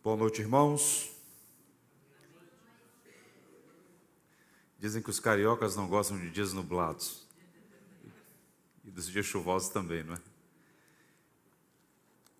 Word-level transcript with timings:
Boa 0.00 0.16
noite, 0.16 0.40
irmãos. 0.40 1.10
Dizem 4.78 5.02
que 5.02 5.10
os 5.10 5.18
cariocas 5.18 5.74
não 5.74 5.88
gostam 5.88 6.16
de 6.16 6.30
dias 6.30 6.52
nublados. 6.52 7.26
E 8.84 8.92
dos 8.92 9.08
dias 9.08 9.26
chuvosos 9.26 9.70
também, 9.70 10.04
não 10.04 10.14
é? 10.14 10.20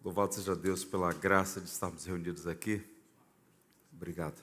Louvado 0.04 0.34
seja 0.34 0.54
Deus 0.54 0.84
pela 0.84 1.12
graça 1.12 1.60
de 1.60 1.68
estarmos 1.68 2.04
reunidos 2.04 2.46
aqui. 2.46 2.80
Obrigado. 3.92 4.40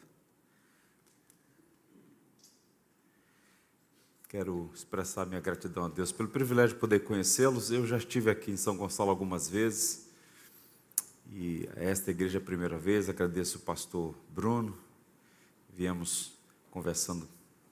Quero 4.28 4.70
expressar 4.74 5.26
minha 5.26 5.40
gratidão 5.40 5.86
a 5.86 5.88
Deus 5.88 6.12
pelo 6.12 6.28
privilégio 6.28 6.76
de 6.76 6.82
poder 6.82 7.06
conhecê-los. 7.06 7.72
Eu 7.72 7.88
já 7.88 7.98
estive 7.98 8.30
aqui 8.30 8.52
em 8.52 8.58
São 8.58 8.76
Gonçalo 8.76 9.10
algumas 9.10 9.48
vezes 9.48 10.05
e 11.32 11.68
esta 11.76 12.12
igreja 12.12 12.38
é 12.38 12.42
a 12.42 12.46
primeira 12.46 12.78
vez. 12.78 13.10
Agradeço 13.10 13.58
o 13.58 13.62
pastor 13.62 14.16
Bruno. 14.30 14.78
Viemos 15.74 16.34
conversando, 16.72 17.28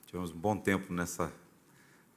tivemos 0.06 0.32
um 0.32 0.38
bom 0.38 0.58
tempo 0.58 0.94
nessa 0.94 1.32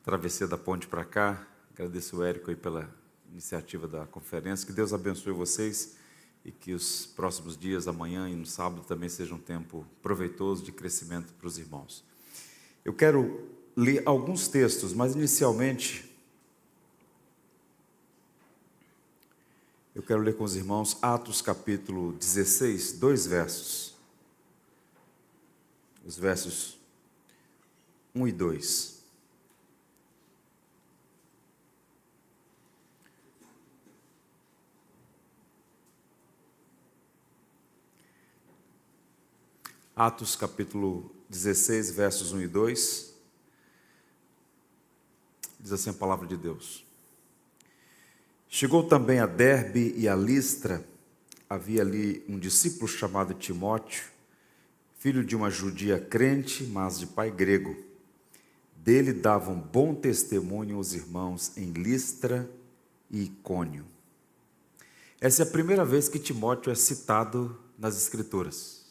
travessia 0.02 0.46
da 0.46 0.56
ponte 0.56 0.86
para 0.86 1.04
cá. 1.04 1.46
Agradeço 1.72 2.18
o 2.18 2.24
Érico 2.24 2.50
aí 2.50 2.56
pela 2.56 2.90
iniciativa 3.30 3.86
da 3.86 4.06
conferência. 4.06 4.66
Que 4.66 4.72
Deus 4.72 4.92
abençoe 4.92 5.32
vocês 5.32 5.96
e 6.44 6.52
que 6.52 6.72
os 6.72 7.06
próximos 7.06 7.56
dias, 7.56 7.88
amanhã 7.88 8.28
e 8.28 8.34
no 8.34 8.46
sábado, 8.46 8.82
também 8.86 9.08
sejam 9.08 9.36
um 9.36 9.40
tempo 9.40 9.86
proveitoso 10.00 10.62
de 10.62 10.72
crescimento 10.72 11.32
para 11.34 11.46
os 11.46 11.58
irmãos. 11.58 12.04
Eu 12.84 12.94
quero 12.94 13.50
li 13.76 14.00
alguns 14.06 14.48
textos, 14.48 14.94
mas 14.94 15.14
inicialmente 15.14 16.15
eu 19.96 20.02
quero 20.02 20.20
ler 20.20 20.36
com 20.36 20.44
os 20.44 20.54
irmãos 20.54 20.98
Atos 21.00 21.40
capítulo 21.40 22.12
16, 22.12 22.98
dois 22.98 23.26
versos. 23.26 23.94
Os 26.04 26.18
versos 26.18 26.78
1 28.14 28.28
e 28.28 28.32
2. 28.32 29.02
Atos 39.96 40.36
capítulo 40.36 41.10
16, 41.30 41.90
versos 41.92 42.32
1 42.34 42.42
e 42.42 42.46
2. 42.46 43.14
Diz 45.58 45.72
assim 45.72 45.88
a 45.88 45.94
palavra 45.94 46.26
de 46.26 46.36
Deus. 46.36 46.85
Chegou 48.58 48.82
também 48.82 49.18
a 49.18 49.26
Derbe 49.26 49.92
e 49.98 50.08
a 50.08 50.16
Listra, 50.16 50.82
havia 51.46 51.82
ali 51.82 52.24
um 52.26 52.38
discípulo 52.38 52.88
chamado 52.88 53.34
Timóteo, 53.34 54.04
filho 54.98 55.22
de 55.22 55.36
uma 55.36 55.50
judia 55.50 56.00
crente, 56.00 56.64
mas 56.64 56.98
de 56.98 57.06
pai 57.06 57.30
grego. 57.30 57.76
Dele 58.74 59.12
davam 59.12 59.56
bom 59.56 59.94
testemunho 59.94 60.78
os 60.78 60.94
irmãos 60.94 61.54
em 61.58 61.70
Listra 61.70 62.50
e 63.10 63.24
Icônio. 63.24 63.84
Essa 65.20 65.42
é 65.42 65.46
a 65.46 65.50
primeira 65.50 65.84
vez 65.84 66.08
que 66.08 66.18
Timóteo 66.18 66.72
é 66.72 66.74
citado 66.74 67.60
nas 67.78 67.94
Escrituras. 67.98 68.86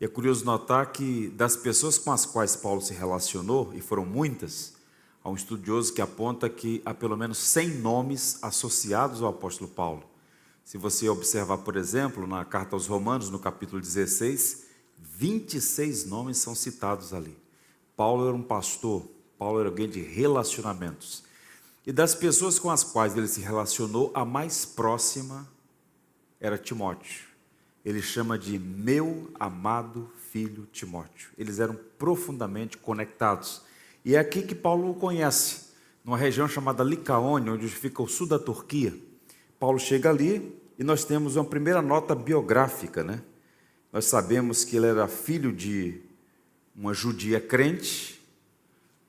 E 0.00 0.04
é 0.04 0.08
curioso 0.08 0.44
notar 0.44 0.92
que 0.92 1.26
das 1.30 1.56
pessoas 1.56 1.98
com 1.98 2.12
as 2.12 2.24
quais 2.24 2.54
Paulo 2.54 2.80
se 2.80 2.94
relacionou, 2.94 3.74
e 3.74 3.80
foram 3.80 4.06
muitas, 4.06 4.75
Há 5.26 5.28
um 5.28 5.34
estudioso 5.34 5.92
que 5.92 6.00
aponta 6.00 6.48
que 6.48 6.80
há 6.84 6.94
pelo 6.94 7.16
menos 7.16 7.38
100 7.38 7.78
nomes 7.78 8.38
associados 8.42 9.20
ao 9.20 9.30
apóstolo 9.30 9.68
Paulo. 9.68 10.04
Se 10.64 10.78
você 10.78 11.08
observar, 11.08 11.58
por 11.58 11.74
exemplo, 11.74 12.28
na 12.28 12.44
carta 12.44 12.76
aos 12.76 12.86
Romanos, 12.86 13.28
no 13.28 13.40
capítulo 13.40 13.82
16, 13.82 14.66
26 14.96 16.06
nomes 16.06 16.38
são 16.38 16.54
citados 16.54 17.12
ali. 17.12 17.36
Paulo 17.96 18.28
era 18.28 18.36
um 18.36 18.42
pastor, 18.42 19.02
Paulo 19.36 19.58
era 19.58 19.68
alguém 19.68 19.88
de 19.88 20.00
relacionamentos. 20.00 21.24
E 21.84 21.90
das 21.90 22.14
pessoas 22.14 22.60
com 22.60 22.70
as 22.70 22.84
quais 22.84 23.16
ele 23.16 23.26
se 23.26 23.40
relacionou, 23.40 24.12
a 24.14 24.24
mais 24.24 24.64
próxima 24.64 25.44
era 26.38 26.56
Timóteo. 26.56 27.24
Ele 27.84 28.00
chama 28.00 28.38
de 28.38 28.60
meu 28.60 29.28
amado 29.40 30.08
filho 30.30 30.68
Timóteo. 30.70 31.30
Eles 31.36 31.58
eram 31.58 31.76
profundamente 31.98 32.78
conectados. 32.78 33.65
E 34.06 34.14
é 34.14 34.20
aqui 34.20 34.42
que 34.42 34.54
Paulo 34.54 34.92
o 34.92 34.94
conhece, 34.94 35.72
numa 36.04 36.16
região 36.16 36.46
chamada 36.46 36.84
Licaônia, 36.84 37.52
onde 37.52 37.66
fica 37.66 38.00
o 38.00 38.06
sul 38.06 38.28
da 38.28 38.38
Turquia. 38.38 38.96
Paulo 39.58 39.80
chega 39.80 40.08
ali 40.08 40.56
e 40.78 40.84
nós 40.84 41.04
temos 41.04 41.34
uma 41.34 41.44
primeira 41.44 41.82
nota 41.82 42.14
biográfica, 42.14 43.02
né? 43.02 43.20
Nós 43.92 44.04
sabemos 44.04 44.62
que 44.62 44.76
ele 44.76 44.86
era 44.86 45.08
filho 45.08 45.52
de 45.52 46.00
uma 46.72 46.94
judia 46.94 47.40
crente, 47.40 48.24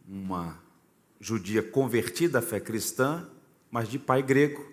uma 0.09 0.57
judia 1.19 1.62
convertida 1.62 2.40
à 2.40 2.41
fé 2.41 2.59
cristã, 2.59 3.30
mas 3.69 3.88
de 3.88 4.00
pai 4.00 4.24
grego, 4.24 4.66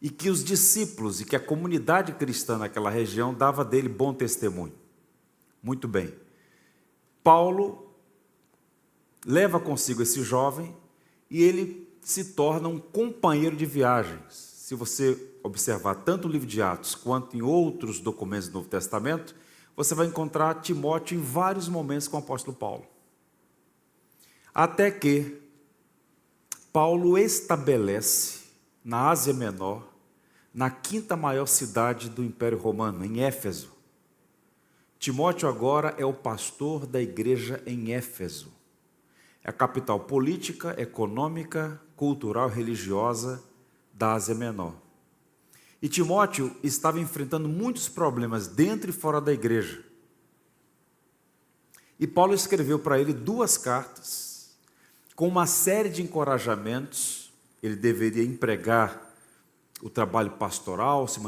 e 0.00 0.08
que 0.08 0.30
os 0.30 0.44
discípulos 0.44 1.20
e 1.20 1.24
que 1.24 1.34
a 1.34 1.40
comunidade 1.40 2.12
cristã 2.12 2.58
naquela 2.58 2.90
região 2.90 3.34
dava 3.34 3.64
dele 3.64 3.88
bom 3.88 4.14
testemunho. 4.14 4.74
Muito 5.60 5.88
bem. 5.88 6.14
Paulo 7.24 7.87
leva 9.28 9.60
consigo 9.60 10.02
esse 10.02 10.22
jovem 10.22 10.74
e 11.30 11.42
ele 11.42 11.86
se 12.00 12.32
torna 12.32 12.66
um 12.66 12.78
companheiro 12.78 13.54
de 13.54 13.66
viagens. 13.66 14.22
Se 14.32 14.74
você 14.74 15.32
observar 15.42 15.96
tanto 15.96 16.26
o 16.26 16.30
livro 16.30 16.46
de 16.46 16.62
Atos 16.62 16.94
quanto 16.94 17.36
em 17.36 17.42
outros 17.42 18.00
documentos 18.00 18.48
do 18.48 18.54
Novo 18.54 18.70
Testamento, 18.70 19.36
você 19.76 19.94
vai 19.94 20.06
encontrar 20.06 20.62
Timóteo 20.62 21.18
em 21.18 21.20
vários 21.20 21.68
momentos 21.68 22.08
com 22.08 22.16
o 22.16 22.20
apóstolo 22.20 22.56
Paulo. 22.56 22.86
Até 24.54 24.90
que 24.90 25.42
Paulo 26.72 27.18
estabelece 27.18 28.40
na 28.82 29.10
Ásia 29.10 29.34
Menor, 29.34 29.86
na 30.54 30.70
quinta 30.70 31.16
maior 31.16 31.46
cidade 31.46 32.08
do 32.08 32.24
Império 32.24 32.56
Romano, 32.56 33.04
em 33.04 33.20
Éfeso. 33.20 33.70
Timóteo 34.98 35.48
agora 35.50 35.94
é 35.98 36.04
o 36.04 36.14
pastor 36.14 36.86
da 36.86 37.00
igreja 37.00 37.62
em 37.66 37.92
Éfeso. 37.92 38.57
É 39.48 39.50
a 39.50 39.52
capital 39.54 40.00
política, 40.00 40.74
econômica, 40.76 41.80
cultural 41.96 42.50
religiosa 42.50 43.42
da 43.94 44.12
Ásia 44.12 44.34
Menor. 44.34 44.74
E 45.80 45.88
Timóteo 45.88 46.54
estava 46.62 47.00
enfrentando 47.00 47.48
muitos 47.48 47.88
problemas 47.88 48.46
dentro 48.46 48.90
e 48.90 48.92
fora 48.92 49.22
da 49.22 49.32
igreja. 49.32 49.82
E 51.98 52.06
Paulo 52.06 52.34
escreveu 52.34 52.78
para 52.78 53.00
ele 53.00 53.14
duas 53.14 53.56
cartas, 53.56 54.54
com 55.16 55.26
uma 55.26 55.46
série 55.46 55.88
de 55.88 56.02
encorajamentos. 56.02 57.32
Ele 57.62 57.74
deveria 57.74 58.24
empregar 58.24 59.14
o 59.80 59.88
trabalho 59.88 60.32
pastoral, 60.32 61.08
se 61.08 61.20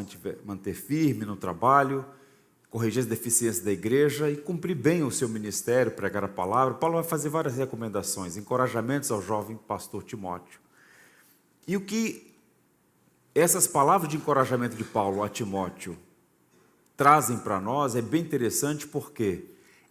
manter 0.45 0.75
firme 0.75 1.25
no 1.25 1.37
trabalho, 1.37 2.05
corrigir 2.71 3.01
as 3.01 3.07
deficiências 3.07 3.65
da 3.65 3.73
igreja 3.73 4.31
e 4.31 4.37
cumprir 4.37 4.77
bem 4.77 5.03
o 5.03 5.11
seu 5.11 5.29
ministério, 5.29 5.91
pregar 5.91 6.23
a 6.23 6.29
palavra. 6.29 6.75
Paulo 6.75 6.95
vai 6.95 7.05
fazer 7.05 7.29
várias 7.29 7.57
recomendações, 7.57 8.37
encorajamentos 8.37 9.11
ao 9.11 9.21
jovem 9.21 9.57
pastor 9.57 10.05
Timóteo. 10.05 10.61
E 11.67 11.77
o 11.77 11.81
que 11.81 12.33
essas 13.35 13.67
palavras 13.67 14.09
de 14.09 14.17
encorajamento 14.17 14.77
de 14.77 14.85
Paulo 14.85 15.23
a 15.23 15.29
Timóteo 15.29 15.99
trazem 16.97 17.39
para 17.39 17.61
nós 17.61 17.97
é 17.97 18.03
bem 18.03 18.23
interessante 18.23 18.87
porque 18.87 19.47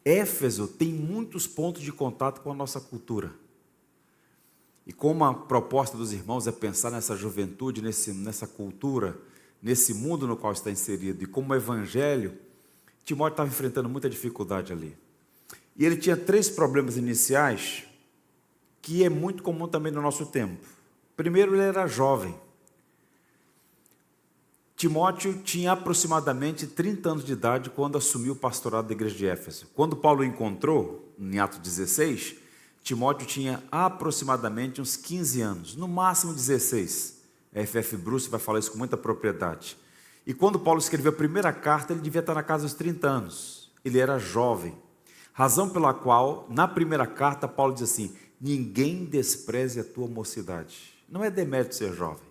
Éfeso 0.05 0.67
tem 0.67 0.93
muitos 0.93 1.45
pontos 1.45 1.81
de 1.81 1.91
contato 1.91 2.39
com 2.41 2.51
a 2.51 2.55
nossa 2.55 2.79
cultura. 2.79 3.33
E 4.87 4.93
como 4.93 5.25
a 5.25 5.33
proposta 5.33 5.97
dos 5.97 6.13
irmãos 6.13 6.47
é 6.47 6.51
pensar 6.51 6.91
nessa 6.91 7.15
juventude, 7.15 7.81
nesse, 7.81 8.13
nessa 8.13 8.47
cultura, 8.47 9.19
nesse 9.61 9.93
mundo 9.93 10.25
no 10.25 10.37
qual 10.37 10.53
está 10.53 10.71
inserido, 10.71 11.23
e 11.23 11.27
como 11.27 11.51
o 11.51 11.55
evangelho 11.55 12.37
Timóteo 13.03 13.33
estava 13.33 13.49
enfrentando 13.49 13.89
muita 13.89 14.09
dificuldade 14.09 14.71
ali. 14.71 14.95
E 15.75 15.85
ele 15.85 15.97
tinha 15.97 16.17
três 16.17 16.49
problemas 16.49 16.97
iniciais 16.97 17.85
que 18.81 19.03
é 19.03 19.09
muito 19.09 19.43
comum 19.43 19.67
também 19.67 19.91
no 19.91 20.01
nosso 20.01 20.25
tempo. 20.25 20.65
Primeiro, 21.15 21.55
ele 21.55 21.63
era 21.63 21.87
jovem. 21.87 22.35
Timóteo 24.75 25.41
tinha 25.43 25.73
aproximadamente 25.73 26.65
30 26.65 27.09
anos 27.09 27.25
de 27.25 27.33
idade 27.33 27.69
quando 27.69 27.97
assumiu 27.97 28.31
o 28.31 28.35
pastorado 28.35 28.87
da 28.87 28.93
igreja 28.93 29.15
de 29.15 29.27
Éfeso. 29.27 29.67
Quando 29.75 29.95
Paulo 29.95 30.21
o 30.21 30.23
encontrou, 30.23 31.13
em 31.19 31.37
Atos 31.37 31.59
16, 31.59 32.35
Timóteo 32.81 33.27
tinha 33.27 33.61
aproximadamente 33.69 34.79
uns 34.81 34.95
15 34.95 35.41
anos, 35.41 35.75
no 35.75 35.87
máximo 35.87 36.33
16. 36.33 37.17
A 37.53 37.59
F.F. 37.59 37.97
Bruce 37.97 38.29
vai 38.29 38.39
falar 38.39 38.59
isso 38.59 38.71
com 38.71 38.77
muita 38.77 38.95
propriedade. 38.95 39.77
E 40.25 40.33
quando 40.33 40.59
Paulo 40.59 40.79
escreveu 40.79 41.11
a 41.11 41.15
primeira 41.15 41.51
carta, 41.51 41.93
ele 41.93 42.01
devia 42.01 42.19
estar 42.19 42.35
na 42.35 42.43
casa 42.43 42.63
dos 42.63 42.73
30 42.73 43.07
anos. 43.07 43.71
Ele 43.83 43.99
era 43.99 44.19
jovem. 44.19 44.77
Razão 45.33 45.69
pela 45.69 45.93
qual, 45.93 46.45
na 46.49 46.67
primeira 46.67 47.07
carta, 47.07 47.47
Paulo 47.47 47.73
diz 47.73 47.83
assim: 47.83 48.15
Ninguém 48.39 49.05
despreze 49.05 49.79
a 49.79 49.83
tua 49.83 50.07
mocidade. 50.07 50.93
Não 51.09 51.23
é 51.23 51.29
demérito 51.31 51.75
ser 51.75 51.93
jovem. 51.93 52.27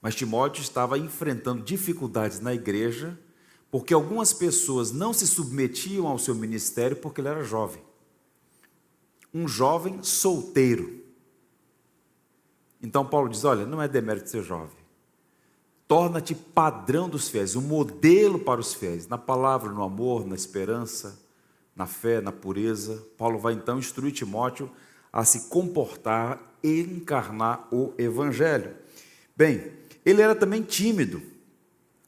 Mas 0.00 0.14
Timóteo 0.14 0.62
estava 0.62 0.98
enfrentando 0.98 1.62
dificuldades 1.62 2.40
na 2.40 2.54
igreja, 2.54 3.18
porque 3.70 3.92
algumas 3.92 4.32
pessoas 4.32 4.92
não 4.92 5.12
se 5.12 5.26
submetiam 5.26 6.06
ao 6.06 6.18
seu 6.18 6.34
ministério 6.34 6.96
porque 6.96 7.20
ele 7.20 7.28
era 7.28 7.42
jovem. 7.42 7.82
Um 9.34 9.48
jovem 9.48 10.02
solteiro. 10.02 11.04
Então 12.82 13.04
Paulo 13.04 13.28
diz: 13.28 13.44
olha, 13.44 13.66
não 13.66 13.82
é 13.82 13.88
demérito 13.88 14.30
ser 14.30 14.42
jovem. 14.42 14.87
Torna-te 15.88 16.34
padrão 16.34 17.08
dos 17.08 17.30
fiéis, 17.30 17.56
um 17.56 17.62
modelo 17.62 18.38
para 18.38 18.60
os 18.60 18.74
fiéis, 18.74 19.08
na 19.08 19.16
palavra, 19.16 19.72
no 19.72 19.82
amor, 19.82 20.26
na 20.26 20.34
esperança, 20.34 21.18
na 21.74 21.86
fé, 21.86 22.20
na 22.20 22.30
pureza. 22.30 23.02
Paulo 23.16 23.38
vai 23.38 23.54
então 23.54 23.78
instruir 23.78 24.12
Timóteo 24.12 24.70
a 25.10 25.24
se 25.24 25.48
comportar 25.48 26.38
e 26.62 26.80
encarnar 26.80 27.66
o 27.72 27.94
evangelho. 27.96 28.76
Bem, 29.34 29.72
ele 30.04 30.20
era 30.20 30.34
também 30.34 30.60
tímido. 30.60 31.22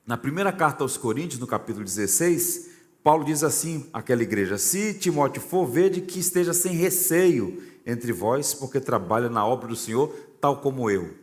Na 0.06 0.19
primeira 0.19 0.53
carta 0.53 0.85
aos 0.85 0.99
Coríntios, 0.99 1.41
no 1.41 1.47
capítulo 1.47 1.85
16, 1.85 2.69
Paulo 3.03 3.25
diz 3.25 3.43
assim 3.43 3.88
àquela 3.94 4.23
igreja: 4.23 4.59
Se 4.59 4.93
Timóteo 4.93 5.41
for, 5.41 5.65
vede 5.65 6.03
que 6.03 6.19
esteja 6.19 6.53
sem 6.53 6.75
receio 6.75 7.62
entre 7.87 8.12
vós, 8.12 8.53
porque 8.53 8.79
trabalha 8.79 9.31
na 9.31 9.47
obra 9.47 9.69
do 9.69 9.76
Senhor, 9.76 10.15
tal 10.38 10.61
como 10.61 10.91
eu. 10.91 11.15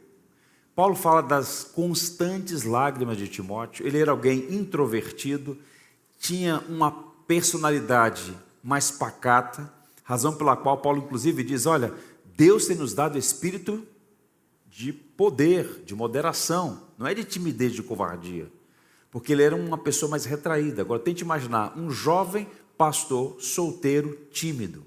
Paulo 0.78 0.96
fala 0.96 1.22
das 1.22 1.64
constantes 1.64 2.64
lágrimas 2.64 3.18
de 3.18 3.28
Timóteo. 3.28 3.88
Ele 3.88 4.00
era 4.00 4.12
alguém 4.12 4.54
introvertido, 4.54 5.58
tinha 6.20 6.64
uma 6.70 6.92
personalidade 7.26 8.38
mais 8.64 8.92
pacata, 8.92 9.74
razão 10.04 10.36
pela 10.36 10.56
qual 10.56 10.78
Paulo, 10.78 11.00
inclusive, 11.00 11.44
diz: 11.44 11.66
Olha, 11.66 11.94
Deus 12.36 12.68
tem 12.68 12.76
nos 12.76 12.94
dado 12.94 13.18
espírito 13.18 13.84
de 14.70 14.94
poder, 14.94 15.84
de 15.84 15.96
moderação, 15.96 16.84
não 16.96 17.08
é 17.08 17.16
de 17.16 17.24
timidez, 17.24 17.74
de 17.74 17.82
covardia 17.82 18.56
porque 19.10 19.34
ele 19.34 19.42
era 19.42 19.56
uma 19.56 19.78
pessoa 19.78 20.12
mais 20.12 20.26
retraída. 20.26 20.82
Agora 20.82 21.00
tente 21.00 21.24
imaginar 21.24 21.78
um 21.78 21.90
jovem 21.90 22.48
pastor 22.78 23.42
solteiro, 23.42 24.16
tímido, 24.32 24.84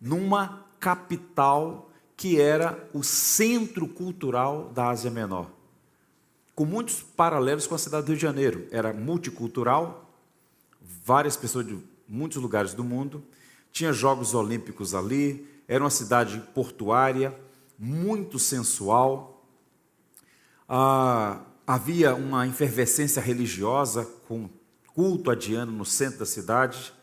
numa 0.00 0.64
capital 0.78 1.90
que 2.22 2.40
era 2.40 2.88
o 2.92 3.02
centro 3.02 3.88
cultural 3.88 4.70
da 4.72 4.90
Ásia 4.90 5.10
Menor, 5.10 5.50
com 6.54 6.64
muitos 6.64 7.02
paralelos 7.02 7.66
com 7.66 7.74
a 7.74 7.78
cidade 7.78 8.06
do 8.06 8.10
Rio 8.10 8.16
de 8.16 8.22
Janeiro. 8.22 8.68
Era 8.70 8.92
multicultural, 8.92 10.08
várias 11.04 11.36
pessoas 11.36 11.66
de 11.66 11.76
muitos 12.06 12.40
lugares 12.40 12.74
do 12.74 12.84
mundo, 12.84 13.24
tinha 13.72 13.92
Jogos 13.92 14.34
Olímpicos 14.34 14.94
ali, 14.94 15.48
era 15.66 15.82
uma 15.82 15.90
cidade 15.90 16.38
portuária, 16.54 17.36
muito 17.76 18.38
sensual. 18.38 19.44
Ah, 20.68 21.40
havia 21.66 22.14
uma 22.14 22.46
efervescência 22.46 23.20
religiosa 23.20 24.04
com 24.28 24.48
culto 24.94 25.28
a 25.28 25.34
Diana 25.34 25.72
no 25.72 25.84
centro 25.84 26.20
da 26.20 26.26
cidade, 26.26 26.94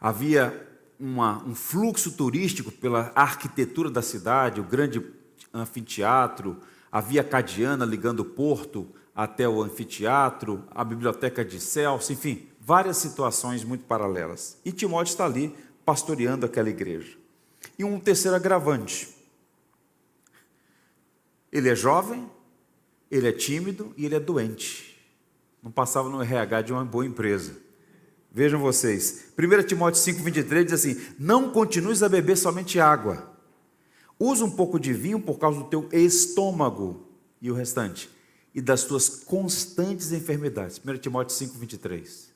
havia 0.00 0.67
uma, 0.98 1.42
um 1.44 1.54
fluxo 1.54 2.12
turístico 2.12 2.72
pela 2.72 3.12
arquitetura 3.14 3.90
da 3.90 4.02
cidade, 4.02 4.60
o 4.60 4.64
grande 4.64 5.04
anfiteatro, 5.52 6.58
havia 6.90 7.22
Cadiana 7.22 7.84
ligando 7.84 8.20
o 8.20 8.24
porto 8.24 8.88
até 9.14 9.48
o 9.48 9.62
anfiteatro, 9.62 10.64
a 10.70 10.84
biblioteca 10.84 11.44
de 11.44 11.60
Celso, 11.60 12.12
enfim, 12.12 12.48
várias 12.60 12.96
situações 12.98 13.64
muito 13.64 13.84
paralelas. 13.84 14.58
E 14.64 14.72
Timóteo 14.72 15.10
está 15.10 15.24
ali 15.24 15.54
pastoreando 15.84 16.46
aquela 16.46 16.68
igreja. 16.68 17.16
E 17.78 17.84
um 17.84 17.98
terceiro 17.98 18.36
agravante. 18.36 19.08
Ele 21.50 21.68
é 21.68 21.74
jovem, 21.74 22.30
ele 23.10 23.26
é 23.26 23.32
tímido 23.32 23.92
e 23.96 24.04
ele 24.04 24.14
é 24.14 24.20
doente. 24.20 24.96
Não 25.62 25.70
passava 25.70 26.08
no 26.08 26.22
RH 26.22 26.62
de 26.62 26.72
uma 26.72 26.84
boa 26.84 27.06
empresa. 27.06 27.56
Vejam 28.30 28.60
vocês. 28.60 29.24
1 29.38 29.62
Timóteo 29.66 30.00
5,23 30.00 30.64
diz 30.64 30.72
assim: 30.74 31.00
Não 31.18 31.50
continues 31.50 32.02
a 32.02 32.08
beber 32.08 32.36
somente 32.36 32.78
água. 32.78 33.34
Usa 34.18 34.44
um 34.44 34.50
pouco 34.50 34.78
de 34.78 34.92
vinho 34.92 35.20
por 35.20 35.38
causa 35.38 35.60
do 35.60 35.66
teu 35.66 35.88
estômago 35.92 37.06
e 37.40 37.50
o 37.50 37.54
restante, 37.54 38.10
e 38.54 38.60
das 38.60 38.84
tuas 38.84 39.08
constantes 39.08 40.12
enfermidades. 40.12 40.80
1 40.84 40.98
Timóteo 40.98 41.36
5,23. 41.36 42.28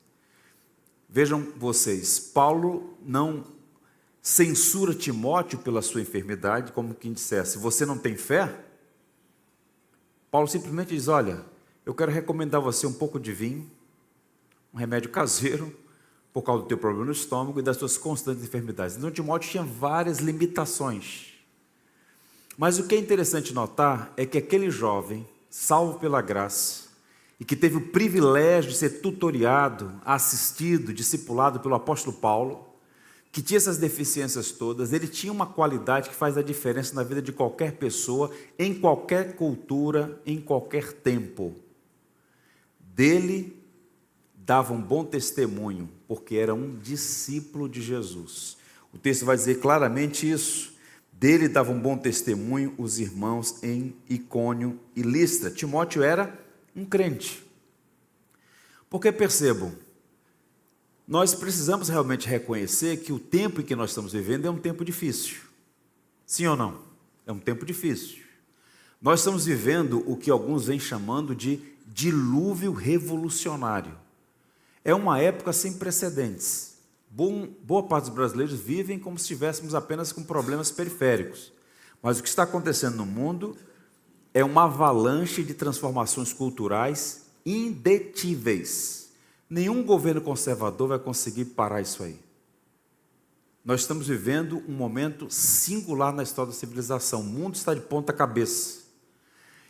Vejam 1.09 1.45
vocês, 1.57 2.19
Paulo 2.19 2.97
não 3.05 3.45
censura 4.21 4.95
Timóteo 4.95 5.59
pela 5.59 5.81
sua 5.81 6.01
enfermidade, 6.01 6.71
como 6.71 6.95
quem 6.95 7.13
dissesse: 7.13 7.57
Você 7.57 7.85
não 7.85 7.97
tem 7.97 8.15
fé? 8.15 8.65
Paulo 10.31 10.47
simplesmente 10.47 10.95
diz: 10.95 11.07
Olha, 11.07 11.45
eu 11.85 11.93
quero 11.93 12.11
recomendar 12.11 12.61
a 12.61 12.63
você 12.63 12.87
um 12.87 12.93
pouco 12.93 13.19
de 13.19 13.31
vinho, 13.31 13.69
um 14.73 14.77
remédio 14.77 15.11
caseiro, 15.11 15.75
por 16.33 16.41
causa 16.41 16.63
do 16.63 16.67
teu 16.67 16.77
problema 16.77 17.05
no 17.05 17.11
estômago 17.11 17.59
e 17.59 17.63
das 17.63 17.77
suas 17.77 17.97
constantes 17.97 18.43
enfermidades. 18.43 18.97
Então, 18.97 19.11
Timóteo 19.11 19.51
tinha 19.51 19.63
várias 19.63 20.17
limitações. 20.17 21.33
Mas 22.57 22.79
o 22.79 22.87
que 22.87 22.95
é 22.95 22.97
interessante 22.97 23.53
notar 23.53 24.11
é 24.17 24.25
que 24.25 24.37
aquele 24.37 24.71
jovem, 24.71 25.27
salvo 25.49 25.99
pela 25.99 26.21
graça, 26.21 26.83
e 27.39 27.45
que 27.45 27.55
teve 27.55 27.77
o 27.77 27.87
privilégio 27.87 28.71
de 28.71 28.77
ser 28.77 29.01
tutoriado, 29.01 29.93
assistido, 30.03 30.93
discipulado 30.93 31.59
pelo 31.59 31.75
apóstolo 31.75 32.15
Paulo, 32.15 32.67
que 33.31 33.41
tinha 33.41 33.57
essas 33.57 33.77
deficiências 33.77 34.51
todas, 34.51 34.93
ele 34.93 35.07
tinha 35.07 35.33
uma 35.33 35.47
qualidade 35.47 36.09
que 36.09 36.15
faz 36.15 36.37
a 36.37 36.43
diferença 36.43 36.93
na 36.93 37.03
vida 37.03 37.21
de 37.21 37.31
qualquer 37.31 37.73
pessoa, 37.73 38.31
em 38.57 38.73
qualquer 38.73 39.35
cultura, 39.35 40.21
em 40.25 40.39
qualquer 40.39 40.93
tempo. 40.93 41.55
Dele 42.79 43.62
dava 44.45 44.73
um 44.73 44.81
bom 44.81 45.05
testemunho, 45.05 45.89
porque 46.07 46.35
era 46.35 46.53
um 46.53 46.77
discípulo 46.77 47.69
de 47.69 47.81
Jesus. 47.81 48.57
O 48.93 48.97
texto 48.97 49.25
vai 49.25 49.35
dizer 49.35 49.59
claramente 49.59 50.29
isso. 50.29 50.73
Dele 51.11 51.47
dava 51.47 51.71
um 51.71 51.79
bom 51.79 51.97
testemunho 51.97 52.73
os 52.77 52.99
irmãos 52.99 53.63
em 53.63 53.95
Icônio 54.09 54.79
e 54.95 55.01
Listra. 55.01 55.49
Timóteo 55.49 56.03
era 56.03 56.37
um 56.75 56.83
crente. 56.83 57.43
Porque 58.89 59.11
percebam, 59.11 59.71
nós 61.07 61.33
precisamos 61.33 61.87
realmente 61.87 62.27
reconhecer 62.27 62.97
que 62.97 63.13
o 63.13 63.19
tempo 63.19 63.61
em 63.61 63.63
que 63.63 63.75
nós 63.75 63.91
estamos 63.91 64.11
vivendo 64.11 64.45
é 64.45 64.51
um 64.51 64.59
tempo 64.59 64.83
difícil. 64.83 65.37
Sim 66.25 66.47
ou 66.47 66.57
não? 66.57 66.81
É 67.25 67.31
um 67.31 67.39
tempo 67.39 67.65
difícil. 67.65 68.21
Nós 69.01 69.21
estamos 69.21 69.45
vivendo 69.45 70.03
o 70.05 70.17
que 70.17 70.29
alguns 70.29 70.65
vêm 70.65 70.79
chamando 70.79 71.33
de 71.33 71.59
dilúvio 71.87 72.73
revolucionário. 72.73 74.02
É 74.85 74.93
uma 74.93 75.19
época 75.19 75.53
sem 75.53 75.73
precedentes. 75.73 76.77
boa 77.09 77.83
parte 77.83 78.05
dos 78.05 78.13
brasileiros 78.13 78.59
vivem 78.59 78.99
como 78.99 79.17
se 79.17 79.23
estivéssemos 79.23 79.73
apenas 79.73 80.11
com 80.11 80.23
problemas 80.23 80.71
periféricos. 80.71 81.53
Mas 82.01 82.19
o 82.19 82.23
que 82.23 82.27
está 82.27 82.43
acontecendo 82.43 82.97
no 82.97 83.05
mundo 83.05 83.55
é 84.33 84.43
uma 84.43 84.63
avalanche 84.65 85.43
de 85.43 85.53
transformações 85.53 86.33
culturais 86.33 87.23
indetíveis. 87.45 89.11
Nenhum 89.49 89.83
governo 89.83 90.21
conservador 90.21 90.89
vai 90.89 90.99
conseguir 90.99 91.45
parar 91.45 91.79
isso 91.79 92.03
aí. 92.03 92.19
Nós 93.63 93.81
estamos 93.81 94.07
vivendo 94.07 94.61
um 94.67 94.73
momento 94.73 95.27
singular 95.29 96.11
na 96.13 96.23
história 96.23 96.51
da 96.51 96.57
civilização. 96.57 97.21
O 97.21 97.23
mundo 97.23 97.55
está 97.55 97.73
de 97.73 97.79
ponta 97.79 98.11
cabeça. 98.11 98.81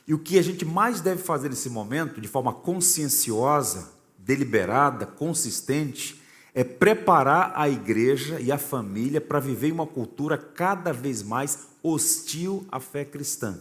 E 0.08 0.14
o 0.14 0.20
que 0.20 0.40
a 0.40 0.42
gente 0.42 0.66
mais 0.66 1.02
deve 1.02 1.22
fazer 1.22 1.50
nesse 1.50 1.70
momento, 1.70 2.20
de 2.20 2.28
forma 2.28 2.52
conscienciosa, 2.52 3.93
deliberada, 4.26 5.06
consistente, 5.06 6.22
é 6.54 6.64
preparar 6.64 7.52
a 7.56 7.68
igreja 7.68 8.40
e 8.40 8.52
a 8.52 8.58
família 8.58 9.20
para 9.20 9.40
viver 9.40 9.72
uma 9.72 9.88
cultura 9.88 10.38
cada 10.38 10.94
vez 10.94 11.24
mais 11.24 11.68
hostil 11.82 12.66
à 12.72 12.80
fé 12.80 13.04
cristã. 13.04 13.60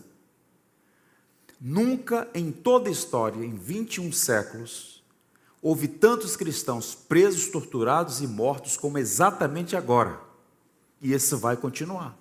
Nunca 1.61 2.29
em 2.35 2.51
toda 2.51 2.89
a 2.89 2.93
história, 2.93 3.45
em 3.45 3.55
21 3.55 4.13
séculos, 4.13 5.03
houve 5.61 5.89
tantos 5.89 6.37
cristãos 6.37 6.95
presos, 6.95 7.49
torturados 7.49 8.21
e 8.21 8.27
mortos 8.27 8.77
como 8.77 8.99
exatamente 8.99 9.77
agora. 9.77 10.21
E 11.01 11.13
isso 11.13 11.39
vai 11.39 11.57
continuar. 11.57 12.19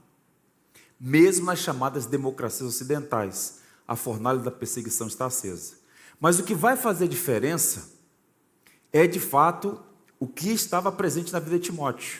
Mesmo 0.99 1.47
nas 1.47 1.59
chamadas 1.59 2.05
democracias 2.05 2.69
ocidentais, 2.69 3.59
a 3.87 3.95
fornalha 3.95 4.39
da 4.39 4.51
perseguição 4.51 5.07
está 5.07 5.25
acesa. 5.25 5.73
Mas 6.19 6.39
o 6.39 6.43
que 6.43 6.53
vai 6.53 6.77
fazer 6.77 7.07
diferença 7.07 8.00
é, 8.91 9.07
de 9.07 9.19
fato, 9.19 9.79
o 10.19 10.27
que 10.27 10.51
estava 10.51 10.91
presente 10.91 11.33
na 11.33 11.39
vida 11.39 11.57
de 11.57 11.65
Timóteo. 11.65 12.19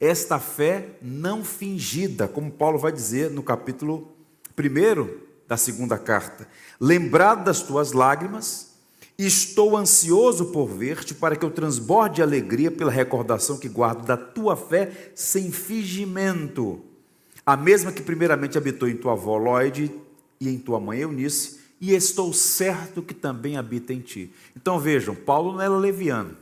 Esta 0.00 0.38
fé 0.38 0.96
não 1.00 1.44
fingida, 1.44 2.28
como 2.28 2.50
Paulo 2.50 2.78
vai 2.78 2.92
dizer 2.92 3.30
no 3.30 3.42
capítulo 3.42 4.12
1 4.58 5.26
da 5.48 5.56
segunda 5.56 5.98
carta. 5.98 6.46
Lembrado 6.80 7.44
das 7.44 7.62
tuas 7.62 7.92
lágrimas, 7.92 8.76
Estou 9.18 9.78
ansioso 9.78 10.46
por 10.46 10.66
ver-te, 10.66 11.14
para 11.14 11.36
que 11.36 11.44
eu 11.44 11.50
transborde 11.50 12.16
de 12.16 12.22
alegria 12.22 12.70
pela 12.70 12.90
recordação 12.90 13.56
que 13.56 13.68
guardo 13.68 14.04
da 14.04 14.16
tua 14.16 14.54
fé 14.54 15.10
sem 15.14 15.50
fingimento. 15.50 16.84
A 17.44 17.56
mesma 17.56 17.92
que 17.92 18.02
primeiramente 18.02 18.58
habitou 18.58 18.86
em 18.86 18.96
tua 18.96 19.12
avó 19.12 19.38
Lloyd 19.38 19.90
e 20.38 20.48
em 20.50 20.58
tua 20.58 20.78
mãe 20.78 21.00
Eunice, 21.00 21.60
e 21.80 21.94
estou 21.94 22.32
certo 22.32 23.02
que 23.02 23.14
também 23.14 23.56
habita 23.56 23.92
em 23.92 24.00
ti. 24.00 24.32
Então 24.54 24.78
vejam, 24.78 25.14
Paulo 25.14 25.52
não 25.52 25.60
era 25.60 25.76
leviano. 25.76 26.36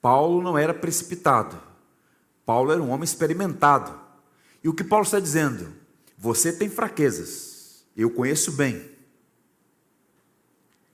Paulo 0.00 0.42
não 0.42 0.58
era 0.58 0.74
precipitado. 0.74 1.60
Paulo 2.44 2.72
era 2.72 2.82
um 2.82 2.90
homem 2.90 3.04
experimentado. 3.04 3.98
E 4.62 4.68
o 4.68 4.74
que 4.74 4.82
Paulo 4.82 5.04
está 5.04 5.20
dizendo? 5.20 5.72
Você 6.18 6.52
tem 6.52 6.68
fraquezas, 6.68 7.84
eu 7.96 8.10
conheço 8.10 8.52
bem. 8.52 8.90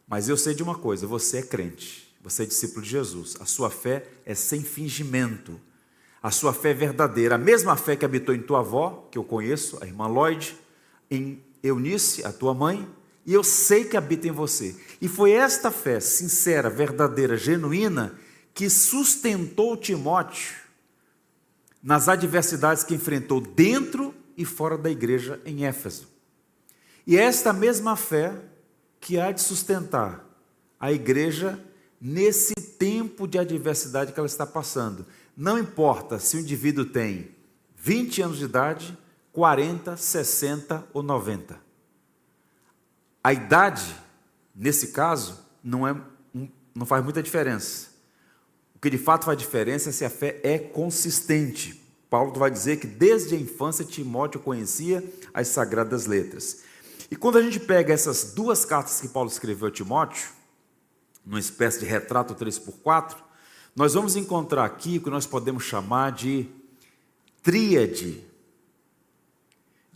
Mas 0.07 0.29
eu 0.29 0.37
sei 0.37 0.55
de 0.55 0.63
uma 0.63 0.77
coisa: 0.77 1.07
você 1.07 1.39
é 1.39 1.43
crente, 1.43 2.15
você 2.23 2.43
é 2.43 2.47
discípulo 2.47 2.83
de 2.83 2.91
Jesus. 2.91 3.37
A 3.41 3.47
sua 3.47 3.71
fé 3.71 4.07
é 4.25 4.35
sem 4.35 4.63
fingimento. 4.63 5.61
A 6.23 6.31
sua 6.31 6.53
fé 6.53 6.71
é 6.71 6.75
verdadeira. 6.75 7.37
A 7.37 7.39
mesma 7.39 7.77
fé 7.77 7.97
que 7.97 8.05
habitou 8.05 8.35
em 8.35 8.43
tua 8.43 8.61
avó, 8.61 9.09
que 9.11 9.19
eu 9.19 9.25
conheço, 9.25 9.79
a 9.81 9.87
irmã 9.87 10.07
Lloyd, 10.07 10.57
em 11.11 11.43
Eunice, 11.67 12.25
a 12.25 12.33
tua 12.33 12.55
mãe, 12.55 12.89
e 13.25 13.33
eu 13.33 13.43
sei 13.43 13.85
que 13.85 13.97
habita 13.97 14.29
em 14.29 14.33
você. 14.33 14.77
E 15.01 15.09
foi 15.09 15.33
esta 15.33 15.71
fé 15.71 15.99
sincera, 16.01 16.71
verdadeira, 16.71 17.37
genuína, 17.37 18.19
que 18.55 18.71
sustentou 18.71 19.77
Timóteo 19.77 20.55
nas 21.83 22.09
adversidades 22.09 22.83
que 22.83 22.95
enfrentou 22.95 23.41
dentro 23.41 24.15
e 24.37 24.45
fora 24.45 24.77
da 24.77 24.91
igreja 24.91 25.41
em 25.45 25.67
Éfeso. 25.67 26.09
E 27.07 27.17
é 27.17 27.23
esta 27.23 27.53
mesma 27.53 27.97
fé 27.97 28.35
que 29.01 29.19
há 29.19 29.31
de 29.31 29.41
sustentar 29.41 30.25
a 30.81 30.93
igreja 30.93 31.63
nesse 32.01 32.55
tempo 32.55 33.27
de 33.27 33.39
adversidade 33.39 34.13
que 34.13 34.19
ela 34.19 34.27
está 34.27 34.47
passando. 34.47 35.07
Não 35.37 35.59
importa 35.59 36.19
se 36.19 36.37
o 36.37 36.41
indivíduo 36.41 36.85
tem 36.85 37.31
20 37.77 38.23
anos 38.23 38.39
de 38.39 38.45
idade, 38.45 38.99
40, 39.37 39.99
60 39.99 40.87
ou 40.95 41.03
90. 41.03 41.61
A 43.23 43.35
idade, 43.35 43.95
nesse 44.55 44.93
caso, 44.93 45.39
não, 45.63 45.87
é, 45.87 45.95
não 46.75 46.87
faz 46.87 47.05
muita 47.05 47.23
diferença. 47.23 47.89
O 48.75 48.79
que 48.79 48.89
de 48.89 48.97
fato 48.97 49.27
faz 49.27 49.37
diferença 49.37 49.91
é 49.91 49.93
se 49.93 50.07
a 50.07 50.09
fé 50.09 50.41
é 50.43 50.59
consistente. 50.59 51.85
Paulo 52.09 52.33
vai 52.33 52.51
dizer 52.51 52.79
que 52.79 52.87
desde 52.87 53.35
a 53.35 53.39
infância 53.39 53.85
Timóteo 53.85 54.41
conhecia 54.41 55.05
as 55.35 55.49
sagradas 55.49 56.07
letras. 56.07 56.63
E 57.11 57.15
quando 57.15 57.37
a 57.37 57.43
gente 57.43 57.61
pega 57.61 57.93
essas 57.93 58.33
duas 58.33 58.65
cartas 58.65 59.03
que 59.03 59.09
Paulo 59.09 59.29
escreveu 59.29 59.69
a 59.69 59.71
Timóteo, 59.71 60.31
numa 61.27 61.41
espécie 61.41 61.81
de 61.81 61.85
retrato 61.85 62.35
3x4, 62.35 63.19
nós 63.75 63.93
vamos 63.93 64.17
encontrar 64.17 64.65
aqui 64.65 64.97
o 64.97 65.03
que 65.03 65.11
nós 65.11 65.27
podemos 65.27 65.63
chamar 65.63 66.13
de 66.13 66.49
tríade 67.43 68.25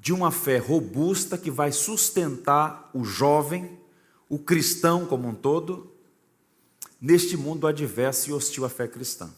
de 0.01 0.15
uma 0.15 0.31
fé 0.31 0.57
robusta 0.57 1.37
que 1.37 1.51
vai 1.51 1.71
sustentar 1.71 2.91
o 2.95 3.05
jovem, 3.05 3.79
o 4.31 4.39
cristão 4.39 5.05
como 5.05 5.29
um 5.29 5.35
todo, 5.35 5.93
neste 6.99 7.37
mundo 7.37 7.67
adverso 7.67 8.31
e 8.31 8.33
hostil 8.33 8.65
à 8.65 8.71
fé 8.71 8.89
cristã. 8.89 9.31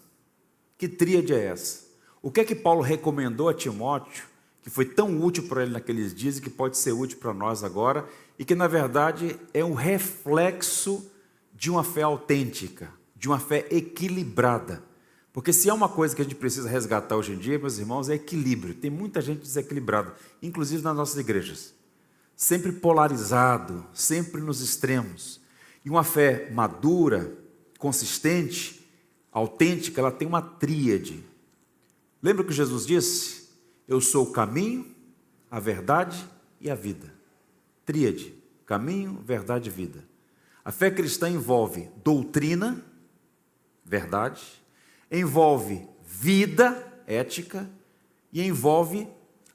Que 0.78 0.88
tríade 0.88 1.34
é 1.34 1.46
essa? 1.46 1.82
O 2.22 2.30
que 2.30 2.40
é 2.40 2.44
que 2.44 2.54
Paulo 2.54 2.80
recomendou 2.80 3.48
a 3.48 3.54
Timóteo, 3.54 4.24
que 4.62 4.70
foi 4.70 4.84
tão 4.84 5.20
útil 5.20 5.48
para 5.48 5.64
ele 5.64 5.72
naqueles 5.72 6.14
dias 6.14 6.38
e 6.38 6.40
que 6.40 6.48
pode 6.48 6.78
ser 6.78 6.92
útil 6.92 7.18
para 7.18 7.34
nós 7.34 7.64
agora, 7.64 8.08
e 8.38 8.44
que 8.44 8.54
na 8.54 8.68
verdade 8.68 9.36
é 9.52 9.64
um 9.64 9.74
reflexo 9.74 11.10
de 11.52 11.72
uma 11.72 11.82
fé 11.82 12.02
autêntica, 12.02 12.88
de 13.16 13.26
uma 13.26 13.40
fé 13.40 13.66
equilibrada. 13.68 14.84
Porque 15.32 15.52
se 15.52 15.70
há 15.70 15.74
uma 15.74 15.88
coisa 15.88 16.14
que 16.14 16.20
a 16.20 16.24
gente 16.24 16.34
precisa 16.34 16.68
resgatar 16.68 17.16
hoje 17.16 17.32
em 17.32 17.38
dia, 17.38 17.58
meus 17.58 17.78
irmãos, 17.78 18.08
é 18.08 18.14
equilíbrio. 18.14 18.74
Tem 18.74 18.90
muita 18.90 19.20
gente 19.20 19.40
desequilibrada, 19.40 20.14
inclusive 20.42 20.82
nas 20.82 20.96
nossas 20.96 21.16
igrejas. 21.18 21.74
Sempre 22.36 22.72
polarizado, 22.72 23.86
sempre 23.94 24.40
nos 24.40 24.60
extremos. 24.60 25.40
E 25.84 25.90
uma 25.90 26.04
fé 26.04 26.50
madura, 26.50 27.32
consistente, 27.78 28.86
autêntica, 29.32 30.00
ela 30.00 30.12
tem 30.12 30.28
uma 30.28 30.42
tríade 30.42 31.24
Lembra 32.22 32.42
o 32.44 32.46
que 32.46 32.52
Jesus 32.52 32.86
disse? 32.86 33.48
Eu 33.88 34.00
sou 34.00 34.28
o 34.28 34.32
caminho, 34.32 34.86
a 35.50 35.58
verdade 35.58 36.24
e 36.60 36.70
a 36.70 36.74
vida. 36.74 37.12
Tríade: 37.84 38.32
caminho, 38.64 39.20
verdade 39.24 39.68
e 39.68 39.72
vida. 39.72 40.04
A 40.64 40.70
fé 40.70 40.88
cristã 40.88 41.28
envolve 41.28 41.90
doutrina, 42.04 42.80
verdade, 43.84 44.61
envolve 45.12 45.86
vida, 46.04 47.02
ética, 47.06 47.68
e 48.32 48.42
envolve 48.42 49.06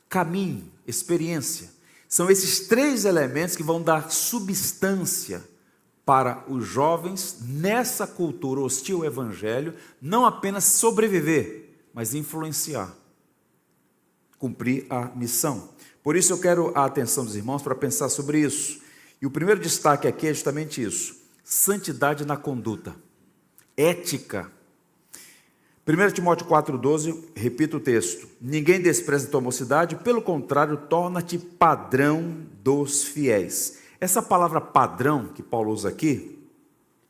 caminho, 0.08 0.72
experiência. 0.86 1.70
São 2.08 2.30
esses 2.30 2.68
três 2.68 3.04
elementos 3.04 3.56
que 3.56 3.64
vão 3.64 3.82
dar 3.82 4.12
substância 4.12 5.44
para 6.06 6.46
os 6.48 6.66
jovens 6.66 7.40
nessa 7.42 8.08
cultura 8.08 8.62
hostil 8.62 9.00
ao 9.00 9.06
evangelho, 9.06 9.74
não 10.02 10.26
apenas 10.26 10.64
sobreviver, 10.64 11.70
mas 11.94 12.14
influenciar, 12.14 12.96
cumprir 14.38 14.86
a 14.90 15.08
missão. 15.08 15.70
Por 16.02 16.16
isso 16.16 16.32
eu 16.32 16.40
quero 16.40 16.72
a 16.74 16.86
atenção 16.86 17.26
dos 17.26 17.36
irmãos 17.36 17.62
para 17.62 17.76
pensar 17.76 18.08
sobre 18.08 18.40
isso. 18.40 18.80
E 19.22 19.26
o 19.26 19.32
primeiro 19.32 19.60
destaque 19.60 20.08
aqui 20.08 20.28
é 20.28 20.34
justamente 20.34 20.82
isso: 20.82 21.18
santidade 21.44 22.26
na 22.26 22.38
conduta, 22.38 22.96
ética. 23.76 24.50
1 25.88 26.12
Timóteo 26.12 26.46
4,12, 26.46 27.30
repito 27.34 27.78
o 27.78 27.80
texto: 27.80 28.28
Ninguém 28.42 28.82
despreza 28.82 29.30
tua 29.30 29.40
mocidade, 29.40 29.96
pelo 29.96 30.22
contrário, 30.22 30.76
torna-te 30.76 31.38
padrão 31.38 32.46
dos 32.62 33.06
fiéis. 33.06 33.80
Essa 33.98 34.22
palavra 34.22 34.60
padrão 34.60 35.30
que 35.30 35.42
Paulo 35.42 35.72
usa 35.72 35.88
aqui, 35.88 36.46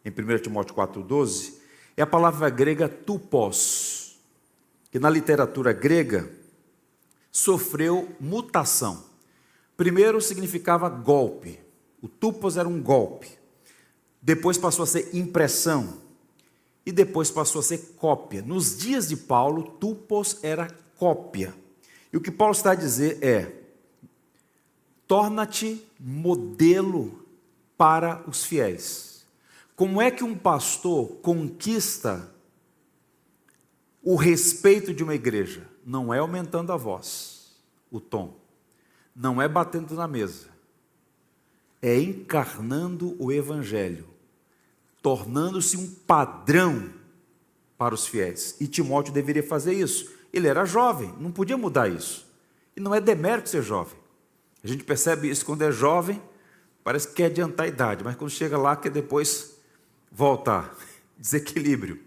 em 0.06 0.12
1 0.12 0.38
Timóteo 0.44 0.76
4,12, 0.76 1.54
é 1.98 2.04
a 2.04 2.08
palavra 2.08 2.52
grega 2.52 2.88
tupos 2.88 4.20
que 4.92 5.00
na 5.00 5.10
literatura 5.10 5.74
grega 5.74 6.30
sofreu 7.32 8.16
mutação. 8.20 9.04
Primeiro 9.76 10.22
significava 10.22 10.88
golpe, 10.88 11.60
o 12.00 12.08
tupos 12.08 12.58
era 12.58 12.70
um 12.70 12.80
golpe. 12.80 13.30
Depois 14.22 14.56
passou 14.56 14.84
a 14.84 14.88
ser 14.88 15.10
impressão. 15.16 16.06
E 16.88 16.92
depois 16.94 17.30
passou 17.30 17.60
a 17.60 17.64
ser 17.64 17.96
cópia. 17.98 18.42
Nos 18.42 18.78
dias 18.78 19.10
de 19.10 19.18
Paulo, 19.18 19.62
tupos 19.72 20.40
era 20.42 20.70
cópia. 20.98 21.54
E 22.14 22.16
o 22.16 22.22
que 22.22 22.32
Paulo 22.32 22.54
está 22.54 22.72
a 22.72 22.76
dizer 22.76 23.22
é: 23.22 23.62
torna-te 25.06 25.86
modelo 26.00 27.26
para 27.78 28.24
os 28.26 28.46
fiéis. 28.46 29.28
Como 29.76 30.02
é 30.02 30.10
que 30.10 30.24
um 30.24 30.34
pastor 30.34 31.10
conquista 31.22 32.34
o 34.02 34.16
respeito 34.16 34.94
de 34.94 35.04
uma 35.04 35.14
igreja 35.14 35.68
não 35.86 36.14
é 36.14 36.20
aumentando 36.20 36.72
a 36.72 36.78
voz, 36.78 37.52
o 37.92 38.00
tom, 38.00 38.34
não 39.14 39.42
é 39.42 39.48
batendo 39.50 39.94
na 39.94 40.08
mesa, 40.08 40.48
é 41.82 42.00
encarnando 42.00 43.18
o 43.22 43.30
evangelho, 43.30 44.08
tornando-se 45.02 45.78
um 45.78 45.88
padrão 45.88 46.92
para 47.78 47.94
os 47.94 48.08
fiéis. 48.08 48.56
E 48.60 48.68
Timóteo 48.68 49.14
deveria 49.14 49.44
fazer 49.44 49.74
isso. 49.74 50.12
Ele 50.34 50.48
era 50.48 50.66
jovem, 50.66 51.14
não 51.20 51.32
podia 51.32 51.58
mudar 51.58 51.88
isso. 51.90 52.28
E 52.76 52.80
não 52.80 52.94
é 52.94 53.00
demérito 53.00 53.50
ser 53.50 53.64
jovem. 53.64 53.98
A 54.64 54.68
gente 54.68 54.84
percebe 54.84 55.30
isso 55.30 55.46
quando 55.46 55.62
é 55.62 55.72
jovem, 55.72 56.22
parece 56.84 57.08
que 57.08 57.16
quer 57.16 57.26
adiantar 57.26 57.66
a 57.66 57.70
idade, 57.70 58.04
mas 58.04 58.16
quando 58.16 58.32
chega 58.32 58.58
lá, 58.58 58.76
quer 58.76 58.90
depois 58.90 59.56
voltar. 60.12 60.76
Desequilíbrio. 61.18 62.00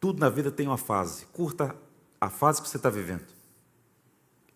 Tudo 0.00 0.20
na 0.20 0.28
vida 0.28 0.50
tem 0.50 0.66
uma 0.66 0.78
fase. 0.78 1.26
Curta 1.26 1.74
a 2.20 2.30
fase 2.30 2.62
que 2.62 2.68
você 2.68 2.76
está 2.76 2.88
vivendo. 2.88 3.26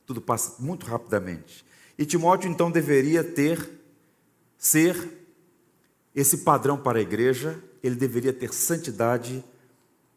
Tudo 0.04 0.20
passa 0.20 0.62
muito 0.62 0.86
rapidamente. 0.86 1.64
E 1.98 2.04
Timóteo 2.04 2.50
então 2.50 2.70
deveria 2.70 3.24
ter, 3.24 3.68
ser 4.58 5.25
esse 6.16 6.38
padrão 6.38 6.78
para 6.78 6.98
a 6.98 7.02
igreja, 7.02 7.62
ele 7.82 7.94
deveria 7.94 8.32
ter 8.32 8.52
santidade 8.52 9.44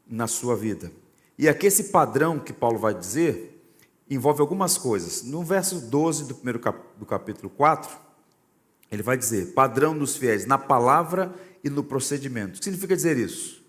na 0.07 0.27
sua 0.27 0.55
vida. 0.55 0.89
E 1.37 1.47
aqui 1.47 1.67
esse 1.67 1.85
padrão 1.85 2.39
que 2.39 2.53
Paulo 2.53 2.79
vai 2.79 2.93
dizer 2.93 3.61
envolve 4.09 4.39
algumas 4.39 4.77
coisas. 4.77 5.23
No 5.23 5.43
verso 5.43 5.81
12 5.81 6.23
do 6.25 6.35
primeiro 6.35 6.59
cap 6.59 6.79
do 6.97 7.05
capítulo 7.05 7.49
4, 7.49 7.95
ele 8.89 9.03
vai 9.03 9.17
dizer: 9.17 9.53
padrão 9.53 9.95
dos 9.97 10.15
fiéis 10.15 10.45
na 10.45 10.57
palavra 10.57 11.35
e 11.63 11.69
no 11.69 11.83
procedimento. 11.83 12.55
O 12.55 12.59
que 12.59 12.63
significa 12.63 12.95
dizer 12.95 13.17
isso? 13.17 13.61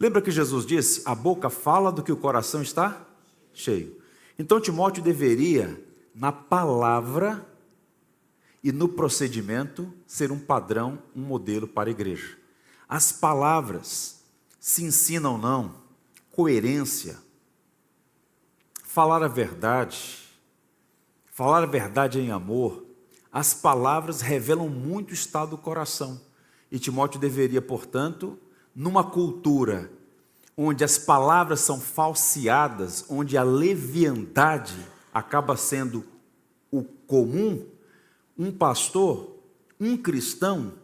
Lembra 0.00 0.22
que 0.22 0.30
Jesus 0.30 0.64
disse: 0.64 1.02
a 1.04 1.14
boca 1.14 1.50
fala 1.50 1.92
do 1.92 2.02
que 2.02 2.10
o 2.10 2.16
coração 2.16 2.62
está 2.62 3.06
cheio. 3.52 3.96
Então 4.38 4.60
Timóteo 4.60 5.02
deveria, 5.02 5.80
na 6.14 6.32
palavra 6.32 7.46
e 8.62 8.72
no 8.72 8.88
procedimento, 8.88 9.92
ser 10.06 10.32
um 10.32 10.38
padrão, 10.38 10.98
um 11.14 11.22
modelo 11.22 11.66
para 11.66 11.88
a 11.88 11.92
igreja. 11.92 12.36
As 12.88 13.12
palavras, 13.12 14.22
se 14.58 14.84
ensinam 14.84 15.32
ou 15.32 15.38
não, 15.38 15.74
coerência, 16.32 17.18
falar 18.82 19.22
a 19.22 19.28
verdade, 19.28 20.18
falar 21.26 21.62
a 21.62 21.66
verdade 21.66 22.18
em 22.18 22.30
amor, 22.30 22.84
as 23.30 23.54
palavras 23.54 24.20
revelam 24.20 24.68
muito 24.68 25.10
o 25.10 25.14
estado 25.14 25.50
do 25.50 25.58
coração. 25.58 26.20
E 26.70 26.78
Timóteo 26.78 27.20
deveria, 27.20 27.62
portanto, 27.62 28.38
numa 28.74 29.04
cultura 29.04 29.90
onde 30.56 30.82
as 30.82 30.98
palavras 30.98 31.60
são 31.60 31.80
falseadas, 31.80 33.04
onde 33.08 33.36
a 33.36 33.44
leviandade 33.44 34.74
acaba 35.14 35.56
sendo 35.56 36.04
o 36.70 36.82
comum, 36.82 37.64
um 38.38 38.52
pastor, 38.52 39.36
um 39.80 39.96
cristão, 39.96 40.74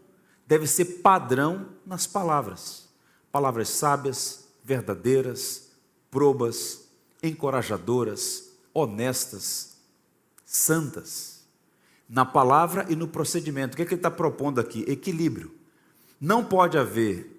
deve 0.46 0.66
ser 0.66 0.84
padrão 1.02 1.68
nas 1.86 2.06
palavras. 2.06 2.88
Palavras 3.30 3.68
sábias, 3.68 4.48
verdadeiras, 4.64 5.70
probas, 6.10 6.88
encorajadoras, 7.22 8.50
honestas, 8.72 9.76
santas. 10.44 11.44
Na 12.08 12.24
palavra 12.24 12.86
e 12.88 12.96
no 12.96 13.08
procedimento. 13.08 13.74
O 13.74 13.76
que, 13.76 13.82
é 13.82 13.84
que 13.86 13.94
ele 13.94 13.98
está 13.98 14.10
propondo 14.10 14.60
aqui? 14.60 14.84
Equilíbrio. 14.86 15.52
Não 16.20 16.44
pode 16.44 16.76
haver 16.76 17.30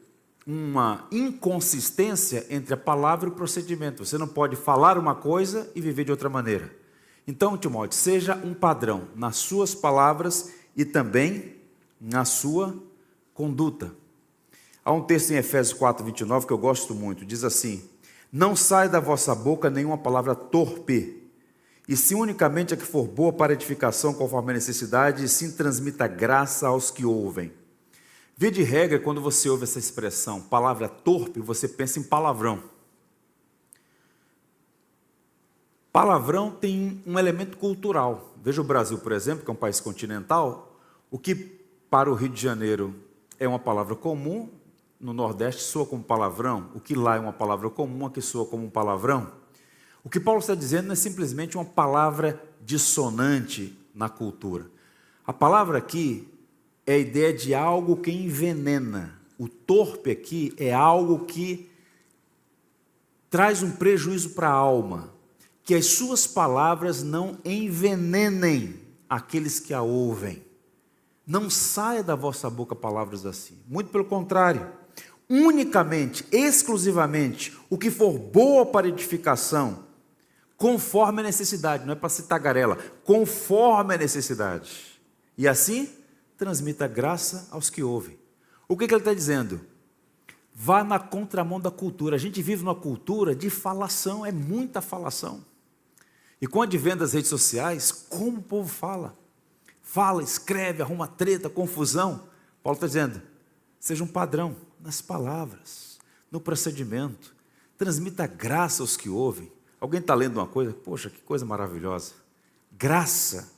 uma 0.47 1.07
inconsistência 1.11 2.45
entre 2.49 2.73
a 2.73 2.77
palavra 2.77 3.27
e 3.27 3.31
o 3.31 3.35
procedimento. 3.35 4.05
Você 4.05 4.17
não 4.17 4.27
pode 4.27 4.55
falar 4.55 4.97
uma 4.97 5.15
coisa 5.15 5.69
e 5.75 5.81
viver 5.81 6.05
de 6.05 6.11
outra 6.11 6.29
maneira. 6.29 6.71
Então, 7.27 7.57
Timóteo, 7.57 7.97
seja 7.97 8.35
um 8.35 8.53
padrão 8.53 9.07
nas 9.15 9.37
suas 9.37 9.73
palavras 9.73 10.51
e 10.75 10.85
também 10.85 11.55
na 11.99 12.23
sua 12.23 12.75
conduta. 13.33 13.91
Há 14.83 14.91
um 14.91 15.01
texto 15.01 15.31
em 15.31 15.37
Efésios 15.37 15.77
4, 15.77 16.05
29 16.05 16.45
que 16.45 16.53
eu 16.53 16.57
gosto 16.57 16.93
muito, 16.93 17.25
diz 17.25 17.43
assim: 17.43 17.83
Não 18.31 18.55
sai 18.55 18.87
da 18.87 18.99
vossa 18.99 19.33
boca 19.33 19.69
nenhuma 19.69 19.97
palavra 19.97 20.35
torpe, 20.35 21.23
e 21.87 21.95
se 21.95 22.13
unicamente 22.13 22.73
a 22.73 22.77
que 22.77 22.83
for 22.83 23.07
boa 23.07 23.33
para 23.33 23.53
edificação 23.53 24.13
conforme 24.13 24.51
a 24.51 24.55
necessidade, 24.55 25.23
e 25.23 25.27
sim 25.27 25.51
transmita 25.51 26.07
graça 26.07 26.67
aos 26.67 26.91
que 26.91 27.05
ouvem. 27.05 27.51
Via 28.37 28.51
de 28.51 28.63
regra, 28.63 28.99
quando 28.99 29.21
você 29.21 29.49
ouve 29.49 29.63
essa 29.63 29.79
expressão, 29.79 30.41
palavra 30.41 30.89
torpe, 30.89 31.39
você 31.39 31.67
pensa 31.67 31.99
em 31.99 32.03
palavrão. 32.03 32.74
Palavrão 35.95 36.51
tem 36.51 37.01
um 37.07 37.17
elemento 37.17 37.55
cultural. 37.55 38.35
Veja 38.43 38.59
o 38.59 38.65
Brasil, 38.65 38.97
por 38.97 39.13
exemplo, 39.13 39.45
que 39.45 39.49
é 39.49 39.53
um 39.53 39.55
país 39.55 39.79
continental, 39.79 40.77
o 41.09 41.17
que 41.17 41.33
para 41.89 42.11
o 42.11 42.13
Rio 42.13 42.27
de 42.27 42.41
Janeiro 42.41 42.93
é 43.39 43.47
uma 43.47 43.57
palavra 43.57 43.95
comum, 43.95 44.49
no 44.99 45.13
Nordeste 45.13 45.61
soa 45.61 45.85
como 45.85 46.03
palavrão, 46.03 46.69
o 46.75 46.81
que 46.81 46.95
lá 46.95 47.15
é 47.15 47.19
uma 47.21 47.31
palavra 47.31 47.69
comum, 47.69 48.05
aqui 48.05 48.21
soa 48.21 48.45
como 48.45 48.65
um 48.65 48.69
palavrão. 48.69 49.31
O 50.03 50.09
que 50.09 50.19
Paulo 50.19 50.41
está 50.41 50.53
dizendo 50.53 50.91
é 50.91 50.95
simplesmente 50.97 51.55
uma 51.55 51.63
palavra 51.63 52.43
dissonante 52.61 53.73
na 53.93 54.09
cultura. 54.09 54.69
A 55.25 55.31
palavra 55.31 55.77
aqui 55.77 56.27
é 56.85 56.95
a 56.95 56.97
ideia 56.97 57.31
de 57.31 57.55
algo 57.55 57.95
que 57.95 58.11
envenena. 58.11 59.17
O 59.39 59.47
torpe 59.47 60.11
aqui 60.11 60.53
é 60.57 60.73
algo 60.73 61.23
que 61.23 61.71
traz 63.29 63.63
um 63.63 63.71
prejuízo 63.71 64.31
para 64.31 64.49
a 64.49 64.51
alma. 64.51 65.14
Que 65.65 65.75
as 65.75 65.87
suas 65.87 66.25
palavras 66.25 67.03
não 67.03 67.37
envenenem 67.43 68.79
aqueles 69.09 69.59
que 69.59 69.73
a 69.73 69.81
ouvem. 69.81 70.41
Não 71.27 71.49
saia 71.49 72.01
da 72.01 72.15
vossa 72.15 72.49
boca 72.49 72.73
palavras 72.73 73.25
assim. 73.25 73.57
Muito 73.67 73.89
pelo 73.89 74.05
contrário. 74.05 74.71
Unicamente, 75.27 76.23
exclusivamente, 76.31 77.57
o 77.67 77.77
que 77.77 77.89
for 77.89 78.17
boa 78.17 78.65
para 78.65 78.87
edificação, 78.87 79.85
conforme 80.55 81.21
a 81.21 81.23
necessidade, 81.23 81.83
não 81.83 81.93
é 81.93 81.95
para 81.95 82.09
se 82.09 82.23
tagarela, 82.23 82.77
conforme 83.03 83.95
a 83.95 83.97
necessidade. 83.97 85.01
E 85.35 85.47
assim, 85.47 85.89
transmita 86.37 86.87
graça 86.87 87.47
aos 87.49 87.71
que 87.71 87.81
ouvem. 87.81 88.19
O 88.67 88.77
que, 88.77 88.87
que 88.87 88.93
ele 88.93 89.01
está 89.01 89.13
dizendo? 89.13 89.61
Vá 90.53 90.83
na 90.83 90.99
contramão 90.99 91.59
da 91.59 91.71
cultura. 91.71 92.15
A 92.15 92.19
gente 92.19 92.41
vive 92.41 92.63
numa 92.63 92.75
cultura 92.75 93.35
de 93.35 93.49
falação, 93.49 94.25
é 94.25 94.31
muita 94.31 94.79
falação. 94.79 95.43
E 96.41 96.47
com 96.47 96.59
o 96.59 96.61
advento 96.63 96.97
das 96.97 97.13
redes 97.13 97.29
sociais, 97.29 97.91
como 97.91 98.39
o 98.39 98.43
povo 98.43 98.69
fala? 98.69 99.17
Fala, 99.81 100.21
escreve, 100.23 100.81
arruma 100.81 101.07
treta, 101.07 101.49
confusão. 101.49 102.27
Paulo 102.61 102.75
está 102.75 102.87
dizendo: 102.87 103.21
seja 103.79 104.03
um 104.03 104.07
padrão 104.07 104.55
nas 104.79 105.01
palavras, 105.01 105.99
no 106.31 106.41
procedimento. 106.41 107.35
Transmita 107.77 108.27
graça 108.27 108.83
aos 108.83 108.97
que 108.97 109.09
ouvem. 109.09 109.51
Alguém 109.79 109.99
está 109.99 110.15
lendo 110.15 110.37
uma 110.37 110.47
coisa? 110.47 110.73
Poxa, 110.73 111.09
que 111.09 111.21
coisa 111.21 111.45
maravilhosa. 111.45 112.13
Graça. 112.71 113.53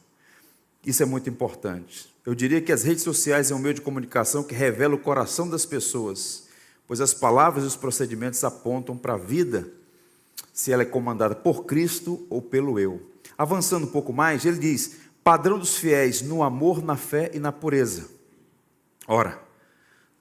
Isso 0.86 1.04
é 1.04 1.06
muito 1.06 1.30
importante. 1.30 2.13
Eu 2.26 2.36
diria 2.36 2.62
que 2.62 2.72
as 2.72 2.84
redes 2.84 3.04
sociais 3.04 3.52
é 3.52 3.56
um 3.56 3.60
meio 3.60 3.74
de 3.74 3.82
comunicação 3.82 4.44
que 4.44 4.54
revela 4.54 4.96
o 4.96 5.00
coração 5.00 5.50
das 5.50 5.66
pessoas, 5.66 6.48
pois 6.86 7.00
as 7.00 7.13
palavras 7.13 7.63
e 7.63 7.68
os 7.68 7.76
procedimentos 7.76 8.44
apontam 8.44 8.98
para 8.98 9.13
a 9.13 9.18
vida, 9.18 9.72
se 10.58 10.72
ela 10.72 10.82
é 10.82 10.86
comandada 10.88 11.36
por 11.36 11.65
Cristo 11.65 12.26
ou 12.32 12.41
pelo 12.41 12.80
eu. 12.80 13.00
Avançando 13.38 13.84
um 13.84 13.91
pouco 13.91 14.12
mais, 14.12 14.43
ele 14.43 14.58
diz: 14.58 14.98
padrão 15.24 15.60
dos 15.60 15.78
fiéis 15.78 16.24
no 16.24 16.41
amor, 16.41 16.82
na 16.82 16.98
fé 16.98 17.30
e 17.32 17.39
na 17.39 17.52
pureza. 17.52 18.10
Ora, 19.08 19.39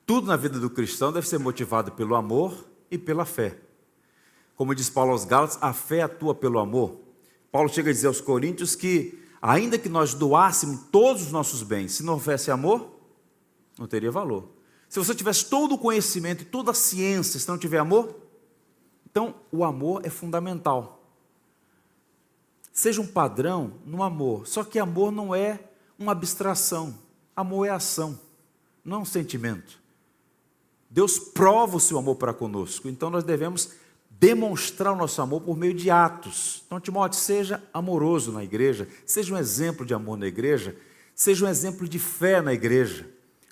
tudo 0.04 0.26
na 0.26 0.36
vida 0.36 0.60
do 0.60 0.68
cristão 0.68 1.10
deve 1.10 1.26
ser 1.26 1.38
motivado 1.38 1.92
pelo 1.92 2.14
amor 2.14 2.68
e 2.90 2.98
pela 2.98 3.24
fé. 3.24 3.56
Como 4.54 4.74
diz 4.74 4.90
Paulo 4.90 5.12
aos 5.12 5.24
Gálatas, 5.24 5.56
a 5.62 5.72
fé 5.72 6.02
atua 6.02 6.34
pelo 6.34 6.58
amor. 6.58 7.00
Paulo 7.50 7.70
chega 7.70 7.88
a 7.88 7.92
dizer 7.94 8.08
aos 8.08 8.20
Coríntios 8.20 8.74
que 8.74 9.18
ainda 9.40 9.78
que 9.78 9.88
nós 9.88 10.12
doássemos 10.12 10.80
todos 10.92 11.22
os 11.22 11.32
nossos 11.32 11.62
bens, 11.62 11.92
se 11.92 12.02
não 12.02 12.12
houvesse 12.12 12.50
amor, 12.50 12.90
não 13.78 13.86
teria 13.86 14.10
valor. 14.10 14.50
Se 14.86 14.98
você 14.98 15.14
tivesse 15.14 15.46
todo 15.46 15.76
o 15.76 15.78
conhecimento 15.78 16.42
e 16.42 16.44
toda 16.44 16.72
a 16.72 16.74
ciência, 16.74 17.40
se 17.40 17.48
não 17.48 17.56
tiver 17.56 17.78
amor, 17.78 18.25
então 19.16 19.34
o 19.50 19.64
amor 19.64 20.02
é 20.04 20.10
fundamental. 20.10 21.02
Seja 22.70 23.00
um 23.00 23.06
padrão 23.06 23.72
no 23.86 24.02
amor, 24.02 24.46
só 24.46 24.62
que 24.62 24.78
amor 24.78 25.10
não 25.10 25.34
é 25.34 25.58
uma 25.98 26.12
abstração, 26.12 26.94
amor 27.34 27.66
é 27.66 27.70
ação, 27.70 28.20
não 28.84 28.98
é 28.98 29.00
um 29.00 29.06
sentimento. 29.06 29.80
Deus 30.90 31.18
prova 31.18 31.78
o 31.78 31.80
seu 31.80 31.96
amor 31.96 32.16
para 32.16 32.34
conosco, 32.34 32.90
então 32.90 33.08
nós 33.08 33.24
devemos 33.24 33.70
demonstrar 34.10 34.92
o 34.92 34.96
nosso 34.96 35.22
amor 35.22 35.40
por 35.40 35.56
meio 35.56 35.72
de 35.72 35.90
atos. 35.90 36.62
Então, 36.66 36.78
Timóteo, 36.78 37.18
seja 37.18 37.62
amoroso 37.72 38.30
na 38.32 38.44
igreja, 38.44 38.86
seja 39.06 39.34
um 39.34 39.38
exemplo 39.38 39.86
de 39.86 39.94
amor 39.94 40.18
na 40.18 40.26
igreja, 40.26 40.76
seja 41.14 41.46
um 41.46 41.48
exemplo 41.48 41.88
de 41.88 41.98
fé 41.98 42.42
na 42.42 42.52
igreja. 42.52 43.08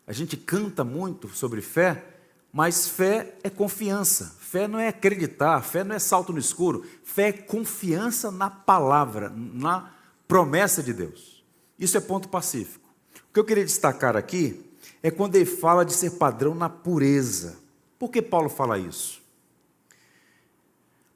A 0.07 0.13
gente 0.13 0.37
canta 0.37 0.85
muito 0.85 1.29
sobre 1.29 1.63
fé, 1.63 2.14
mas 2.55 2.87
fé 2.89 3.35
é 3.43 3.51
confiança. 3.51 4.37
Fé 4.39 4.69
não 4.69 4.79
é 4.79 4.87
acreditar, 4.87 5.61
fé 5.61 5.83
não 5.83 5.97
é 5.97 5.99
salto 5.99 6.33
no 6.33 6.39
escuro. 6.39 6.87
Fé 7.03 7.31
é 7.31 7.33
confiança 7.33 8.31
na 8.31 8.49
palavra, 8.49 9.29
na 9.35 9.93
promessa 10.29 10.81
de 10.81 10.93
Deus. 10.93 11.45
Isso 11.77 11.97
é 11.97 12.01
ponto 12.01 12.29
pacífico. 12.29 12.89
O 13.29 13.33
que 13.35 13.41
eu 13.41 13.45
queria 13.45 13.65
destacar 13.65 14.17
aqui 14.17 14.71
é 15.03 15.11
quando 15.11 15.35
ele 15.35 15.47
fala 15.47 15.85
de 15.85 15.93
ser 15.93 16.11
padrão 16.13 16.55
na 16.55 16.69
pureza. 16.69 17.59
Por 17.99 18.09
que 18.09 18.23
Paulo 18.23 18.49
fala 18.49 18.79
isso? 18.79 19.21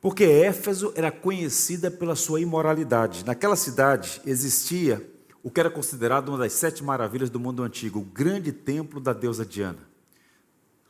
Porque 0.01 0.25
Éfeso 0.25 0.93
era 0.97 1.13
conhecida 1.13 1.89
pela 1.89 2.17
sua 2.17 2.41
imoralidade. 2.41 3.25
Naquela 3.25 3.55
cidade 3.55 4.21
existia 4.27 5.09
o 5.41 5.53
que 5.53 5.61
era 5.61 5.71
considerado 5.71 6.31
uma 6.31 6.39
das 6.39 6.53
sete 6.55 6.83
maravilhas 6.83 7.31
do 7.31 7.39
mundo 7.39 7.63
antigo, 7.63 8.01
o 8.01 8.05
grande 8.05 8.51
templo 8.51 8.99
da 8.99 9.13
deusa 9.13 9.47
Diana. 9.47 9.88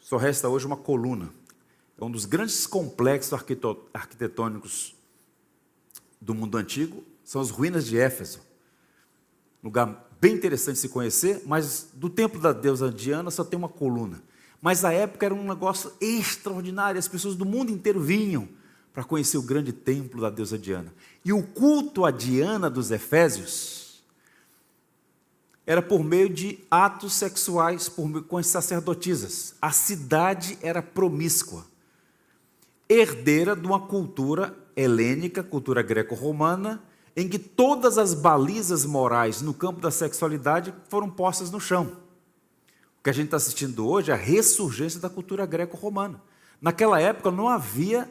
Só 0.08 0.16
resta 0.16 0.48
hoje 0.48 0.64
uma 0.64 0.74
coluna. 0.74 1.28
É 2.00 2.02
um 2.02 2.10
dos 2.10 2.24
grandes 2.24 2.66
complexos 2.66 3.38
arquitetônicos 3.92 4.96
do 6.18 6.34
mundo 6.34 6.56
antigo, 6.56 7.04
são 7.22 7.42
as 7.42 7.50
ruínas 7.50 7.84
de 7.84 7.98
Éfeso. 7.98 8.40
Lugar 9.62 10.08
bem 10.18 10.32
interessante 10.32 10.76
de 10.76 10.80
se 10.80 10.88
conhecer, 10.88 11.42
mas 11.44 11.90
do 11.92 12.08
templo 12.08 12.40
da 12.40 12.54
deusa 12.54 12.90
Diana 12.90 13.30
só 13.30 13.44
tem 13.44 13.58
uma 13.58 13.68
coluna. 13.68 14.22
Mas 14.62 14.82
a 14.82 14.94
época 14.94 15.26
era 15.26 15.34
um 15.34 15.46
negócio 15.46 15.92
extraordinário, 16.00 16.98
as 16.98 17.06
pessoas 17.06 17.36
do 17.36 17.44
mundo 17.44 17.70
inteiro 17.70 18.00
vinham 18.00 18.48
para 18.94 19.04
conhecer 19.04 19.36
o 19.36 19.42
grande 19.42 19.74
templo 19.74 20.22
da 20.22 20.30
deusa 20.30 20.56
Diana. 20.56 20.90
E 21.22 21.34
o 21.34 21.42
culto 21.42 22.06
a 22.06 22.10
Diana 22.10 22.70
dos 22.70 22.90
Efésios 22.90 23.77
era 25.68 25.82
por 25.82 26.02
meio 26.02 26.30
de 26.30 26.58
atos 26.70 27.12
sexuais 27.12 27.90
por 27.90 28.22
com 28.22 28.38
as 28.38 28.46
sacerdotisas. 28.46 29.54
A 29.60 29.70
cidade 29.70 30.58
era 30.62 30.80
promíscua, 30.80 31.66
herdeira 32.88 33.54
de 33.54 33.66
uma 33.66 33.78
cultura 33.78 34.56
helênica, 34.74 35.42
cultura 35.42 35.82
greco-romana, 35.82 36.82
em 37.14 37.28
que 37.28 37.38
todas 37.38 37.98
as 37.98 38.14
balizas 38.14 38.86
morais 38.86 39.42
no 39.42 39.52
campo 39.52 39.78
da 39.78 39.90
sexualidade 39.90 40.72
foram 40.88 41.10
postas 41.10 41.50
no 41.50 41.60
chão. 41.60 41.98
O 42.98 43.02
que 43.04 43.10
a 43.10 43.12
gente 43.12 43.26
está 43.26 43.36
assistindo 43.36 43.86
hoje 43.86 44.10
é 44.10 44.14
a 44.14 44.16
ressurgência 44.16 44.98
da 44.98 45.10
cultura 45.10 45.44
greco-romana. 45.44 46.22
Naquela 46.62 46.98
época 46.98 47.30
não 47.30 47.46
havia 47.46 48.10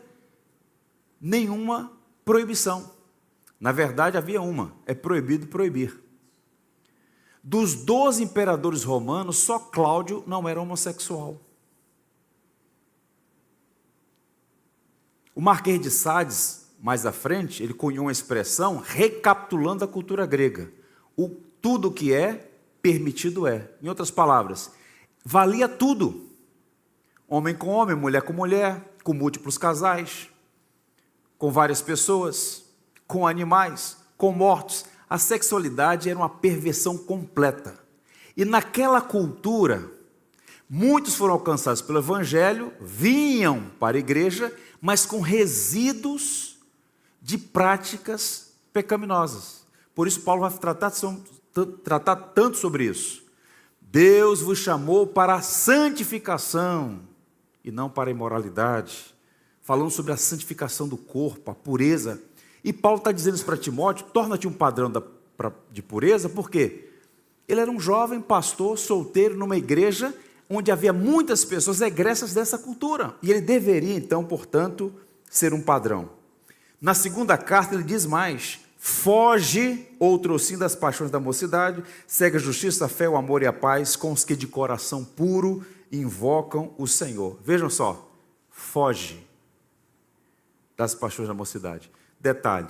nenhuma 1.20 1.92
proibição. 2.24 2.92
Na 3.60 3.72
verdade, 3.72 4.16
havia 4.16 4.44
uma: 4.44 4.74
é 4.86 4.94
proibido 4.94 5.48
proibir. 5.48 6.07
Dos 7.50 7.76
12 7.76 8.22
imperadores 8.22 8.84
romanos, 8.84 9.38
só 9.38 9.58
Cláudio 9.58 10.22
não 10.28 10.50
era 10.50 10.62
homossexual. 10.62 11.40
O 15.34 15.40
Marquês 15.40 15.80
de 15.80 15.90
Sades, 15.90 16.68
mais 16.78 17.06
à 17.06 17.14
frente, 17.14 17.64
ele 17.64 17.74
cunhou 17.74 18.08
uma 18.08 18.12
expressão 18.12 18.84
recapitulando 18.86 19.86
a 19.86 19.88
cultura 19.88 20.26
grega. 20.26 20.70
O 21.16 21.30
tudo 21.62 21.90
que 21.90 22.14
é, 22.14 22.52
permitido 22.82 23.48
é. 23.48 23.72
Em 23.82 23.88
outras 23.88 24.12
palavras, 24.12 24.70
valia 25.24 25.70
tudo. 25.70 26.30
Homem 27.30 27.56
com 27.56 27.70
homem, 27.70 27.96
mulher 27.96 28.24
com 28.24 28.34
mulher, 28.34 28.94
com 29.06 29.14
múltiplos 29.14 29.58
casais, 29.58 30.30
com 31.38 31.50
várias 31.50 31.82
pessoas, 31.82 32.66
com 33.08 33.26
animais, 33.26 33.96
com 34.18 34.34
mortos. 34.34 34.84
A 35.10 35.18
sexualidade 35.18 36.10
era 36.10 36.20
uma 36.20 36.30
perversão 36.30 36.98
completa. 36.98 37.80
E 38.36 38.44
naquela 38.44 39.02
cultura, 39.02 39.90
muitos 40.70 41.16
foram 41.16 41.34
alcançados 41.34 41.82
pelo 41.82 42.00
Evangelho, 42.00 42.74
vinham 42.82 43.72
para 43.80 43.98
a 43.98 44.00
igreja, 44.00 44.54
mas 44.82 45.06
com 45.06 45.22
resíduos 45.22 46.58
de 47.22 47.38
práticas 47.38 48.54
pecaminosas. 48.72 49.66
Por 49.96 50.08
isso, 50.08 50.22
Paulo 50.22 50.42
vai 50.42 50.52
tratar, 50.52 50.92
tratar 51.84 52.16
tanto 52.16 52.58
sobre 52.58 52.86
isso. 52.86 53.24
Deus 53.82 54.42
vos 54.42 54.60
chamou 54.60 55.08
para 55.08 55.36
a 55.36 55.42
santificação 55.42 57.00
e 57.64 57.72
não 57.72 57.90
para 57.90 58.10
a 58.10 58.12
imoralidade. 58.12 59.16
Falando 59.64 59.90
sobre 59.90 60.12
a 60.12 60.18
santificação 60.18 60.88
do 60.88 60.98
corpo, 60.98 61.50
a 61.50 61.56
pureza. 61.56 62.22
E 62.68 62.74
Paulo 62.74 62.98
está 62.98 63.14
dizendo 63.14 63.36
isso 63.36 63.46
para 63.46 63.56
Timóteo: 63.56 64.06
torna-te 64.12 64.46
um 64.46 64.52
padrão 64.52 64.92
da, 64.92 65.00
pra, 65.00 65.54
de 65.72 65.82
pureza, 65.82 66.28
por 66.28 66.52
quê? 66.52 66.90
Ele 67.48 67.62
era 67.62 67.72
um 67.72 67.80
jovem 67.80 68.20
pastor 68.20 68.78
solteiro 68.78 69.38
numa 69.38 69.56
igreja 69.56 70.14
onde 70.50 70.70
havia 70.70 70.92
muitas 70.92 71.46
pessoas 71.46 71.80
egressas 71.80 72.34
dessa 72.34 72.58
cultura. 72.58 73.16
E 73.24 73.32
ele 73.32 73.40
deveria, 73.40 73.96
então, 73.96 74.22
portanto, 74.22 74.94
ser 75.30 75.54
um 75.54 75.62
padrão. 75.62 76.10
Na 76.82 76.94
segunda 76.94 77.38
carta, 77.38 77.74
ele 77.74 77.86
diz 77.86 78.06
mais: 78.06 78.60
foge, 78.78 79.88
outro 79.98 80.38
sim, 80.38 80.58
das 80.58 80.76
paixões 80.76 81.10
da 81.10 81.22
mocidade, 81.22 81.82
segue 82.06 82.36
a 82.36 82.42
justiça, 82.42 82.84
a 82.84 82.90
fé, 82.90 83.08
o 83.08 83.16
amor 83.16 83.44
e 83.44 83.48
a 83.48 83.54
paz 83.54 83.96
com 83.96 84.12
os 84.12 84.26
que 84.26 84.36
de 84.36 84.46
coração 84.46 85.06
puro 85.06 85.66
invocam 85.90 86.74
o 86.78 86.86
Senhor. 86.86 87.40
Vejam 87.46 87.70
só, 87.70 88.12
foge 88.52 89.26
das 90.76 90.94
paixões 90.94 91.30
da 91.30 91.34
mocidade. 91.34 91.90
Detalhe, 92.20 92.70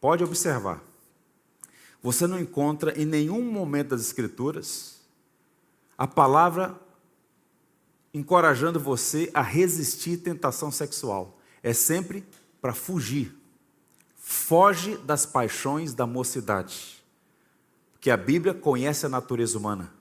pode 0.00 0.24
observar, 0.24 0.82
você 2.02 2.26
não 2.26 2.38
encontra 2.38 2.98
em 3.00 3.04
nenhum 3.04 3.42
momento 3.42 3.90
das 3.90 4.00
Escrituras 4.00 5.00
a 5.96 6.06
palavra 6.06 6.76
encorajando 8.12 8.80
você 8.80 9.30
a 9.32 9.40
resistir 9.40 10.16
tentação 10.16 10.72
sexual. 10.72 11.38
É 11.62 11.72
sempre 11.72 12.26
para 12.60 12.74
fugir. 12.74 13.34
Foge 14.16 14.96
das 14.98 15.24
paixões 15.24 15.94
da 15.94 16.06
mocidade. 16.06 17.02
Porque 17.92 18.10
a 18.10 18.16
Bíblia 18.16 18.52
conhece 18.52 19.06
a 19.06 19.08
natureza 19.08 19.56
humana. 19.56 19.92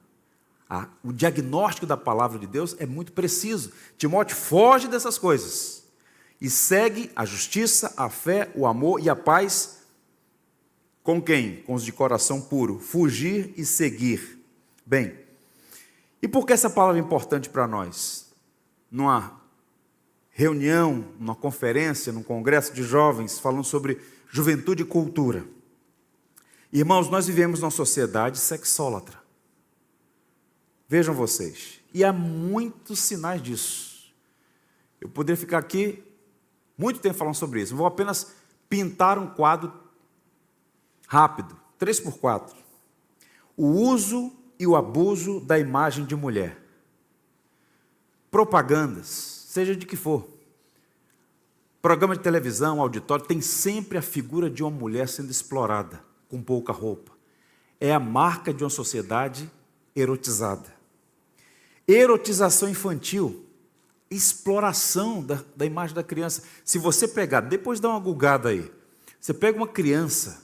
o 1.03 1.13
diagnóstico 1.13 1.85
da 1.85 1.97
palavra 1.97 2.39
de 2.39 2.47
Deus 2.47 2.75
é 2.79 2.85
muito 2.85 3.11
preciso. 3.11 3.71
Timóteo 3.97 4.35
foge 4.35 4.87
dessas 4.87 5.17
coisas 5.19 5.80
e 6.41 6.49
segue 6.49 7.11
a 7.15 7.23
justiça, 7.23 7.93
a 7.95 8.09
fé, 8.09 8.51
o 8.55 8.65
amor 8.65 8.99
e 8.99 9.07
a 9.07 9.15
paz. 9.15 9.83
Com 11.03 11.21
quem? 11.21 11.61
Com 11.61 11.75
os 11.75 11.85
de 11.85 11.91
coração 11.91 12.41
puro. 12.41 12.79
Fugir 12.79 13.53
e 13.55 13.63
seguir. 13.63 14.39
Bem, 14.83 15.15
e 16.19 16.27
por 16.27 16.45
que 16.45 16.53
essa 16.53 16.69
palavra 16.69 16.99
é 16.99 17.03
importante 17.03 17.47
para 17.47 17.67
nós? 17.67 18.33
Numa 18.89 19.39
reunião, 20.31 21.13
numa 21.19 21.35
conferência, 21.35 22.11
num 22.11 22.23
congresso 22.23 22.73
de 22.73 22.81
jovens, 22.83 23.39
falando 23.39 23.63
sobre 23.63 24.01
juventude 24.27 24.81
e 24.81 24.85
cultura. 24.85 25.45
Irmãos, 26.73 27.09
nós 27.09 27.27
vivemos 27.27 27.59
numa 27.59 27.71
sociedade 27.71 28.39
sexólatra. 28.39 29.19
Vejam 30.87 31.13
vocês. 31.13 31.79
E 31.93 32.03
há 32.03 32.11
muitos 32.11 32.99
sinais 32.99 33.41
disso. 33.41 34.11
Eu 34.99 35.09
poderia 35.09 35.37
ficar 35.37 35.57
aqui 35.57 36.03
muito 36.77 36.99
tempo 36.99 37.17
falando 37.17 37.35
sobre 37.35 37.61
isso. 37.61 37.75
Vou 37.75 37.85
apenas 37.85 38.33
pintar 38.69 39.19
um 39.19 39.27
quadro 39.27 39.73
rápido, 41.07 41.57
3 41.77 41.99
por 41.99 42.17
4. 42.17 42.55
O 43.57 43.67
uso 43.67 44.31
e 44.57 44.65
o 44.65 44.75
abuso 44.75 45.39
da 45.39 45.59
imagem 45.59 46.05
de 46.05 46.15
mulher. 46.15 46.57
Propagandas, 48.29 49.07
seja 49.07 49.75
de 49.75 49.85
que 49.85 49.95
for. 49.95 50.25
Programa 51.81 52.15
de 52.15 52.21
televisão, 52.21 52.79
auditório, 52.79 53.25
tem 53.25 53.41
sempre 53.41 53.97
a 53.97 54.01
figura 54.01 54.49
de 54.49 54.63
uma 54.63 54.69
mulher 54.69 55.09
sendo 55.09 55.31
explorada, 55.31 56.01
com 56.29 56.41
pouca 56.41 56.71
roupa. 56.71 57.11
É 57.79 57.91
a 57.91 57.99
marca 57.99 58.53
de 58.53 58.63
uma 58.63 58.69
sociedade 58.69 59.51
erotizada. 59.95 60.73
Erotização 61.87 62.69
infantil, 62.69 63.45
exploração 64.11 65.23
da, 65.23 65.41
da 65.55 65.65
imagem 65.65 65.95
da 65.95 66.03
criança. 66.03 66.43
Se 66.65 66.77
você 66.77 67.07
pegar, 67.07 67.39
depois 67.41 67.79
dá 67.79 67.89
uma 67.89 67.99
gulgada 67.99 68.49
aí, 68.49 68.69
você 69.19 69.33
pega 69.33 69.57
uma 69.57 69.67
criança 69.67 70.41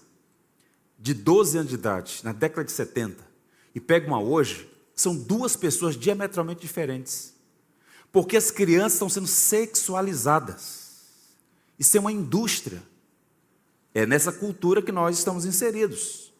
de 0.97 1.13
12 1.13 1.57
anos 1.57 1.69
de 1.69 1.75
idade, 1.75 2.21
na 2.23 2.31
década 2.31 2.63
de 2.63 2.71
70, 2.71 3.27
e 3.75 3.79
pega 3.79 4.07
uma 4.07 4.19
hoje, 4.21 4.67
são 4.95 5.15
duas 5.15 5.55
pessoas 5.55 5.95
diametralmente 5.95 6.61
diferentes. 6.61 7.33
Porque 8.11 8.37
as 8.37 8.49
crianças 8.49 8.93
estão 8.93 9.09
sendo 9.09 9.27
sexualizadas. 9.27 10.87
Isso 11.77 11.95
é 11.97 11.99
uma 11.99 12.11
indústria. 12.11 12.81
É 13.93 14.05
nessa 14.05 14.31
cultura 14.31 14.81
que 14.81 14.91
nós 14.91 15.17
estamos 15.17 15.45
inseridos. 15.45 16.33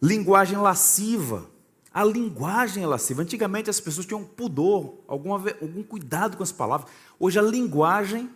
Linguagem 0.00 0.56
lasciva. 0.56 1.46
A 1.92 2.04
linguagem 2.04 2.84
é 2.84 2.86
lasciva. 2.86 3.22
Antigamente 3.22 3.68
as 3.68 3.80
pessoas 3.80 4.06
tinham 4.06 4.24
pudor, 4.24 4.94
alguma, 5.08 5.36
algum 5.60 5.82
cuidado 5.82 6.36
com 6.36 6.42
as 6.42 6.52
palavras. 6.52 6.90
Hoje 7.18 7.38
a 7.38 7.42
linguagem, 7.42 8.30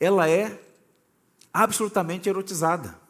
ela 0.00 0.28
é 0.28 0.60
absolutamente 1.52 2.28
erotizada 2.28 3.06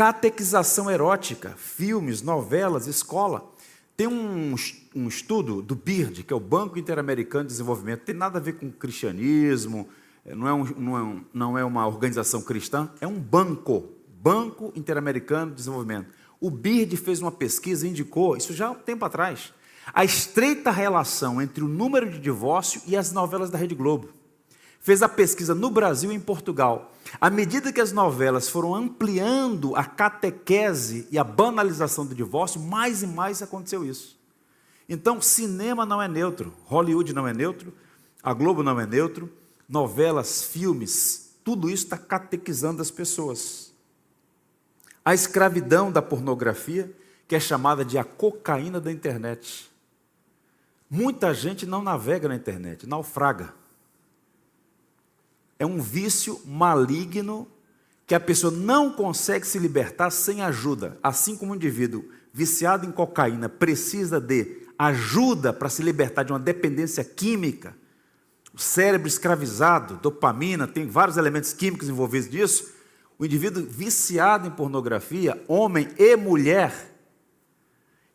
catequização 0.00 0.90
erótica, 0.90 1.50
filmes, 1.58 2.22
novelas, 2.22 2.86
escola. 2.86 3.52
Tem 3.96 4.06
um, 4.06 4.54
um 4.94 5.08
estudo 5.08 5.60
do 5.60 5.74
BIRD, 5.74 6.22
que 6.22 6.32
é 6.32 6.36
o 6.36 6.40
Banco 6.40 6.78
Interamericano 6.78 7.44
de 7.44 7.50
Desenvolvimento, 7.50 8.00
tem 8.00 8.14
nada 8.14 8.38
a 8.38 8.40
ver 8.40 8.54
com 8.54 8.70
cristianismo, 8.70 9.90
eh, 10.24 10.34
não 10.34 10.48
é, 10.48 10.54
um, 10.54 10.64
não, 10.64 10.96
é 10.96 11.02
um, 11.02 11.24
não 11.34 11.58
é 11.58 11.64
uma 11.64 11.86
organização 11.86 12.40
cristã, 12.40 12.88
é 12.98 13.06
um 13.06 13.20
banco, 13.20 13.90
Banco 14.22 14.72
Interamericano 14.74 15.50
de 15.50 15.58
Desenvolvimento. 15.58 16.08
O 16.40 16.50
BIRD 16.50 16.96
fez 16.96 17.20
uma 17.20 17.30
pesquisa 17.30 17.86
e 17.86 17.90
indicou, 17.90 18.36
isso 18.36 18.54
já 18.54 18.68
há 18.68 18.70
um 18.70 18.74
tempo 18.74 19.04
atrás, 19.04 19.52
a 19.92 20.04
estreita 20.04 20.70
relação 20.70 21.40
entre 21.42 21.62
o 21.62 21.68
número 21.68 22.10
de 22.10 22.18
divórcio 22.18 22.80
e 22.86 22.96
as 22.96 23.12
novelas 23.12 23.50
da 23.50 23.58
Rede 23.58 23.74
Globo 23.74 24.20
fez 24.80 25.02
a 25.02 25.08
pesquisa 25.08 25.54
no 25.54 25.70
Brasil 25.70 26.10
e 26.10 26.14
em 26.14 26.20
Portugal. 26.20 26.92
À 27.20 27.28
medida 27.28 27.72
que 27.72 27.80
as 27.80 27.92
novelas 27.92 28.48
foram 28.48 28.74
ampliando 28.74 29.76
a 29.76 29.84
catequese 29.84 31.06
e 31.10 31.18
a 31.18 31.24
banalização 31.24 32.06
do 32.06 32.14
divórcio, 32.14 32.60
mais 32.60 33.02
e 33.02 33.06
mais 33.06 33.42
aconteceu 33.42 33.84
isso. 33.84 34.18
Então, 34.88 35.20
cinema 35.20 35.84
não 35.84 36.02
é 36.02 36.08
neutro, 36.08 36.52
Hollywood 36.64 37.12
não 37.12 37.28
é 37.28 37.32
neutro, 37.32 37.72
a 38.22 38.32
Globo 38.32 38.62
não 38.62 38.80
é 38.80 38.86
neutro, 38.86 39.30
novelas, 39.68 40.42
filmes, 40.42 41.36
tudo 41.44 41.70
isso 41.70 41.84
está 41.84 41.96
catequizando 41.96 42.82
as 42.82 42.90
pessoas. 42.90 43.69
A 45.10 45.14
escravidão 45.14 45.90
da 45.90 46.00
pornografia, 46.00 46.88
que 47.26 47.34
é 47.34 47.40
chamada 47.40 47.84
de 47.84 47.98
a 47.98 48.04
cocaína 48.04 48.80
da 48.80 48.92
internet. 48.92 49.68
Muita 50.88 51.34
gente 51.34 51.66
não 51.66 51.82
navega 51.82 52.28
na 52.28 52.36
internet, 52.36 52.86
naufraga 52.86 53.52
é 55.58 55.66
um 55.66 55.80
vício 55.80 56.40
maligno 56.46 57.48
que 58.06 58.14
a 58.14 58.20
pessoa 58.20 58.52
não 58.52 58.92
consegue 58.92 59.44
se 59.44 59.58
libertar 59.58 60.12
sem 60.12 60.42
ajuda. 60.42 60.96
Assim 61.02 61.36
como 61.36 61.50
um 61.50 61.56
indivíduo 61.56 62.04
viciado 62.32 62.86
em 62.86 62.92
cocaína 62.92 63.48
precisa 63.48 64.20
de 64.20 64.62
ajuda 64.78 65.52
para 65.52 65.68
se 65.68 65.82
libertar 65.82 66.22
de 66.22 66.30
uma 66.30 66.38
dependência 66.38 67.02
química, 67.02 67.76
o 68.54 68.60
cérebro 68.60 69.08
escravizado, 69.08 69.96
dopamina, 69.96 70.68
tem 70.68 70.86
vários 70.86 71.16
elementos 71.16 71.52
químicos 71.52 71.88
envolvidos 71.88 72.30
nisso. 72.30 72.78
O 73.20 73.24
indivíduo 73.26 73.66
viciado 73.66 74.48
em 74.48 74.50
pornografia, 74.50 75.44
homem 75.46 75.90
e 75.98 76.16
mulher, 76.16 76.90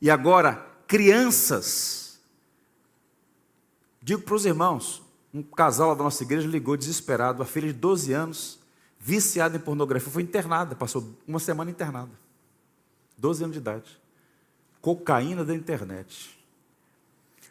e 0.01 0.09
agora 0.09 0.55
crianças. 0.87 2.19
Digo 4.01 4.23
para 4.23 4.33
os 4.33 4.47
irmãos, 4.47 5.03
um 5.31 5.43
casal 5.43 5.95
da 5.95 6.03
nossa 6.03 6.23
igreja 6.23 6.47
ligou 6.47 6.75
desesperado, 6.75 7.43
a 7.43 7.45
filha 7.45 7.67
de 7.67 7.77
12 7.77 8.13
anos, 8.13 8.59
viciada 8.99 9.55
em 9.55 9.59
pornografia, 9.59 10.11
foi 10.11 10.23
internada, 10.23 10.75
passou 10.75 11.07
uma 11.27 11.37
semana 11.37 11.69
internada. 11.69 12.11
12 13.15 13.43
anos 13.43 13.53
de 13.53 13.59
idade. 13.59 14.01
cocaína 14.81 15.45
da 15.45 15.53
internet, 15.53 16.35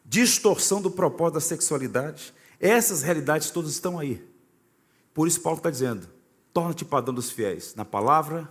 distorção 0.05 0.83
do 0.83 0.90
propósito 0.90 1.35
da 1.35 1.40
sexualidade. 1.40 2.35
Essas 2.59 3.03
realidades 3.03 3.53
todas 3.53 3.71
estão 3.71 3.97
aí. 3.97 4.29
Por 5.12 5.29
isso, 5.29 5.40
Paulo 5.40 5.59
está 5.59 5.71
dizendo: 5.71 6.13
torna-te 6.55 6.85
padrão 6.85 7.12
dos 7.12 7.31
fiéis, 7.31 7.75
na 7.75 7.85
palavra, 7.85 8.49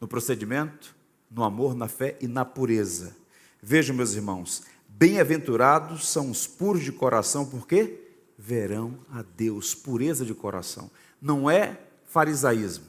no 0.00 0.08
procedimento, 0.08 0.94
no 1.30 1.44
amor, 1.44 1.74
na 1.74 1.86
fé 1.86 2.18
e 2.20 2.26
na 2.26 2.44
pureza. 2.44 3.16
Vejam, 3.62 3.94
meus 3.94 4.14
irmãos, 4.14 4.64
bem-aventurados 4.88 6.08
são 6.08 6.30
os 6.30 6.48
puros 6.48 6.82
de 6.82 6.90
coração, 6.90 7.46
porque 7.46 8.00
verão 8.36 8.98
a 9.10 9.22
Deus. 9.22 9.72
Pureza 9.72 10.24
de 10.24 10.34
coração. 10.34 10.90
Não 11.22 11.48
é 11.48 11.80
farisaísmo, 12.04 12.86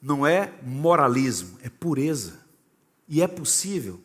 não 0.00 0.24
é 0.24 0.54
moralismo, 0.62 1.58
é 1.62 1.68
pureza. 1.68 2.38
E 3.08 3.20
é 3.20 3.26
possível 3.26 4.00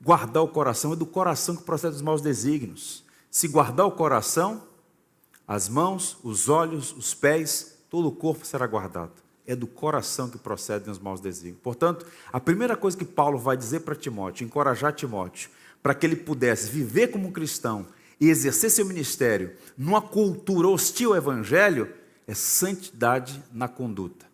guardar 0.00 0.42
o 0.42 0.48
coração, 0.48 0.94
é 0.94 0.96
do 0.96 1.06
coração 1.06 1.54
que 1.54 1.62
procede 1.62 1.96
os 1.96 2.02
maus 2.02 2.22
desígnios. 2.22 3.04
Se 3.30 3.48
guardar 3.48 3.86
o 3.86 3.92
coração, 3.92 4.66
as 5.46 5.68
mãos, 5.68 6.16
os 6.22 6.48
olhos, 6.48 6.92
os 6.96 7.12
pés, 7.12 7.73
todo 7.94 8.08
o 8.08 8.12
corpo 8.12 8.44
será 8.44 8.66
guardado. 8.66 9.12
É 9.46 9.54
do 9.54 9.68
coração 9.68 10.28
que 10.28 10.36
procedem 10.36 10.90
os 10.90 10.98
maus 10.98 11.20
desígnios. 11.20 11.62
Portanto, 11.62 12.04
a 12.32 12.40
primeira 12.40 12.76
coisa 12.76 12.96
que 12.96 13.04
Paulo 13.04 13.38
vai 13.38 13.56
dizer 13.56 13.82
para 13.82 13.94
Timóteo, 13.94 14.44
encorajar 14.44 14.92
Timóteo, 14.92 15.48
para 15.80 15.94
que 15.94 16.04
ele 16.04 16.16
pudesse 16.16 16.68
viver 16.68 17.12
como 17.12 17.30
cristão 17.30 17.86
e 18.18 18.28
exercer 18.28 18.68
seu 18.68 18.84
ministério 18.84 19.52
numa 19.78 20.02
cultura 20.02 20.66
hostil 20.66 21.10
ao 21.10 21.18
evangelho, 21.18 21.88
é 22.26 22.34
santidade 22.34 23.40
na 23.52 23.68
conduta. 23.68 24.26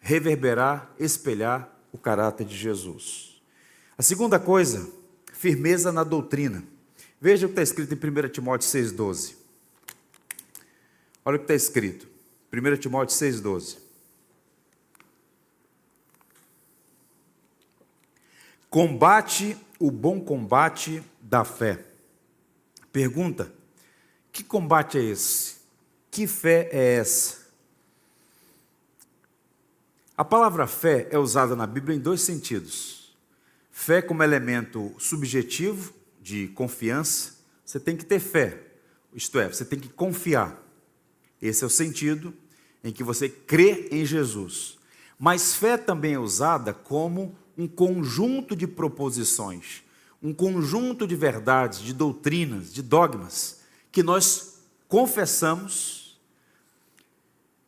Reverberar, 0.00 0.92
espelhar 0.98 1.74
o 1.90 1.96
caráter 1.96 2.46
de 2.46 2.58
Jesus. 2.58 3.40
A 3.96 4.02
segunda 4.02 4.38
coisa, 4.38 4.86
firmeza 5.32 5.90
na 5.90 6.04
doutrina. 6.04 6.62
Veja 7.18 7.46
o 7.46 7.48
que 7.48 7.54
está 7.58 7.62
escrito 7.62 7.94
em 7.94 8.24
1 8.26 8.28
Timóteo 8.28 8.68
6,12. 8.68 9.39
Olha 11.24 11.36
o 11.36 11.38
que 11.38 11.44
está 11.44 11.54
escrito. 11.54 12.08
1 12.52 12.76
Timóteo 12.76 13.16
6,12. 13.16 13.78
Combate 18.68 19.56
o 19.78 19.90
bom 19.90 20.20
combate 20.20 21.02
da 21.20 21.44
fé. 21.44 21.84
Pergunta: 22.92 23.52
que 24.32 24.44
combate 24.44 24.98
é 24.98 25.02
esse? 25.02 25.56
Que 26.10 26.26
fé 26.26 26.68
é 26.72 26.94
essa? 26.94 27.40
A 30.16 30.24
palavra 30.24 30.66
fé 30.66 31.08
é 31.10 31.18
usada 31.18 31.56
na 31.56 31.66
Bíblia 31.66 31.96
em 31.96 32.00
dois 32.00 32.20
sentidos. 32.20 33.16
Fé 33.70 34.02
como 34.02 34.22
elemento 34.22 34.94
subjetivo, 34.98 35.94
de 36.20 36.48
confiança, 36.48 37.34
você 37.64 37.80
tem 37.80 37.96
que 37.96 38.04
ter 38.04 38.20
fé, 38.20 38.60
isto 39.14 39.40
é, 39.40 39.48
você 39.48 39.64
tem 39.64 39.78
que 39.78 39.88
confiar. 39.88 40.59
Esse 41.40 41.64
é 41.64 41.66
o 41.66 41.70
sentido 41.70 42.34
em 42.82 42.92
que 42.92 43.04
você 43.04 43.28
crê 43.28 43.88
em 43.90 44.04
Jesus. 44.04 44.78
Mas 45.18 45.54
fé 45.54 45.76
também 45.76 46.14
é 46.14 46.18
usada 46.18 46.72
como 46.72 47.34
um 47.56 47.68
conjunto 47.68 48.56
de 48.56 48.66
proposições, 48.66 49.82
um 50.22 50.32
conjunto 50.32 51.06
de 51.06 51.14
verdades, 51.14 51.80
de 51.80 51.92
doutrinas, 51.92 52.72
de 52.72 52.82
dogmas, 52.82 53.60
que 53.92 54.02
nós 54.02 54.60
confessamos, 54.88 56.18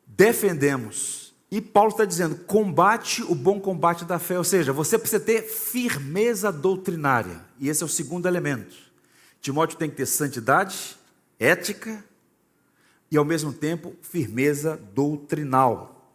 defendemos. 0.07 1.35
E 1.51 1.61
Paulo 1.61 1.91
está 1.91 2.05
dizendo: 2.05 2.37
combate 2.37 3.23
o 3.23 3.35
bom 3.35 3.61
combate 3.61 4.05
da 4.05 4.19
fé, 4.19 4.39
ou 4.39 4.45
seja, 4.45 4.73
você 4.73 4.99
precisa 4.99 5.21
ter 5.21 5.43
firmeza 5.43 6.51
doutrinária, 6.51 7.45
e 7.59 7.69
esse 7.69 7.83
é 7.83 7.87
o 7.87 7.89
segundo 7.89 8.27
elemento. 8.27 8.75
Timóteo 9.41 9.77
tem 9.77 9.91
que 9.91 9.97
ter 9.97 10.07
santidade, 10.07 10.97
ética 11.39 12.03
e, 13.13 13.17
ao 13.19 13.27
mesmo 13.27 13.53
tempo, 13.53 13.95
firmeza 14.01 14.81
doutrinal. 14.95 16.11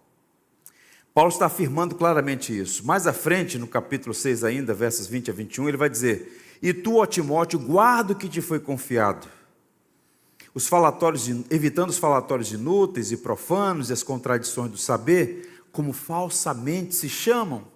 Paulo 1.13 1.29
está 1.29 1.45
afirmando 1.45 1.93
claramente 1.93 2.57
isso. 2.57 2.83
Mais 2.87 3.05
à 3.05 3.13
frente, 3.13 3.59
no 3.59 3.67
capítulo 3.67 4.15
6 4.15 4.43
ainda, 4.43 4.73
versos 4.73 5.05
20 5.05 5.29
a 5.29 5.33
21, 5.33 5.69
ele 5.69 5.77
vai 5.77 5.91
dizer: 5.91 6.57
E 6.59 6.73
tu, 6.73 6.95
ó 6.95 7.05
Timóteo, 7.05 7.59
guarda 7.59 8.13
o 8.13 8.15
que 8.15 8.27
te 8.27 8.41
foi 8.41 8.59
confiado. 8.59 9.27
Os 10.55 10.67
falatórios, 10.67 11.29
evitando 11.51 11.91
os 11.91 11.99
falatórios 11.99 12.51
inúteis 12.51 13.11
e 13.11 13.17
profanos 13.17 13.91
e 13.91 13.93
as 13.93 14.01
contradições 14.01 14.71
do 14.71 14.77
saber, 14.77 15.61
como 15.71 15.93
falsamente 15.93 16.95
se 16.95 17.07
chamam, 17.07 17.67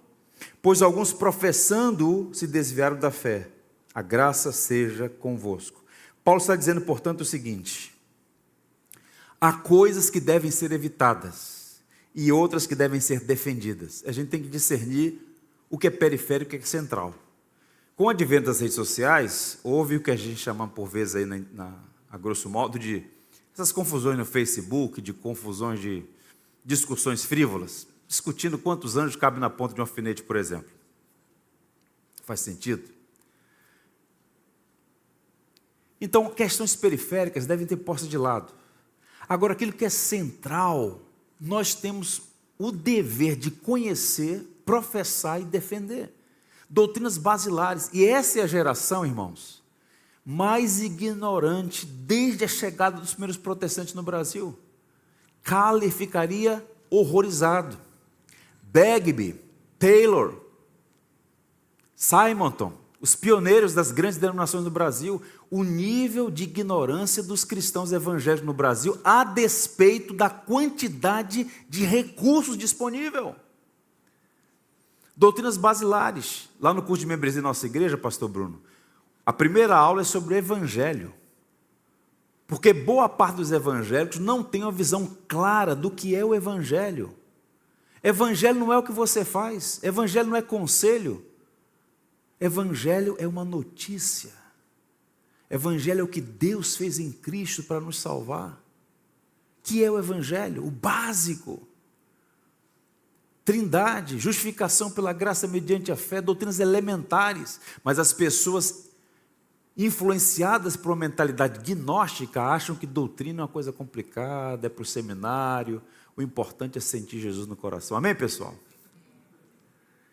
pois 0.60 0.82
alguns 0.82 1.12
professando 1.12 2.28
se 2.32 2.48
desviaram 2.48 2.98
da 2.98 3.12
fé. 3.12 3.46
A 3.94 4.02
graça 4.02 4.50
seja 4.50 5.08
convosco. 5.08 5.80
Paulo 6.24 6.40
está 6.40 6.56
dizendo, 6.56 6.80
portanto, 6.80 7.20
o 7.20 7.24
seguinte: 7.24 7.91
há 9.42 9.52
coisas 9.52 10.08
que 10.08 10.20
devem 10.20 10.52
ser 10.52 10.70
evitadas 10.70 11.82
e 12.14 12.30
outras 12.30 12.64
que 12.64 12.76
devem 12.76 13.00
ser 13.00 13.18
defendidas. 13.24 14.04
A 14.06 14.12
gente 14.12 14.28
tem 14.28 14.40
que 14.40 14.48
discernir 14.48 15.20
o 15.68 15.76
que 15.76 15.88
é 15.88 15.90
periférico 15.90 16.54
e 16.54 16.56
o 16.56 16.60
que 16.60 16.64
é 16.64 16.68
central. 16.68 17.12
Com 17.96 18.04
o 18.04 18.08
advento 18.08 18.46
das 18.46 18.60
redes 18.60 18.76
sociais, 18.76 19.58
houve 19.64 19.96
o 19.96 20.00
que 20.00 20.12
a 20.12 20.16
gente 20.16 20.36
chama 20.36 20.68
por 20.68 20.86
vezes 20.86 21.16
aí, 21.16 21.24
na, 21.24 21.40
na, 21.52 21.74
a 22.08 22.16
grosso 22.16 22.48
modo, 22.48 22.78
de 22.78 23.04
essas 23.52 23.72
confusões 23.72 24.16
no 24.16 24.24
Facebook, 24.24 25.02
de 25.02 25.12
confusões 25.12 25.80
de 25.80 26.04
discussões 26.64 27.24
frívolas, 27.24 27.88
discutindo 28.06 28.56
quantos 28.56 28.96
anjos 28.96 29.16
cabem 29.16 29.40
na 29.40 29.50
ponta 29.50 29.74
de 29.74 29.80
um 29.80 29.82
alfinete, 29.82 30.22
por 30.22 30.36
exemplo. 30.36 30.70
Faz 32.22 32.38
sentido? 32.38 32.88
Então, 36.00 36.30
questões 36.30 36.76
periféricas 36.76 37.44
devem 37.44 37.66
ter 37.66 37.78
posto 37.78 38.06
de 38.06 38.16
lado. 38.16 38.61
Agora, 39.32 39.54
aquilo 39.54 39.72
que 39.72 39.86
é 39.86 39.88
central, 39.88 41.00
nós 41.40 41.74
temos 41.74 42.20
o 42.58 42.70
dever 42.70 43.34
de 43.34 43.50
conhecer, 43.50 44.42
professar 44.62 45.40
e 45.40 45.44
defender. 45.46 46.14
Doutrinas 46.68 47.16
basilares. 47.16 47.88
E 47.94 48.04
essa 48.04 48.40
é 48.40 48.42
a 48.42 48.46
geração, 48.46 49.06
irmãos, 49.06 49.62
mais 50.22 50.82
ignorante 50.82 51.86
desde 51.86 52.44
a 52.44 52.48
chegada 52.48 53.00
dos 53.00 53.12
primeiros 53.12 53.38
protestantes 53.38 53.94
no 53.94 54.02
Brasil. 54.02 54.58
Calle 55.42 55.90
ficaria 55.90 56.62
horrorizado. 56.90 57.78
Bagby, 58.64 59.40
Taylor, 59.78 60.34
Simonton, 61.96 62.74
os 63.02 63.16
pioneiros 63.16 63.74
das 63.74 63.90
grandes 63.90 64.16
denominações 64.16 64.62
do 64.62 64.70
Brasil, 64.70 65.20
o 65.50 65.64
nível 65.64 66.30
de 66.30 66.44
ignorância 66.44 67.20
dos 67.20 67.44
cristãos 67.44 67.92
evangélicos 67.92 68.46
no 68.46 68.54
Brasil, 68.54 68.96
a 69.02 69.24
despeito 69.24 70.14
da 70.14 70.30
quantidade 70.30 71.50
de 71.68 71.84
recursos 71.84 72.56
disponível. 72.56 73.34
Doutrinas 75.16 75.56
basilares. 75.56 76.48
Lá 76.60 76.72
no 76.72 76.80
curso 76.80 77.00
de 77.00 77.06
membresia 77.06 77.42
da 77.42 77.48
nossa 77.48 77.66
igreja, 77.66 77.98
pastor 77.98 78.28
Bruno, 78.28 78.62
a 79.26 79.32
primeira 79.32 79.76
aula 79.76 80.02
é 80.02 80.04
sobre 80.04 80.34
o 80.34 80.38
evangelho. 80.38 81.12
Porque 82.46 82.72
boa 82.72 83.08
parte 83.08 83.36
dos 83.36 83.50
evangélicos 83.50 84.20
não 84.20 84.44
tem 84.44 84.62
uma 84.62 84.70
visão 84.70 85.10
clara 85.26 85.74
do 85.74 85.90
que 85.90 86.14
é 86.14 86.24
o 86.24 86.36
evangelho. 86.36 87.12
Evangelho 88.00 88.60
não 88.60 88.72
é 88.72 88.78
o 88.78 88.82
que 88.82 88.92
você 88.92 89.24
faz, 89.24 89.80
evangelho 89.82 90.28
não 90.28 90.36
é 90.36 90.42
conselho, 90.42 91.24
Evangelho 92.44 93.14
é 93.20 93.28
uma 93.28 93.44
notícia. 93.44 94.32
Evangelho 95.48 96.00
é 96.00 96.02
o 96.02 96.08
que 96.08 96.20
Deus 96.20 96.74
fez 96.74 96.98
em 96.98 97.12
Cristo 97.12 97.62
para 97.62 97.80
nos 97.80 98.00
salvar. 98.00 98.60
Que 99.62 99.84
é 99.84 99.88
o 99.88 99.96
Evangelho, 99.96 100.66
o 100.66 100.70
básico. 100.70 101.62
Trindade, 103.44 104.18
justificação 104.18 104.90
pela 104.90 105.12
graça 105.12 105.46
mediante 105.46 105.92
a 105.92 105.96
fé, 105.96 106.20
doutrinas 106.20 106.58
elementares, 106.58 107.60
mas 107.84 108.00
as 108.00 108.12
pessoas 108.12 108.88
influenciadas 109.76 110.76
por 110.76 110.90
uma 110.90 110.96
mentalidade 110.96 111.60
gnóstica 111.60 112.42
acham 112.42 112.74
que 112.74 112.88
doutrina 112.88 113.42
é 113.42 113.44
uma 113.44 113.48
coisa 113.48 113.72
complicada, 113.72 114.66
é 114.66 114.70
para 114.70 114.82
o 114.82 114.86
seminário, 114.86 115.80
o 116.16 116.22
importante 116.22 116.76
é 116.76 116.80
sentir 116.80 117.20
Jesus 117.20 117.46
no 117.46 117.54
coração. 117.54 117.96
Amém, 117.96 118.16
pessoal? 118.16 118.54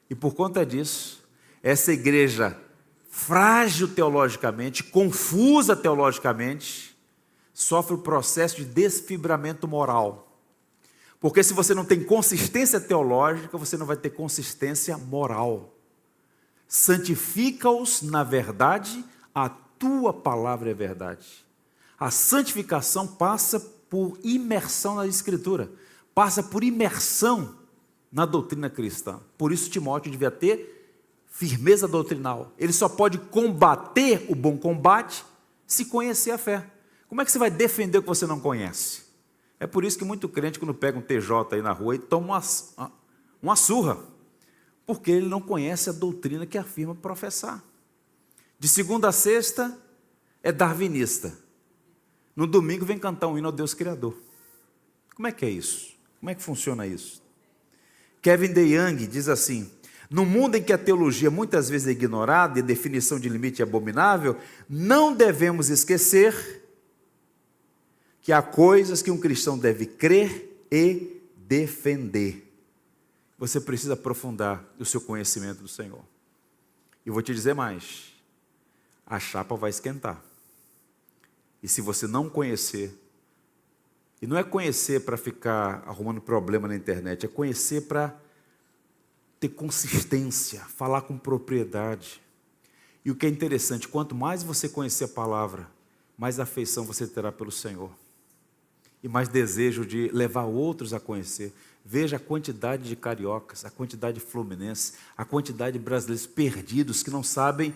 E 0.08 0.14
por 0.14 0.36
conta 0.36 0.64
disso, 0.64 1.19
essa 1.62 1.92
igreja 1.92 2.58
frágil 3.10 3.88
teologicamente, 3.88 4.84
confusa 4.84 5.76
teologicamente, 5.76 6.98
sofre 7.54 7.96
o 7.96 8.00
processo 8.00 8.58
de 8.58 8.66
desfibramento 8.66 9.68
moral. 9.68 10.38
Porque 11.20 11.44
se 11.44 11.54
você 11.54 11.74
não 11.74 11.84
tem 11.84 12.04
consistência 12.04 12.80
teológica, 12.80 13.58
você 13.58 13.76
não 13.76 13.86
vai 13.86 13.98
ter 13.98 14.12
consistência 14.12 14.98
moral. 14.98 15.76
Santifica-os 16.68 18.02
na 18.02 18.24
verdade, 18.24 19.04
a 19.36 19.50
tua 19.50 20.14
palavra 20.14 20.72
é 20.72 20.74
verdade. 20.74 21.46
A 22.00 22.10
santificação 22.10 23.06
passa 23.06 23.60
por 23.90 24.18
imersão 24.24 24.96
na 24.96 25.08
Escritura, 25.08 25.70
passa 26.16 26.42
por 26.42 26.64
imersão 26.64 27.56
na 28.10 28.26
doutrina 28.26 28.70
cristã. 28.70 29.20
Por 29.38 29.52
isso, 29.52 29.70
Timóteo 29.70 30.12
devia 30.12 30.32
ter 30.32 30.79
firmeza 31.30 31.88
doutrinal. 31.88 32.52
Ele 32.58 32.74
só 32.74 32.90
pode 32.90 33.18
combater 33.18 34.26
o 34.28 34.36
bom 34.36 34.58
combate 34.58 35.24
se 35.66 35.86
conhecer 35.86 36.32
a 36.32 36.38
fé. 36.38 36.66
Como 37.08 37.22
é 37.22 37.26
que 37.26 37.32
você 37.32 37.40
vai 37.40 37.50
defender 37.50 38.00
o 38.00 38.02
que 38.02 38.08
você 38.08 38.28
não 38.28 38.40
conhece? 38.40 39.04
É 39.60 39.68
por 39.68 39.84
isso 39.84 39.98
que 39.98 40.06
muito 40.06 40.28
crente, 40.28 40.58
quando 40.58 40.74
pega 40.74 40.98
um 40.98 41.02
TJ 41.02 41.56
aí 41.56 41.62
na 41.62 41.72
rua, 41.72 41.96
e 41.96 42.00
toma 42.00 42.42
uma, 42.78 42.92
uma 43.42 43.56
surra, 43.56 43.98
porque 44.86 45.12
ele 45.12 45.28
não 45.28 45.42
conhece 45.42 45.90
a 45.90 45.94
doutrina 45.94 46.46
que 46.46 46.58
afirma 46.58 46.96
professar. 46.96 47.64
De 48.58 48.68
segunda 48.68 49.10
a 49.10 49.12
sexta 49.12 49.78
é 50.42 50.52
darwinista. 50.52 51.38
No 52.36 52.48
domingo 52.48 52.86
vem 52.86 52.98
cantar 52.98 53.28
um 53.28 53.38
hino 53.38 53.48
ao 53.48 53.52
Deus 53.52 53.74
Criador. 53.74 54.16
Como 55.16 55.28
é 55.28 55.32
que 55.32 55.46
é 55.46 55.50
isso? 55.50 55.94
Como 56.20 56.30
é 56.30 56.36
que 56.36 56.42
funciona 56.42 56.88
isso? 56.88 57.22
Kevin 58.22 58.54
DeYoung 58.54 59.08
diz 59.08 59.28
assim: 59.28 59.70
no 60.10 60.26
mundo 60.26 60.56
em 60.56 60.64
que 60.64 60.74
a 60.74 60.78
teologia 60.78 61.30
muitas 61.30 61.70
vezes 61.70 61.88
é 61.88 61.92
ignorada 61.92 62.58
e 62.58 62.64
a 62.64 62.66
definição 62.66 63.20
de 63.20 63.30
limite 63.30 63.62
é 63.62 63.64
abominável, 63.64 64.36
não 64.68 65.14
devemos 65.16 65.70
esquecer 65.70 66.64
que 68.22 68.34
há 68.34 68.42
coisas 68.42 69.02
que 69.02 69.12
um 69.12 69.20
cristão 69.20 69.58
deve 69.58 69.86
crer 69.86 70.66
e 70.72 71.22
defender. 71.38 72.52
Você 73.38 73.62
precisa 73.62 73.94
aprofundar 73.94 74.66
o 74.80 74.86
seu 74.86 75.00
conhecimento 75.00 75.62
do 75.62 75.68
Senhor. 75.68 76.04
E 77.06 77.12
vou 77.12 77.22
te 77.22 77.34
dizer 77.34 77.54
mais: 77.54 78.14
a 79.06 79.20
chapa 79.20 79.56
vai 79.56 79.70
esquentar. 79.70 80.22
E 81.62 81.68
se 81.68 81.82
você 81.82 82.08
não 82.08 82.30
conhecer, 82.30 82.94
e 84.22 84.28
não 84.28 84.38
é 84.38 84.44
conhecer 84.44 85.02
para 85.02 85.18
ficar 85.18 85.84
arrumando 85.86 86.20
problema 86.20 86.68
na 86.68 86.76
internet, 86.76 87.26
é 87.26 87.30
conhecer 87.30 87.82
para 87.82 88.20
ter 89.40 89.50
consistência, 89.50 90.62
falar 90.62 91.02
com 91.02 91.18
propriedade. 91.18 92.22
E 93.04 93.12
o 93.12 93.16
que 93.16 93.26
é 93.26 93.30
interessante, 93.30 93.88
quanto 93.88 94.14
mais 94.14 94.44
você 94.44 94.68
conhecer 94.68 95.06
a 95.06 95.08
palavra, 95.08 95.70
mais 96.18 96.40
afeição 96.40 96.84
você 96.84 97.08
terá 97.08 97.32
pelo 97.32 97.52
Senhor. 97.52 97.92
E 99.02 99.08
mais 99.08 99.30
desejo 99.30 99.86
de 99.86 100.10
levar 100.10 100.44
outros 100.44 100.94
a 100.94 101.00
conhecer. 101.00 101.54
Veja 101.86 102.18
a 102.18 102.20
quantidade 102.20 102.90
de 102.90 102.96
cariocas, 102.96 103.64
a 103.64 103.70
quantidade 103.70 104.20
de 104.20 104.26
fluminenses, 104.26 104.96
a 105.16 105.24
quantidade 105.24 105.78
de 105.78 105.84
brasileiros 105.84 106.28
perdidos 106.28 107.02
que 107.02 107.10
não 107.10 107.24
sabem 107.24 107.74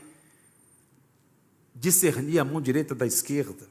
discernir 1.74 2.40
a 2.40 2.44
mão 2.44 2.62
direita 2.62 2.94
da 2.94 3.08
esquerda. 3.08 3.68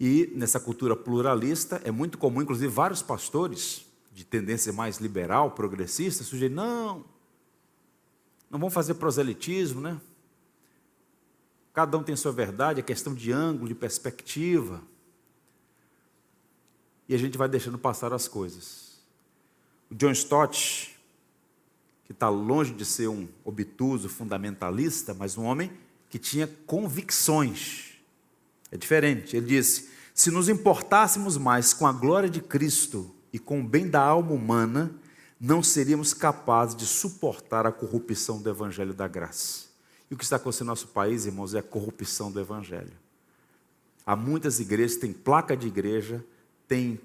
E 0.00 0.32
nessa 0.34 0.58
cultura 0.58 0.96
pluralista, 0.96 1.80
é 1.84 1.92
muito 1.92 2.18
comum, 2.18 2.42
inclusive, 2.42 2.66
vários 2.66 3.00
pastores 3.00 3.86
de 4.12 4.24
tendência 4.24 4.72
mais 4.72 4.98
liberal, 4.98 5.52
progressista, 5.52 6.22
sujeito, 6.22 6.54
não, 6.54 7.04
não 8.50 8.58
vamos 8.58 8.74
fazer 8.74 8.94
proselitismo, 8.94 9.80
né? 9.80 9.98
Cada 11.72 11.96
um 11.96 12.02
tem 12.02 12.14
sua 12.14 12.32
verdade, 12.32 12.80
é 12.80 12.82
questão 12.82 13.14
de 13.14 13.32
ângulo, 13.32 13.68
de 13.68 13.74
perspectiva. 13.74 14.82
E 17.08 17.14
a 17.14 17.18
gente 17.18 17.38
vai 17.38 17.48
deixando 17.48 17.78
passar 17.78 18.12
as 18.12 18.28
coisas. 18.28 19.00
O 19.90 19.94
John 19.94 20.10
Stott, 20.10 20.94
que 22.04 22.12
está 22.12 22.28
longe 22.28 22.74
de 22.74 22.84
ser 22.84 23.08
um 23.08 23.26
obtuso 23.42 24.10
fundamentalista, 24.10 25.14
mas 25.14 25.38
um 25.38 25.44
homem 25.44 25.72
que 26.10 26.18
tinha 26.18 26.46
convicções. 26.66 27.94
É 28.70 28.76
diferente. 28.76 29.34
Ele 29.34 29.46
disse: 29.46 29.90
se 30.14 30.30
nos 30.30 30.50
importássemos 30.50 31.38
mais 31.38 31.72
com 31.72 31.86
a 31.86 31.92
glória 31.92 32.28
de 32.28 32.42
Cristo 32.42 33.14
e 33.32 33.38
com 33.38 33.60
o 33.60 33.64
bem 33.64 33.88
da 33.88 34.00
alma 34.00 34.32
humana, 34.32 34.94
não 35.40 35.62
seríamos 35.62 36.14
capazes 36.14 36.76
de 36.76 36.86
suportar 36.86 37.66
a 37.66 37.72
corrupção 37.72 38.40
do 38.40 38.48
Evangelho 38.48 38.94
da 38.94 39.08
graça. 39.08 39.66
E 40.10 40.14
o 40.14 40.16
que 40.16 40.24
está 40.24 40.36
acontecendo 40.36 40.66
no 40.66 40.72
nosso 40.72 40.88
país, 40.88 41.26
irmãos, 41.26 41.54
é 41.54 41.58
a 41.58 41.62
corrupção 41.62 42.30
do 42.30 42.38
Evangelho. 42.38 42.92
Há 44.04 44.14
muitas 44.14 44.60
igrejas, 44.60 44.96
tem 44.96 45.12
placa 45.12 45.56
de 45.56 45.66
igreja, 45.66 46.24
tem 46.68 47.00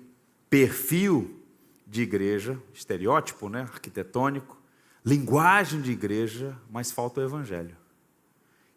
perfil 0.49 1.39
de 1.85 2.01
igreja, 2.01 2.61
estereótipo, 2.73 3.47
né, 3.49 3.61
arquitetônico, 3.61 4.57
linguagem 5.05 5.81
de 5.81 5.91
igreja, 5.91 6.57
mas 6.69 6.91
falta 6.91 7.21
o 7.21 7.23
Evangelho. 7.23 7.75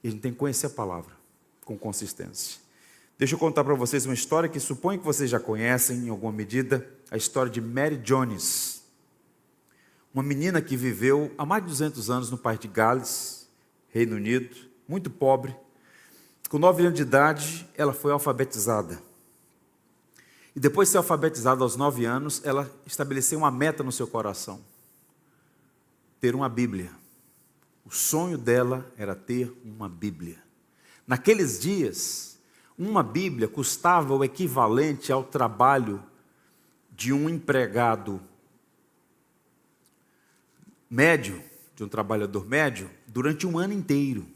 E 0.03 0.09
a 0.09 0.11
gente 0.11 0.21
tem 0.21 0.33
que 0.33 0.39
conhecer 0.39 0.67
a 0.67 0.71
palavra 0.71 1.13
com 1.65 1.77
consistência. 1.77 2.61
Deixa 3.19 3.35
eu 3.35 3.39
contar 3.39 3.65
para 3.65 3.75
vocês 3.75 4.07
uma 4.07 4.15
história 4.15 4.49
que 4.49 4.59
suponho 4.59 4.99
que 4.99 5.05
vocês 5.05 5.29
já 5.29 5.39
conhecem 5.39 6.07
em 6.07 6.09
alguma 6.09 6.33
medida, 6.33 6.89
a 7.11 7.17
história 7.17 7.51
de 7.51 7.61
Mary 7.61 7.97
Jones. 7.97 8.85
Uma 10.15 10.23
menina 10.23 10.63
que 10.63 10.77
viveu 10.77 11.35
há 11.37 11.45
mais 11.45 11.63
de 11.63 11.69
200 11.69 12.09
anos 12.09 12.31
no 12.31 12.39
país 12.39 12.61
de 12.61 12.69
Gales, 12.69 13.49
Reino 13.89 14.17
Unido, 14.17 14.55
muito 14.89 15.11
pobre. 15.11 15.55
Com 16.49 16.59
nove 16.59 16.83
anos 16.83 16.95
de 16.95 17.03
idade, 17.03 17.69
ela 17.77 17.93
foi 17.93 18.13
alfabetizada. 18.13 19.01
E 20.55 20.61
depois 20.61 20.89
de 20.89 20.93
ser 20.93 20.99
alfabetizada 20.99 21.63
aos 21.63 21.77
nove 21.77 22.05
anos, 22.05 22.41
ela 22.45 22.71
estabeleceu 22.87 23.39
uma 23.39 23.51
meta 23.51 23.85
no 23.85 23.93
seu 23.93 24.07
coração: 24.07 24.61
ter 26.21 26.35
uma 26.35 26.49
Bíblia. 26.49 26.91
O 27.85 27.91
sonho 27.91 28.37
dela 28.37 28.93
era 28.97 29.15
ter 29.15 29.53
uma 29.65 29.89
Bíblia. 29.89 30.39
Naqueles 31.07 31.59
dias, 31.59 32.39
uma 32.77 33.03
Bíblia 33.03 33.49
custava 33.49 34.15
o 34.15 34.25
equivalente 34.25 35.13
ao 35.13 35.25
trabalho 35.25 36.03
de 37.01 37.15
um 37.15 37.31
empregado 37.31 38.21
médio, 40.91 41.43
de 41.75 41.83
um 41.83 41.89
trabalhador 41.89 42.47
médio, 42.47 42.91
durante 43.07 43.47
um 43.47 43.59
ano 43.59 43.73
inteiro. 43.73 44.27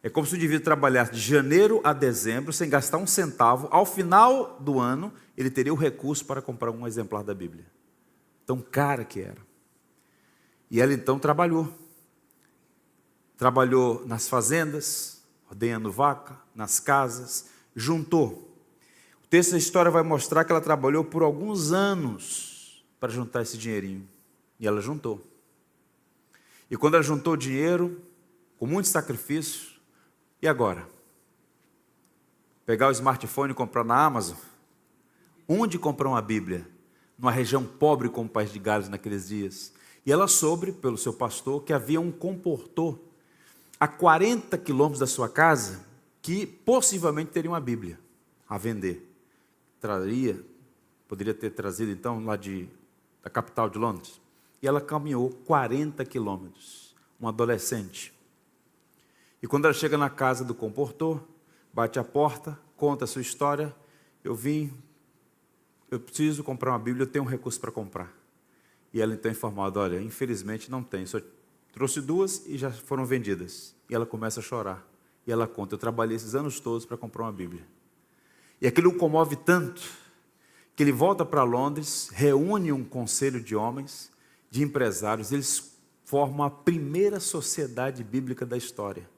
É 0.00 0.08
como 0.08 0.24
se 0.24 0.34
o 0.34 0.36
indivíduo 0.36 0.62
trabalhasse 0.62 1.10
de 1.10 1.18
janeiro 1.18 1.80
a 1.82 1.92
dezembro 1.92 2.52
sem 2.52 2.70
gastar 2.70 2.98
um 2.98 3.06
centavo. 3.06 3.66
Ao 3.72 3.84
final 3.84 4.60
do 4.60 4.78
ano, 4.78 5.12
ele 5.36 5.50
teria 5.50 5.74
o 5.74 5.76
recurso 5.76 6.24
para 6.24 6.40
comprar 6.40 6.70
um 6.70 6.86
exemplar 6.86 7.24
da 7.24 7.34
Bíblia. 7.34 7.66
Tão 8.46 8.60
cara 8.60 9.04
que 9.04 9.20
era. 9.20 9.44
E 10.70 10.80
ela 10.80 10.94
então 10.94 11.18
trabalhou. 11.18 11.68
Trabalhou 13.36 14.06
nas 14.06 14.28
fazendas, 14.28 15.20
ordenhando 15.50 15.90
vaca, 15.90 16.38
nas 16.54 16.78
casas, 16.78 17.46
juntou. 17.74 18.45
O 19.26 19.28
texto 19.28 19.50
da 19.50 19.58
história 19.58 19.90
vai 19.90 20.04
mostrar 20.04 20.44
que 20.44 20.52
ela 20.52 20.60
trabalhou 20.60 21.02
por 21.02 21.24
alguns 21.24 21.72
anos 21.72 22.86
para 23.00 23.12
juntar 23.12 23.42
esse 23.42 23.58
dinheirinho. 23.58 24.08
E 24.60 24.68
ela 24.68 24.80
juntou. 24.80 25.20
E 26.70 26.76
quando 26.76 26.94
ela 26.94 27.02
juntou 27.02 27.32
o 27.32 27.36
dinheiro, 27.36 28.00
com 28.56 28.66
muito 28.66 28.86
sacrifício, 28.86 29.80
e 30.40 30.46
agora? 30.46 30.88
Pegar 32.64 32.86
o 32.86 32.92
smartphone 32.92 33.50
e 33.50 33.54
comprar 33.54 33.82
na 33.82 34.00
Amazon? 34.00 34.36
Onde 35.48 35.76
comprar 35.76 36.08
uma 36.08 36.22
Bíblia? 36.22 36.64
Numa 37.18 37.32
região 37.32 37.64
pobre 37.64 38.08
como 38.08 38.28
o 38.28 38.32
País 38.32 38.52
de 38.52 38.60
Gales 38.60 38.88
naqueles 38.88 39.26
dias. 39.26 39.72
E 40.06 40.12
ela 40.12 40.28
soube, 40.28 40.70
pelo 40.70 40.96
seu 40.96 41.12
pastor, 41.12 41.64
que 41.64 41.72
havia 41.72 42.00
um 42.00 42.12
comportor 42.12 42.96
a 43.80 43.88
40 43.88 44.56
quilômetros 44.58 45.00
da 45.00 45.06
sua 45.08 45.28
casa 45.28 45.84
que 46.22 46.46
possivelmente 46.46 47.32
teria 47.32 47.50
uma 47.50 47.60
Bíblia 47.60 47.98
a 48.48 48.56
vender. 48.56 49.05
Traria, 49.80 50.44
poderia 51.06 51.34
ter 51.34 51.50
trazido 51.50 51.90
então 51.90 52.24
lá 52.24 52.36
de, 52.36 52.68
da 53.22 53.30
capital 53.30 53.68
de 53.68 53.78
Londres. 53.78 54.20
E 54.62 54.66
ela 54.66 54.80
caminhou 54.80 55.30
40 55.30 56.04
quilômetros, 56.04 56.94
uma 57.20 57.30
adolescente. 57.30 58.12
E 59.42 59.46
quando 59.46 59.66
ela 59.66 59.74
chega 59.74 59.98
na 59.98 60.10
casa 60.10 60.44
do 60.44 60.54
comportor, 60.54 61.22
bate 61.72 61.98
a 61.98 62.04
porta, 62.04 62.58
conta 62.76 63.04
a 63.04 63.06
sua 63.06 63.22
história. 63.22 63.74
Eu 64.24 64.34
vim, 64.34 64.72
eu 65.90 66.00
preciso 66.00 66.42
comprar 66.42 66.70
uma 66.72 66.78
Bíblia, 66.78 67.04
eu 67.04 67.10
tenho 67.10 67.24
um 67.24 67.28
recurso 67.28 67.60
para 67.60 67.70
comprar. 67.70 68.12
E 68.92 69.00
ela 69.00 69.14
então 69.14 69.30
é 69.30 69.32
informada: 69.32 69.80
olha, 69.80 70.00
infelizmente 70.00 70.70
não 70.70 70.82
tem, 70.82 71.04
só 71.06 71.20
Trouxe 71.76 72.00
duas 72.00 72.46
e 72.46 72.56
já 72.56 72.70
foram 72.70 73.04
vendidas. 73.04 73.76
E 73.90 73.94
ela 73.94 74.06
começa 74.06 74.40
a 74.40 74.42
chorar. 74.42 74.82
E 75.26 75.30
ela 75.30 75.46
conta: 75.46 75.74
Eu 75.74 75.78
trabalhei 75.78 76.16
esses 76.16 76.34
anos 76.34 76.58
todos 76.58 76.86
para 76.86 76.96
comprar 76.96 77.24
uma 77.24 77.32
Bíblia. 77.32 77.66
E 78.60 78.66
aquilo 78.66 78.90
o 78.90 78.96
comove 78.96 79.36
tanto 79.36 79.82
que 80.74 80.82
ele 80.82 80.92
volta 80.92 81.24
para 81.24 81.42
Londres, 81.42 82.10
reúne 82.12 82.70
um 82.70 82.84
conselho 82.84 83.42
de 83.42 83.56
homens, 83.56 84.10
de 84.50 84.62
empresários, 84.62 85.32
eles 85.32 85.72
formam 86.04 86.46
a 86.46 86.50
primeira 86.50 87.18
sociedade 87.18 88.04
bíblica 88.04 88.44
da 88.44 88.56
história. 88.56 89.08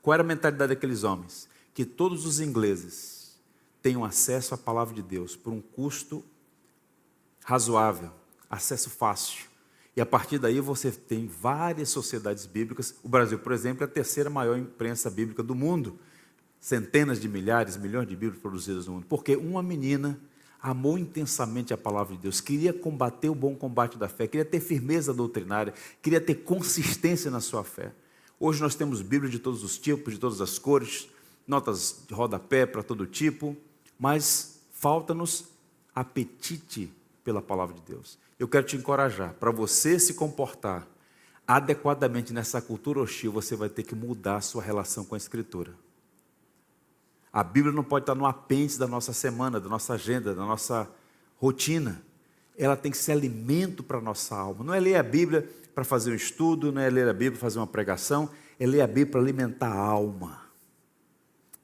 Qual 0.00 0.14
era 0.14 0.22
a 0.22 0.26
mentalidade 0.26 0.74
daqueles 0.74 1.04
homens? 1.04 1.48
Que 1.74 1.84
todos 1.84 2.24
os 2.24 2.40
ingleses 2.40 3.36
tenham 3.82 4.04
acesso 4.04 4.54
à 4.54 4.58
palavra 4.58 4.94
de 4.94 5.02
Deus 5.02 5.36
por 5.36 5.52
um 5.52 5.60
custo 5.60 6.24
razoável, 7.44 8.10
acesso 8.48 8.88
fácil. 8.88 9.46
E 9.96 10.00
a 10.00 10.06
partir 10.06 10.38
daí 10.38 10.60
você 10.60 10.90
tem 10.90 11.26
várias 11.26 11.90
sociedades 11.90 12.46
bíblicas. 12.46 12.94
O 13.02 13.08
Brasil, 13.08 13.38
por 13.38 13.52
exemplo, 13.52 13.82
é 13.82 13.86
a 13.86 13.90
terceira 13.90 14.30
maior 14.30 14.56
imprensa 14.56 15.10
bíblica 15.10 15.42
do 15.42 15.54
mundo. 15.54 15.98
Centenas 16.62 17.20
de 17.20 17.28
milhares, 17.28 17.76
milhões 17.76 18.06
de 18.06 18.14
Bíblias 18.14 18.40
produzidas 18.40 18.86
no 18.86 18.92
mundo. 18.92 19.06
Porque 19.08 19.34
uma 19.34 19.60
menina 19.64 20.16
amou 20.60 20.96
intensamente 20.96 21.74
a 21.74 21.76
palavra 21.76 22.14
de 22.14 22.22
Deus, 22.22 22.40
queria 22.40 22.72
combater 22.72 23.28
o 23.28 23.34
bom 23.34 23.52
combate 23.56 23.98
da 23.98 24.08
fé, 24.08 24.28
queria 24.28 24.44
ter 24.44 24.60
firmeza 24.60 25.12
doutrinária, 25.12 25.74
queria 26.00 26.20
ter 26.20 26.36
consistência 26.36 27.32
na 27.32 27.40
sua 27.40 27.64
fé. 27.64 27.92
Hoje 28.38 28.62
nós 28.62 28.76
temos 28.76 29.02
Bíblia 29.02 29.28
de 29.28 29.40
todos 29.40 29.64
os 29.64 29.76
tipos, 29.76 30.14
de 30.14 30.20
todas 30.20 30.40
as 30.40 30.60
cores, 30.60 31.08
notas 31.48 32.04
de 32.06 32.14
rodapé 32.14 32.64
para 32.64 32.84
todo 32.84 33.06
tipo, 33.06 33.56
mas 33.98 34.60
falta-nos 34.70 35.46
apetite 35.92 36.92
pela 37.24 37.42
palavra 37.42 37.74
de 37.74 37.82
Deus. 37.82 38.16
Eu 38.38 38.46
quero 38.46 38.64
te 38.64 38.76
encorajar, 38.76 39.34
para 39.34 39.50
você 39.50 39.98
se 39.98 40.14
comportar 40.14 40.86
adequadamente 41.44 42.32
nessa 42.32 42.62
cultura 42.62 43.00
hostil, 43.00 43.32
você 43.32 43.56
vai 43.56 43.68
ter 43.68 43.82
que 43.82 43.96
mudar 43.96 44.36
a 44.36 44.40
sua 44.40 44.62
relação 44.62 45.04
com 45.04 45.16
a 45.16 45.18
Escritura. 45.18 45.74
A 47.32 47.42
Bíblia 47.42 47.72
não 47.72 47.82
pode 47.82 48.02
estar 48.02 48.14
no 48.14 48.26
apêndice 48.26 48.78
da 48.78 48.86
nossa 48.86 49.12
semana, 49.12 49.58
da 49.58 49.68
nossa 49.68 49.94
agenda, 49.94 50.34
da 50.34 50.44
nossa 50.44 50.88
rotina. 51.38 52.02
Ela 52.58 52.76
tem 52.76 52.92
que 52.92 52.98
ser 52.98 53.12
alimento 53.12 53.82
para 53.82 53.98
a 53.98 54.00
nossa 54.02 54.36
alma. 54.36 54.62
Não 54.62 54.74
é 54.74 54.80
ler 54.80 54.96
a 54.96 55.02
Bíblia 55.02 55.48
para 55.74 55.82
fazer 55.82 56.12
um 56.12 56.14
estudo, 56.14 56.70
não 56.70 56.82
é 56.82 56.90
ler 56.90 57.08
a 57.08 57.12
Bíblia 57.12 57.32
para 57.32 57.40
fazer 57.40 57.58
uma 57.58 57.66
pregação, 57.66 58.28
é 58.60 58.66
ler 58.66 58.82
a 58.82 58.86
Bíblia 58.86 59.06
para 59.06 59.20
alimentar 59.20 59.72
a 59.72 59.78
alma. 59.78 60.42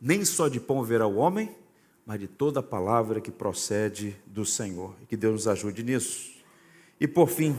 Nem 0.00 0.24
só 0.24 0.48
de 0.48 0.58
pão 0.58 0.82
verá 0.82 1.06
o 1.06 1.16
homem, 1.16 1.54
mas 2.06 2.18
de 2.18 2.26
toda 2.26 2.60
a 2.60 2.62
palavra 2.62 3.20
que 3.20 3.30
procede 3.30 4.16
do 4.24 4.46
Senhor. 4.46 4.94
Que 5.06 5.16
Deus 5.16 5.34
nos 5.34 5.48
ajude 5.48 5.82
nisso. 5.82 6.32
E 6.98 7.06
por 7.06 7.28
fim, 7.28 7.54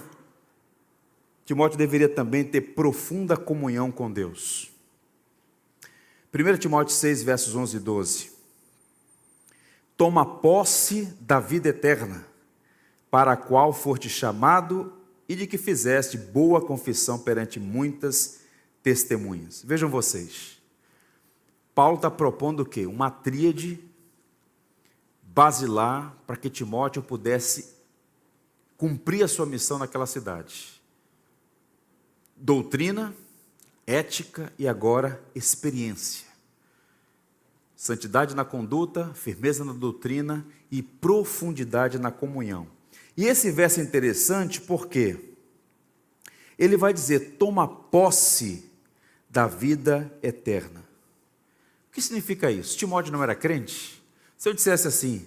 Timóteo 1.45 1.77
deveria 1.77 2.09
também 2.09 2.43
ter 2.43 2.61
profunda 2.61 3.37
comunhão 3.37 3.91
com 3.91 4.11
Deus. 4.11 4.71
1 6.33 6.57
Timóteo 6.57 6.93
6, 6.93 7.23
versos 7.23 7.55
11 7.55 7.77
e 7.77 7.79
12. 7.79 8.31
Toma 9.97 10.25
posse 10.25 11.05
da 11.19 11.39
vida 11.39 11.69
eterna, 11.69 12.25
para 13.09 13.33
a 13.33 13.37
qual 13.37 13.73
foste 13.73 14.07
chamado 14.07 14.93
e 15.27 15.35
de 15.35 15.47
que 15.47 15.57
fizeste 15.57 16.17
boa 16.17 16.61
confissão 16.61 17.17
perante 17.17 17.59
muitas 17.59 18.41
testemunhas. 18.83 19.63
Vejam 19.63 19.89
vocês, 19.89 20.59
Paulo 21.73 21.95
está 21.95 22.11
propondo 22.11 22.61
o 22.61 22.65
quê? 22.65 22.85
Uma 22.85 23.09
tríade 23.09 23.79
basilar 25.23 26.15
para 26.27 26.37
que 26.37 26.49
Timóteo 26.49 27.01
pudesse 27.01 27.73
cumprir 28.77 29.23
a 29.23 29.27
sua 29.27 29.45
missão 29.45 29.79
naquela 29.79 30.05
cidade. 30.05 30.81
Doutrina, 32.35 33.13
ética 33.89 34.53
e 34.59 34.67
agora 34.67 35.19
experiência. 35.33 36.27
Santidade 37.75 38.35
na 38.35 38.45
conduta, 38.45 39.11
firmeza 39.15 39.65
na 39.65 39.73
doutrina 39.73 40.45
e 40.69 40.83
profundidade 40.83 41.97
na 41.97 42.11
comunhão. 42.11 42.67
E 43.17 43.25
esse 43.25 43.49
verso 43.49 43.79
é 43.79 43.83
interessante 43.83 44.61
porque 44.61 45.33
ele 46.57 46.77
vai 46.77 46.93
dizer: 46.93 47.37
toma 47.39 47.67
posse 47.67 48.69
da 49.27 49.47
vida 49.47 50.13
eterna. 50.21 50.81
O 51.89 51.91
que 51.91 52.01
significa 52.01 52.51
isso? 52.51 52.77
Timóteo 52.77 53.11
não 53.11 53.23
era 53.23 53.33
crente? 53.33 54.03
Se 54.37 54.47
eu 54.47 54.53
dissesse 54.53 54.87
assim, 54.87 55.25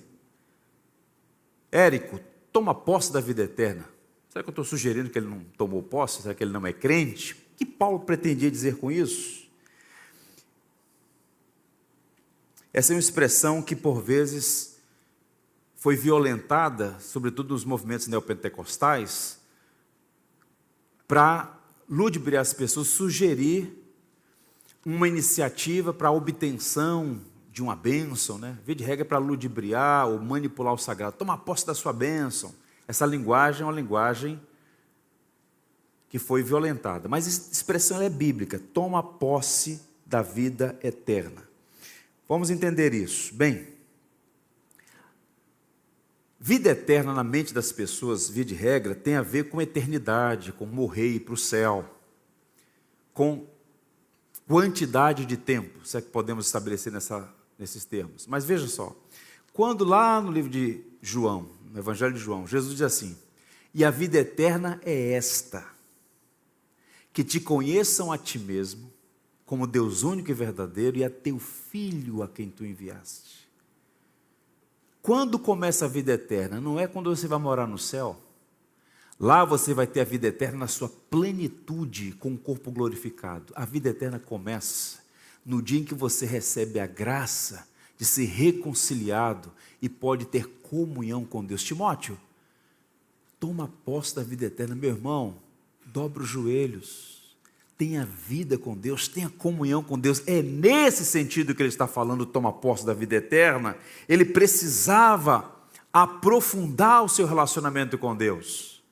Érico, 1.70 2.20
toma 2.52 2.74
posse 2.74 3.12
da 3.12 3.20
vida 3.20 3.42
eterna, 3.42 3.88
será 4.28 4.42
que 4.42 4.48
eu 4.48 4.52
estou 4.52 4.64
sugerindo 4.64 5.10
que 5.10 5.18
ele 5.18 5.26
não 5.26 5.40
tomou 5.56 5.82
posse? 5.82 6.22
Será 6.22 6.34
que 6.34 6.44
ele 6.44 6.52
não 6.52 6.66
é 6.66 6.72
crente? 6.72 7.41
O 7.53 7.57
que 7.57 7.66
Paulo 7.66 8.00
pretendia 8.00 8.50
dizer 8.50 8.76
com 8.76 8.90
isso? 8.90 9.42
Essa 12.72 12.92
é 12.92 12.96
uma 12.96 13.00
expressão 13.00 13.61
que, 13.61 13.76
por 13.76 14.00
vezes, 14.00 14.78
foi 15.76 15.94
violentada, 15.94 16.96
sobretudo 17.00 17.53
nos 17.53 17.64
movimentos 17.64 18.07
neopentecostais, 18.07 19.38
para 21.07 21.59
ludibriar 21.88 22.40
as 22.40 22.55
pessoas, 22.55 22.88
sugerir 22.88 23.78
uma 24.86 25.07
iniciativa 25.07 25.92
para 25.92 26.09
a 26.09 26.12
obtenção 26.12 27.20
de 27.53 27.62
uma 27.62 27.76
bênção, 27.76 28.38
né? 28.38 28.59
Via 28.64 28.74
de 28.74 28.82
regra 28.82 29.05
para 29.05 29.18
ludibriar 29.18 30.09
ou 30.09 30.18
manipular 30.18 30.72
o 30.72 30.78
sagrado. 30.78 31.16
Toma 31.16 31.36
posse 31.36 31.66
da 31.66 31.74
sua 31.74 31.92
bênção. 31.92 32.55
Essa 32.88 33.05
linguagem 33.05 33.62
é 33.62 33.64
uma 33.66 33.72
linguagem 33.72 34.40
que 36.12 36.18
foi 36.18 36.42
violentada. 36.42 37.08
Mas 37.08 37.26
a 37.26 37.30
expressão 37.30 38.02
é 38.02 38.10
bíblica. 38.10 38.60
Toma 38.74 39.02
posse 39.02 39.80
da 40.04 40.20
vida 40.20 40.78
eterna. 40.82 41.42
Vamos 42.28 42.50
entender 42.50 42.92
isso. 42.92 43.34
Bem, 43.34 43.66
vida 46.38 46.68
eterna 46.68 47.14
na 47.14 47.24
mente 47.24 47.54
das 47.54 47.72
pessoas, 47.72 48.28
via 48.28 48.44
de 48.44 48.54
regra, 48.54 48.94
tem 48.94 49.14
a 49.14 49.22
ver 49.22 49.48
com 49.48 49.58
eternidade, 49.58 50.52
com 50.52 50.66
morrer 50.66 51.12
e 51.12 51.16
ir 51.16 51.20
para 51.20 51.32
o 51.32 51.36
céu, 51.36 51.88
com 53.14 53.46
quantidade 54.46 55.24
de 55.24 55.38
tempo, 55.38 55.82
se 55.82 55.96
é 55.96 56.02
que 56.02 56.10
podemos 56.10 56.44
estabelecer 56.44 56.92
nessa, 56.92 57.26
nesses 57.58 57.86
termos. 57.86 58.26
Mas 58.26 58.44
veja 58.44 58.68
só, 58.68 58.94
quando 59.50 59.82
lá 59.82 60.20
no 60.20 60.30
livro 60.30 60.50
de 60.50 60.84
João, 61.00 61.48
no 61.72 61.78
Evangelho 61.78 62.12
de 62.12 62.20
João, 62.20 62.46
Jesus 62.46 62.72
diz 62.72 62.82
assim: 62.82 63.16
E 63.72 63.82
a 63.82 63.90
vida 63.90 64.18
eterna 64.18 64.78
é 64.84 65.12
esta, 65.12 65.71
que 67.12 67.22
te 67.22 67.38
conheçam 67.38 68.10
a 68.10 68.18
ti 68.18 68.38
mesmo, 68.38 68.90
como 69.44 69.66
Deus 69.66 70.02
único 70.02 70.30
e 70.30 70.34
verdadeiro, 70.34 70.96
e 70.96 71.04
a 71.04 71.10
teu 71.10 71.38
Filho 71.38 72.22
a 72.22 72.28
quem 72.28 72.48
tu 72.48 72.64
enviaste. 72.64 73.48
Quando 75.02 75.38
começa 75.38 75.84
a 75.84 75.88
vida 75.88 76.12
eterna? 76.12 76.60
Não 76.60 76.78
é 76.78 76.86
quando 76.86 77.14
você 77.14 77.26
vai 77.26 77.38
morar 77.38 77.66
no 77.66 77.78
céu. 77.78 78.20
Lá 79.18 79.44
você 79.44 79.74
vai 79.74 79.86
ter 79.86 80.00
a 80.00 80.04
vida 80.04 80.28
eterna 80.28 80.58
na 80.58 80.68
sua 80.68 80.88
plenitude, 80.88 82.12
com 82.12 82.32
o 82.32 82.38
corpo 82.38 82.70
glorificado. 82.70 83.52
A 83.56 83.64
vida 83.64 83.90
eterna 83.90 84.18
começa 84.18 85.00
no 85.44 85.60
dia 85.60 85.80
em 85.80 85.84
que 85.84 85.94
você 85.94 86.24
recebe 86.24 86.78
a 86.78 86.86
graça 86.86 87.68
de 87.98 88.04
ser 88.04 88.26
reconciliado 88.26 89.52
e 89.80 89.88
pode 89.88 90.24
ter 90.26 90.46
comunhão 90.62 91.24
com 91.24 91.44
Deus. 91.44 91.62
Timóteo, 91.62 92.18
toma 93.38 93.70
posse 93.84 94.14
da 94.14 94.22
vida 94.22 94.46
eterna, 94.46 94.74
meu 94.74 94.90
irmão, 94.90 95.36
dobra 95.93 96.22
os 96.22 96.28
joelhos, 96.28 97.36
tenha 97.76 98.07
vida 98.07 98.57
com 98.57 98.76
Deus, 98.76 99.09
tenha 99.09 99.28
comunhão 99.28 99.82
com 99.82 99.99
Deus. 99.99 100.22
É 100.26 100.40
nesse 100.40 101.05
sentido 101.05 101.55
que 101.55 101.62
ele 101.62 101.68
está 101.68 101.86
falando, 101.86 102.24
toma 102.24 102.53
posse 102.53 102.86
da 102.86 102.95
vida 102.95 103.16
eterna. 103.16 103.76
Ele 104.09 104.24
precisava 104.24 105.53
aprofundar 105.93 107.05
o 107.05 107.09
seu 107.09 107.26
relacionamento 107.26 107.99
com 107.99 108.16
Deus. 108.16 108.82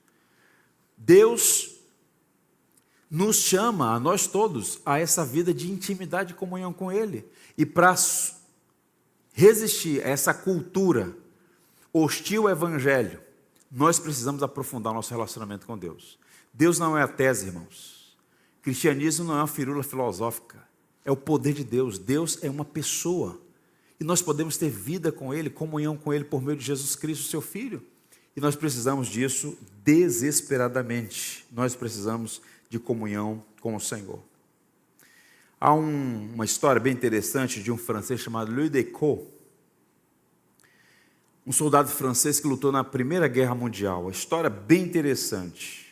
Deus 0.97 1.77
nos 3.11 3.37
chama, 3.37 3.95
a 3.95 4.01
nós 4.01 4.27
todos, 4.27 4.81
a 4.85 4.99
essa 4.99 5.25
vida 5.25 5.55
de 5.55 5.71
intimidade 5.71 6.33
e 6.33 6.37
comunhão 6.37 6.73
com 6.73 6.93
Ele. 6.93 7.25
E 7.57 7.65
para 7.65 7.95
resistir 9.33 10.05
a 10.05 10.09
essa 10.09 10.35
cultura 10.35 11.17
hostil 11.93 12.43
ao 12.43 12.51
Evangelho, 12.51 13.21
nós 13.71 13.99
precisamos 13.99 14.43
aprofundar 14.43 14.93
nosso 14.93 15.11
relacionamento 15.11 15.67
com 15.67 15.79
Deus. 15.79 16.19
Deus 16.53 16.79
não 16.79 16.97
é 16.97 17.03
a 17.03 17.09
tese, 17.09 17.47
irmãos. 17.47 18.17
Cristianismo 18.63 19.25
não 19.27 19.35
é 19.35 19.39
uma 19.39 19.47
firula 19.47 19.83
filosófica. 19.83 20.63
É 21.05 21.11
o 21.11 21.17
poder 21.17 21.55
de 21.55 21.65
Deus. 21.65 21.99
Deus 21.99 22.39
é 22.43 22.51
uma 22.51 22.65
pessoa. 22.65 23.41
E 23.99 24.05
nós 24.05 24.23
podemos 24.23 24.57
ter 24.57 24.71
vida 24.71 25.13
com 25.13 25.33
Ele, 25.33 25.51
comunhão 25.51 25.97
com 25.97 26.13
Ele 26.13 26.25
por 26.25 26.43
meio 26.43 26.57
de 26.57 26.65
Jesus 26.65 26.97
Cristo, 26.97 27.25
seu 27.25 27.41
Filho. 27.41 27.83
E 28.37 28.41
nós 28.41 28.57
precisamos 28.57 29.09
disso 29.09 29.59
desesperadamente. 29.83 31.47
Nós 31.51 31.75
precisamos 31.75 32.41
de 32.69 32.79
comunhão 32.79 33.43
com 33.61 33.75
o 33.75 33.81
Senhor. 33.81 34.21
Há 35.61 35.75
um, 35.75 36.33
uma 36.35 36.45
história 36.45 36.81
bem 36.81 36.93
interessante 36.93 37.63
de 37.63 37.71
um 37.71 37.77
francês 37.77 38.21
chamado 38.21 38.51
Louis 38.51 38.71
Decaux, 38.71 39.27
um 41.47 41.53
soldado 41.53 41.91
francês 41.91 42.41
que 42.41 42.47
lutou 42.47 42.73
na 42.73 42.85
Primeira 42.85 43.29
Guerra 43.29 43.55
Mundial. 43.55 44.09
A 44.09 44.11
história 44.11 44.49
bem 44.49 44.85
interessante. 44.85 45.90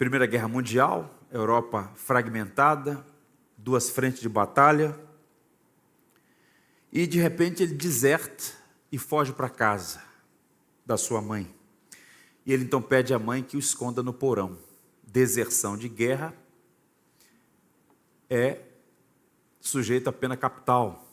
Primeira 0.00 0.24
Guerra 0.24 0.48
Mundial, 0.48 1.14
Europa 1.30 1.92
fragmentada, 1.94 3.04
duas 3.54 3.90
frentes 3.90 4.22
de 4.22 4.30
batalha, 4.30 4.98
e 6.90 7.06
de 7.06 7.20
repente 7.20 7.62
ele 7.62 7.74
deserta 7.74 8.44
e 8.90 8.96
foge 8.96 9.30
para 9.34 9.50
casa 9.50 10.02
da 10.86 10.96
sua 10.96 11.20
mãe. 11.20 11.54
E 12.46 12.52
ele 12.54 12.64
então 12.64 12.80
pede 12.80 13.12
à 13.12 13.18
mãe 13.18 13.42
que 13.42 13.58
o 13.58 13.60
esconda 13.60 14.02
no 14.02 14.14
porão 14.14 14.56
deserção 15.06 15.76
de 15.76 15.86
guerra 15.86 16.32
é 18.30 18.58
sujeito 19.60 20.08
à 20.08 20.12
pena 20.14 20.34
capital. 20.34 21.06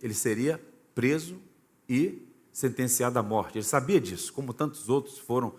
Ele 0.00 0.14
seria 0.14 0.64
preso 0.94 1.42
e 1.88 2.24
sentenciado 2.52 3.18
à 3.18 3.22
morte. 3.22 3.58
Ele 3.58 3.64
sabia 3.64 4.00
disso, 4.00 4.32
como 4.32 4.54
tantos 4.54 4.88
outros 4.88 5.18
foram 5.18 5.56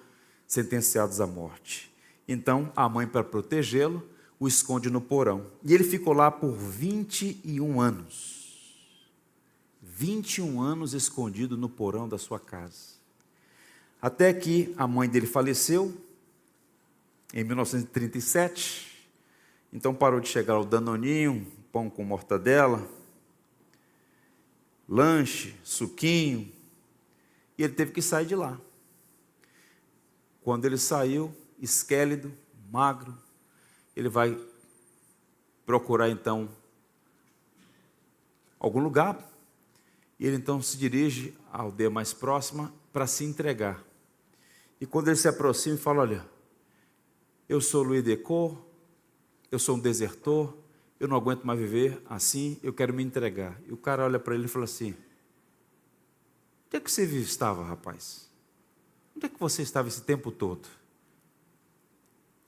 sentenciados 0.48 1.20
à 1.20 1.28
morte. 1.28 1.89
Então, 2.32 2.72
a 2.76 2.88
mãe, 2.88 3.08
para 3.08 3.24
protegê-lo, 3.24 4.08
o 4.40 4.48
esconde 4.48 4.88
no 4.88 5.02
porão. 5.02 5.48
E 5.64 5.74
ele 5.74 5.84
ficou 5.84 6.14
lá 6.14 6.30
por 6.30 6.52
21 6.52 7.82
anos. 7.82 8.78
21 9.82 10.62
anos 10.62 10.94
escondido 10.94 11.58
no 11.58 11.68
porão 11.68 12.08
da 12.08 12.20
sua 12.20 12.40
casa. 12.40 13.00
Até 14.00 14.32
que 14.32 14.72
a 14.78 14.86
mãe 14.86 15.10
dele 15.10 15.26
faleceu 15.26 15.92
em 17.34 17.44
1937. 17.44 19.10
Então 19.74 19.96
parou 19.96 20.20
de 20.20 20.28
chegar 20.28 20.60
o 20.60 20.66
danoninho, 20.66 21.48
pão 21.72 21.90
com 21.90 22.04
mortadela, 22.04 22.88
lanche, 24.88 25.56
suquinho, 25.64 26.52
e 27.58 27.64
ele 27.64 27.74
teve 27.74 27.92
que 27.92 28.04
sair 28.04 28.28
de 28.28 28.36
lá. 28.36 28.62
Quando 30.44 30.66
ele 30.66 30.78
saiu, 30.78 31.36
esquélido, 31.60 32.32
magro, 32.72 33.16
ele 33.96 34.10
vai 34.10 34.38
procurar 35.66 36.10
então 36.10 36.50
algum 38.60 38.80
lugar. 38.80 39.28
E 40.20 40.26
ele 40.26 40.36
então 40.36 40.62
se 40.62 40.78
dirige 40.78 41.34
à 41.52 41.62
aldeia 41.62 41.90
mais 41.90 42.14
próxima 42.14 42.74
para 42.92 43.08
se 43.08 43.24
entregar. 43.24 43.84
E 44.82 44.86
quando 44.86 45.08
ele 45.08 45.16
se 45.16 45.28
aproxima 45.28 45.76
e 45.76 45.80
fala: 45.80 46.02
Olha, 46.02 46.26
eu 47.48 47.62
sou 47.62 47.84
Luiz 47.84 48.04
Decor, 48.04 48.58
eu 49.52 49.58
sou 49.58 49.76
um 49.76 49.80
desertor, 49.80 50.58
eu 51.00 51.08
não 51.08 51.16
aguento 51.16 51.44
mais 51.44 51.60
viver 51.60 52.02
assim, 52.10 52.60
eu 52.62 52.74
quero 52.74 52.94
me 52.94 53.04
entregar. 53.04 53.60
E 53.66 53.74
o 53.74 53.78
cara 53.78 54.04
olha 54.04 54.20
para 54.20 54.36
ele 54.36 54.46
e 54.46 54.50
fala 54.50 54.66
assim: 54.66 54.96
Onde 56.68 56.78
é 56.78 56.80
que 56.80 56.92
você 56.92 57.04
estava, 57.04 57.64
rapaz? 57.64 58.30
Onde 59.16 59.26
é 59.26 59.30
que 59.30 59.40
você 59.40 59.62
estava 59.62 59.88
esse 59.88 60.02
tempo 60.02 60.32
todo? 60.32 60.79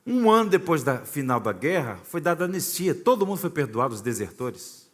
Um 0.06 0.32
ano 0.32 0.50
depois 0.50 0.84
da 0.84 1.06
final 1.06 1.40
da 1.40 1.54
guerra, 1.54 1.98
foi 2.04 2.20
dada 2.20 2.46
anistia, 2.46 2.96
todo 2.96 3.26
mundo 3.26 3.38
foi 3.38 3.50
perdoado, 3.50 3.94
os 3.94 4.02
desertores. 4.02 4.90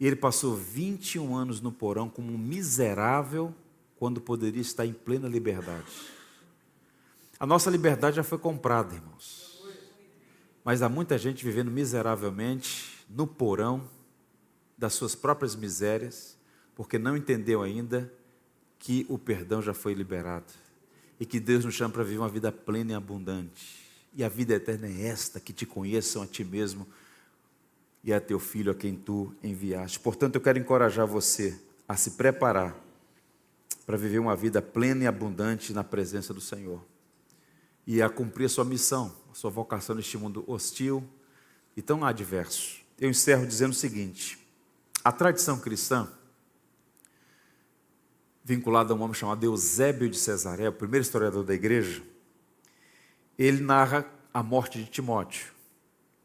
E 0.00 0.06
ele 0.06 0.16
passou 0.16 0.56
21 0.56 1.36
anos 1.36 1.60
no 1.60 1.70
porão 1.70 2.08
como 2.08 2.32
um 2.32 2.38
miserável, 2.38 3.54
quando 3.96 4.20
poderia 4.20 4.60
estar 4.60 4.86
em 4.86 4.92
plena 4.92 5.28
liberdade. 5.28 5.92
A 7.38 7.46
nossa 7.46 7.70
liberdade 7.70 8.16
já 8.16 8.24
foi 8.24 8.38
comprada, 8.38 8.94
irmãos. 8.94 9.62
Mas 10.64 10.80
há 10.80 10.88
muita 10.88 11.18
gente 11.18 11.44
vivendo 11.44 11.70
miseravelmente 11.70 13.04
no 13.08 13.26
porão 13.26 13.88
das 14.78 14.94
suas 14.94 15.14
próprias 15.14 15.54
misérias, 15.54 16.38
porque 16.74 16.98
não 16.98 17.16
entendeu 17.16 17.62
ainda 17.62 18.12
que 18.78 19.06
o 19.08 19.18
perdão 19.18 19.60
já 19.60 19.74
foi 19.74 19.92
liberado 19.94 20.52
e 21.22 21.24
que 21.24 21.38
Deus 21.38 21.64
nos 21.64 21.74
chama 21.76 21.94
para 21.94 22.02
viver 22.02 22.18
uma 22.18 22.28
vida 22.28 22.50
plena 22.50 22.90
e 22.90 22.94
abundante. 22.96 23.80
E 24.12 24.24
a 24.24 24.28
vida 24.28 24.54
eterna 24.54 24.88
é 24.88 25.06
esta: 25.06 25.38
que 25.38 25.52
te 25.52 25.64
conheçam 25.64 26.20
a 26.20 26.26
ti 26.26 26.42
mesmo 26.42 26.84
e 28.02 28.12
a 28.12 28.20
teu 28.20 28.40
filho 28.40 28.72
a 28.72 28.74
quem 28.74 28.96
tu 28.96 29.32
enviaste. 29.40 30.00
Portanto, 30.00 30.34
eu 30.34 30.40
quero 30.40 30.58
encorajar 30.58 31.06
você 31.06 31.56
a 31.88 31.96
se 31.96 32.12
preparar 32.12 32.76
para 33.86 33.96
viver 33.96 34.18
uma 34.18 34.34
vida 34.34 34.60
plena 34.60 35.04
e 35.04 35.06
abundante 35.06 35.72
na 35.72 35.84
presença 35.84 36.34
do 36.34 36.40
Senhor 36.40 36.84
e 37.86 38.02
a 38.02 38.08
cumprir 38.08 38.46
a 38.46 38.48
sua 38.48 38.64
missão, 38.64 39.14
a 39.30 39.34
sua 39.36 39.48
vocação 39.48 39.94
neste 39.94 40.18
mundo 40.18 40.42
hostil 40.48 41.08
e 41.76 41.80
tão 41.80 42.04
adverso. 42.04 42.80
Eu 42.98 43.08
encerro 43.08 43.46
dizendo 43.46 43.70
o 43.70 43.76
seguinte: 43.76 44.44
a 45.04 45.12
tradição 45.12 45.56
cristã 45.56 46.08
vinculado 48.44 48.92
a 48.92 48.96
um 48.96 49.02
homem 49.02 49.14
chamado 49.14 49.44
Eusébio 49.44 50.08
de 50.08 50.16
Cesareia, 50.16 50.70
o 50.70 50.72
primeiro 50.72 51.02
historiador 51.02 51.44
da 51.44 51.54
igreja, 51.54 52.02
ele 53.38 53.62
narra 53.62 54.06
a 54.32 54.42
morte 54.42 54.78
de 54.78 54.90
Timóteo. 54.90 55.52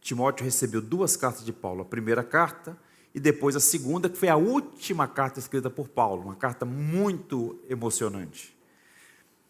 Timóteo 0.01 0.45
recebeu 0.45 0.81
duas 0.81 1.15
cartas 1.15 1.45
de 1.45 1.51
Paulo, 1.51 1.81
a 1.81 1.85
primeira 1.85 2.23
carta 2.23 2.77
e 3.13 3.19
depois 3.19 3.55
a 3.55 3.59
segunda, 3.59 4.09
que 4.09 4.17
foi 4.17 4.29
a 4.29 4.35
última 4.35 5.07
carta 5.07 5.39
escrita 5.39 5.69
por 5.69 5.89
Paulo, 5.89 6.23
uma 6.23 6.35
carta 6.35 6.65
muito 6.65 7.59
emocionante. 7.67 8.55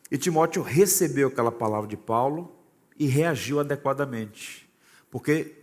E 0.09 0.18
Timóteo 0.18 0.61
recebeu 0.61 1.28
aquela 1.28 1.51
palavra 1.51 1.88
de 1.88 1.97
Paulo 1.97 2.55
e 2.97 3.05
reagiu 3.07 3.59
adequadamente, 3.59 4.68
porque 5.11 5.53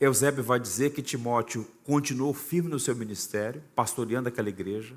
Eusébio 0.00 0.42
vai 0.42 0.58
dizer 0.58 0.90
que 0.90 1.02
Timóteo 1.02 1.66
continuou 1.84 2.34
firme 2.34 2.68
no 2.68 2.78
seu 2.78 2.96
ministério, 2.96 3.62
pastoreando 3.74 4.28
aquela 4.28 4.48
igreja, 4.48 4.96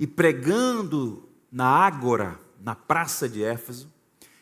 e 0.00 0.06
pregando 0.06 1.28
na 1.52 1.66
Ágora, 1.66 2.40
na 2.58 2.74
praça 2.74 3.28
de 3.28 3.44
Éfeso, 3.44 3.92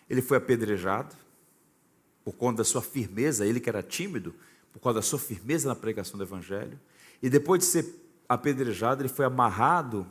ele 0.08 0.22
foi 0.22 0.38
apedrejado 0.38 1.16
por 2.24 2.36
conta 2.36 2.58
da 2.58 2.64
sua 2.64 2.80
firmeza, 2.80 3.44
ele 3.44 3.58
que 3.58 3.68
era 3.68 3.82
tímido, 3.82 4.32
por 4.72 4.78
causa 4.78 5.00
da 5.00 5.02
sua 5.02 5.18
firmeza 5.18 5.68
na 5.68 5.74
pregação 5.74 6.16
do 6.16 6.22
Evangelho. 6.22 6.78
E 7.20 7.28
depois 7.28 7.58
de 7.58 7.66
ser 7.66 7.86
apedrejado, 8.28 9.02
ele 9.02 9.08
foi 9.08 9.24
amarrado 9.24 10.06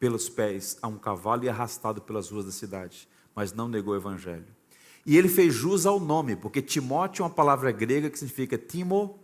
pelos 0.00 0.28
pés 0.28 0.76
a 0.82 0.88
um 0.88 0.98
cavalo 0.98 1.44
e 1.44 1.48
arrastado 1.48 2.02
pelas 2.02 2.28
ruas 2.28 2.46
da 2.46 2.50
cidade, 2.50 3.08
mas 3.32 3.52
não 3.52 3.68
negou 3.68 3.94
o 3.94 3.96
Evangelho. 3.96 4.46
E 5.06 5.16
ele 5.16 5.28
fez 5.28 5.54
jus 5.54 5.86
ao 5.86 6.00
nome, 6.00 6.34
porque 6.34 6.60
Timóteo 6.60 7.22
é 7.22 7.26
uma 7.26 7.32
palavra 7.32 7.70
grega 7.70 8.10
que 8.10 8.18
significa 8.18 8.58
timo, 8.58 9.20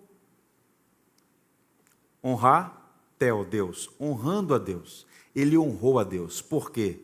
honrar, 2.23 2.80
tel, 3.21 3.45
Deus, 3.45 3.89
honrando 4.01 4.53
a 4.53 4.59
Deus 4.59 5.07
ele 5.35 5.57
honrou 5.57 5.99
a 5.99 6.05
Deus. 6.05 6.43
Por 6.43 6.71
quê? 6.71 7.01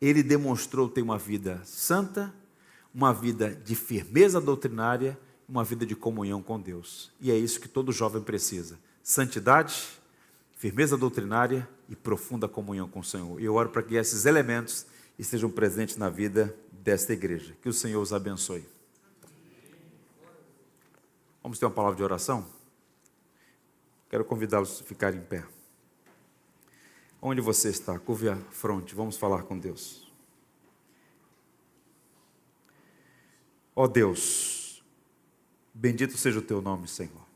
Ele 0.00 0.22
demonstrou 0.22 0.88
ter 0.88 1.02
uma 1.02 1.18
vida 1.18 1.60
santa, 1.64 2.32
uma 2.94 3.12
vida 3.12 3.54
de 3.54 3.74
firmeza 3.74 4.40
doutrinária, 4.40 5.18
uma 5.48 5.64
vida 5.64 5.84
de 5.84 5.94
comunhão 5.94 6.42
com 6.42 6.60
Deus. 6.60 7.12
E 7.20 7.30
é 7.30 7.36
isso 7.36 7.60
que 7.60 7.68
todo 7.68 7.92
jovem 7.92 8.22
precisa: 8.22 8.78
santidade, 9.02 9.88
firmeza 10.56 10.96
doutrinária 10.96 11.68
e 11.88 11.96
profunda 11.96 12.48
comunhão 12.48 12.88
com 12.88 13.00
o 13.00 13.04
Senhor. 13.04 13.40
E 13.40 13.44
eu 13.44 13.54
oro 13.54 13.70
para 13.70 13.82
que 13.82 13.94
esses 13.94 14.24
elementos 14.24 14.86
estejam 15.18 15.50
presentes 15.50 15.96
na 15.96 16.08
vida 16.08 16.54
desta 16.72 17.12
igreja. 17.12 17.54
Que 17.60 17.68
o 17.68 17.72
Senhor 17.72 18.00
os 18.00 18.12
abençoe. 18.12 18.66
Vamos 21.42 21.58
ter 21.58 21.66
uma 21.66 21.72
palavra 21.72 21.96
de 21.96 22.02
oração? 22.02 22.46
Quero 24.08 24.24
convidá-los 24.24 24.80
a 24.80 24.84
ficarem 24.84 25.20
em 25.20 25.24
pé. 25.24 25.44
Onde 27.22 27.40
você 27.40 27.68
está? 27.68 27.98
Curve 27.98 28.30
a 28.30 28.36
fronte, 28.36 28.94
vamos 28.94 29.16
falar 29.16 29.42
com 29.42 29.58
Deus. 29.58 30.10
Ó 33.76 33.84
oh 33.84 33.88
Deus, 33.88 34.82
bendito 35.74 36.16
seja 36.16 36.38
o 36.38 36.42
teu 36.42 36.62
nome, 36.62 36.88
Senhor. 36.88 37.26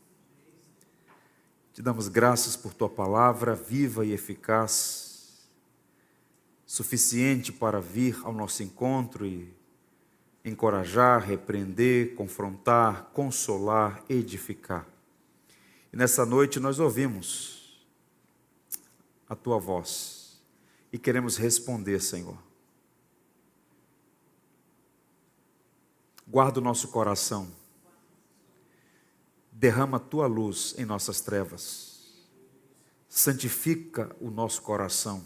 Te 1.73 1.81
damos 1.81 2.07
graças 2.07 2.55
por 2.55 2.73
tua 2.73 2.89
palavra 2.89 3.53
viva 3.53 4.05
e 4.05 4.11
eficaz, 4.11 5.47
suficiente 6.65 7.51
para 7.51 7.79
vir 7.79 8.19
ao 8.23 8.33
nosso 8.33 8.63
encontro 8.63 9.25
e 9.25 9.53
encorajar, 10.43 11.21
repreender, 11.21 12.15
confrontar, 12.15 13.11
consolar, 13.13 14.03
edificar. 14.09 14.87
E 15.91 15.97
nessa 15.97 16.25
noite 16.25 16.59
nós 16.59 16.79
ouvimos 16.79 17.54
a 19.27 19.35
tua 19.35 19.57
voz. 19.57 20.39
E 20.91 20.97
queremos 20.97 21.37
responder, 21.37 21.99
Senhor. 21.99 22.37
Guarda 26.27 26.59
o 26.59 26.63
nosso 26.63 26.87
coração, 26.87 27.51
derrama 29.51 29.97
a 29.97 29.99
tua 29.99 30.25
luz 30.25 30.73
em 30.77 30.83
nossas 30.83 31.21
trevas, 31.21 32.15
santifica 33.07 34.15
o 34.19 34.31
nosso 34.31 34.61
coração. 34.63 35.25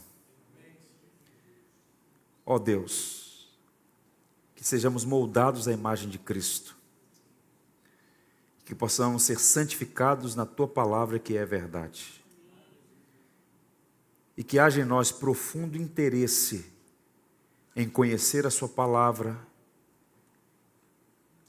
Ó 2.46 2.56
oh 2.56 2.60
Deus, 2.60 3.58
que 4.56 4.64
sejamos 4.64 5.06
moldados 5.06 5.70
à 5.70 5.72
imagem 5.72 6.10
de 6.10 6.20
Cristo, 6.20 6.76
que 8.66 8.76
possamos 8.76 9.24
ser 9.24 9.40
santificados 9.40 10.36
na 10.36 10.46
tua 10.46 10.68
palavra 10.68 11.18
que 11.18 11.38
é 11.38 11.46
verdade 11.46 12.20
e 14.40 14.44
que 14.44 14.58
haja 14.58 14.80
em 14.80 14.86
nós 14.86 15.12
profundo 15.12 15.78
interesse 15.78 16.66
em 17.76 17.90
conhecer 17.90 18.48
a 18.48 18.50
Sua 18.50 18.70
palavra, 18.70 19.38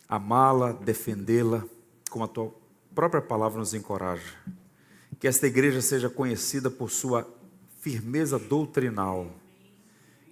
amá-la, 0.09 0.73
defendê-la, 0.73 1.65
como 2.11 2.25
a 2.25 2.29
Tua 2.29 2.53
própria 2.93 3.23
palavra 3.23 3.61
nos 3.61 3.75
encoraja. 3.75 4.35
Que 5.21 5.29
esta 5.29 5.47
igreja 5.47 5.81
seja 5.81 6.11
conhecida 6.11 6.69
por 6.69 6.91
sua 6.91 7.33
firmeza 7.79 8.41
doutrinal, 8.41 9.31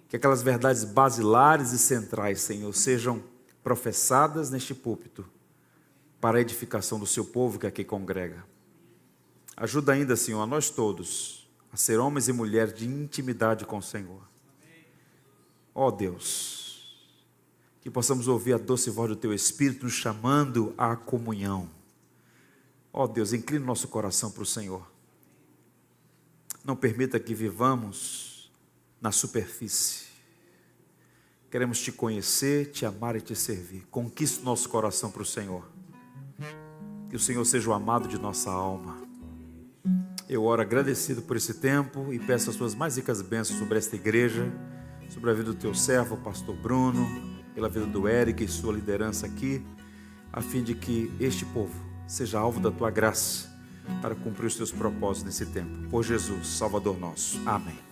que 0.09 0.17
aquelas 0.17 0.41
verdades 0.41 0.83
basilares 0.83 1.71
e 1.71 1.79
centrais, 1.79 2.41
Senhor, 2.41 2.73
sejam 2.73 3.23
professadas 3.63 4.51
neste 4.51 4.75
púlpito 4.75 5.25
para 6.19 6.39
a 6.39 6.41
edificação 6.41 6.99
do 6.99 7.07
seu 7.07 7.23
povo 7.23 7.57
que 7.57 7.67
aqui 7.67 7.85
congrega. 7.85 8.43
Ajuda 9.55 9.93
ainda, 9.93 10.17
Senhor, 10.17 10.41
a 10.41 10.45
nós 10.45 10.69
todos 10.69 11.38
a 11.71 11.77
ser 11.77 11.99
homens 11.99 12.27
e 12.27 12.33
mulheres 12.33 12.73
de 12.73 12.87
intimidade 12.87 13.65
com 13.65 13.77
o 13.77 13.83
Senhor. 13.83 14.27
Ó 15.73 15.87
oh 15.87 15.91
Deus, 15.91 16.69
que 17.81 17.89
possamos 17.89 18.27
ouvir 18.27 18.53
a 18.53 18.57
doce 18.57 18.89
voz 18.89 19.09
do 19.09 19.15
Teu 19.15 19.33
Espírito 19.33 19.85
nos 19.85 19.93
chamando 19.93 20.73
à 20.77 20.95
comunhão. 20.95 21.69
Ó 22.91 23.03
oh 23.03 23.07
Deus, 23.07 23.33
inclina 23.33 23.65
nosso 23.65 23.87
coração 23.87 24.31
para 24.31 24.43
o 24.43 24.45
Senhor. 24.45 24.85
Não 26.65 26.75
permita 26.75 27.19
que 27.19 27.33
vivamos 27.33 28.51
na 28.99 29.11
superfície. 29.11 30.07
Queremos 31.49 31.79
te 31.79 31.91
conhecer, 31.91 32.71
te 32.71 32.85
amar 32.85 33.15
e 33.15 33.21
te 33.21 33.35
servir. 33.35 33.87
Conquiste 33.89 34.43
nosso 34.43 34.69
coração 34.69 35.09
para 35.09 35.21
o 35.21 35.25
Senhor. 35.25 35.67
Que 37.09 37.15
o 37.15 37.19
Senhor 37.19 37.43
seja 37.45 37.69
o 37.69 37.73
amado 37.73 38.07
de 38.07 38.19
nossa 38.19 38.51
alma. 38.51 38.98
Eu 40.29 40.43
oro 40.43 40.61
agradecido 40.61 41.23
por 41.23 41.35
esse 41.35 41.55
tempo 41.55 42.13
e 42.13 42.19
peço 42.19 42.51
as 42.51 42.55
suas 42.55 42.75
mais 42.75 42.97
ricas 42.97 43.19
bênçãos 43.19 43.57
sobre 43.57 43.79
esta 43.79 43.95
igreja, 43.95 44.45
sobre 45.09 45.31
a 45.31 45.33
vida 45.33 45.51
do 45.51 45.55
teu 45.55 45.73
servo, 45.73 46.17
pastor 46.17 46.55
Bruno, 46.55 47.41
pela 47.55 47.67
vida 47.67 47.87
do 47.87 48.07
Eric 48.07 48.43
e 48.43 48.47
sua 48.47 48.71
liderança 48.71 49.25
aqui, 49.25 49.65
a 50.31 50.39
fim 50.39 50.61
de 50.61 50.75
que 50.75 51.11
este 51.19 51.45
povo 51.45 51.73
seja 52.05 52.37
alvo 52.37 52.59
da 52.59 52.69
tua 52.69 52.91
graça 52.91 53.49
para 54.03 54.13
cumprir 54.13 54.45
os 54.45 54.55
teus 54.55 54.71
propósitos 54.71 55.23
nesse 55.23 55.51
tempo. 55.51 55.89
Por 55.89 56.03
Jesus, 56.03 56.45
Salvador 56.45 56.99
nosso. 56.99 57.41
Amém. 57.43 57.88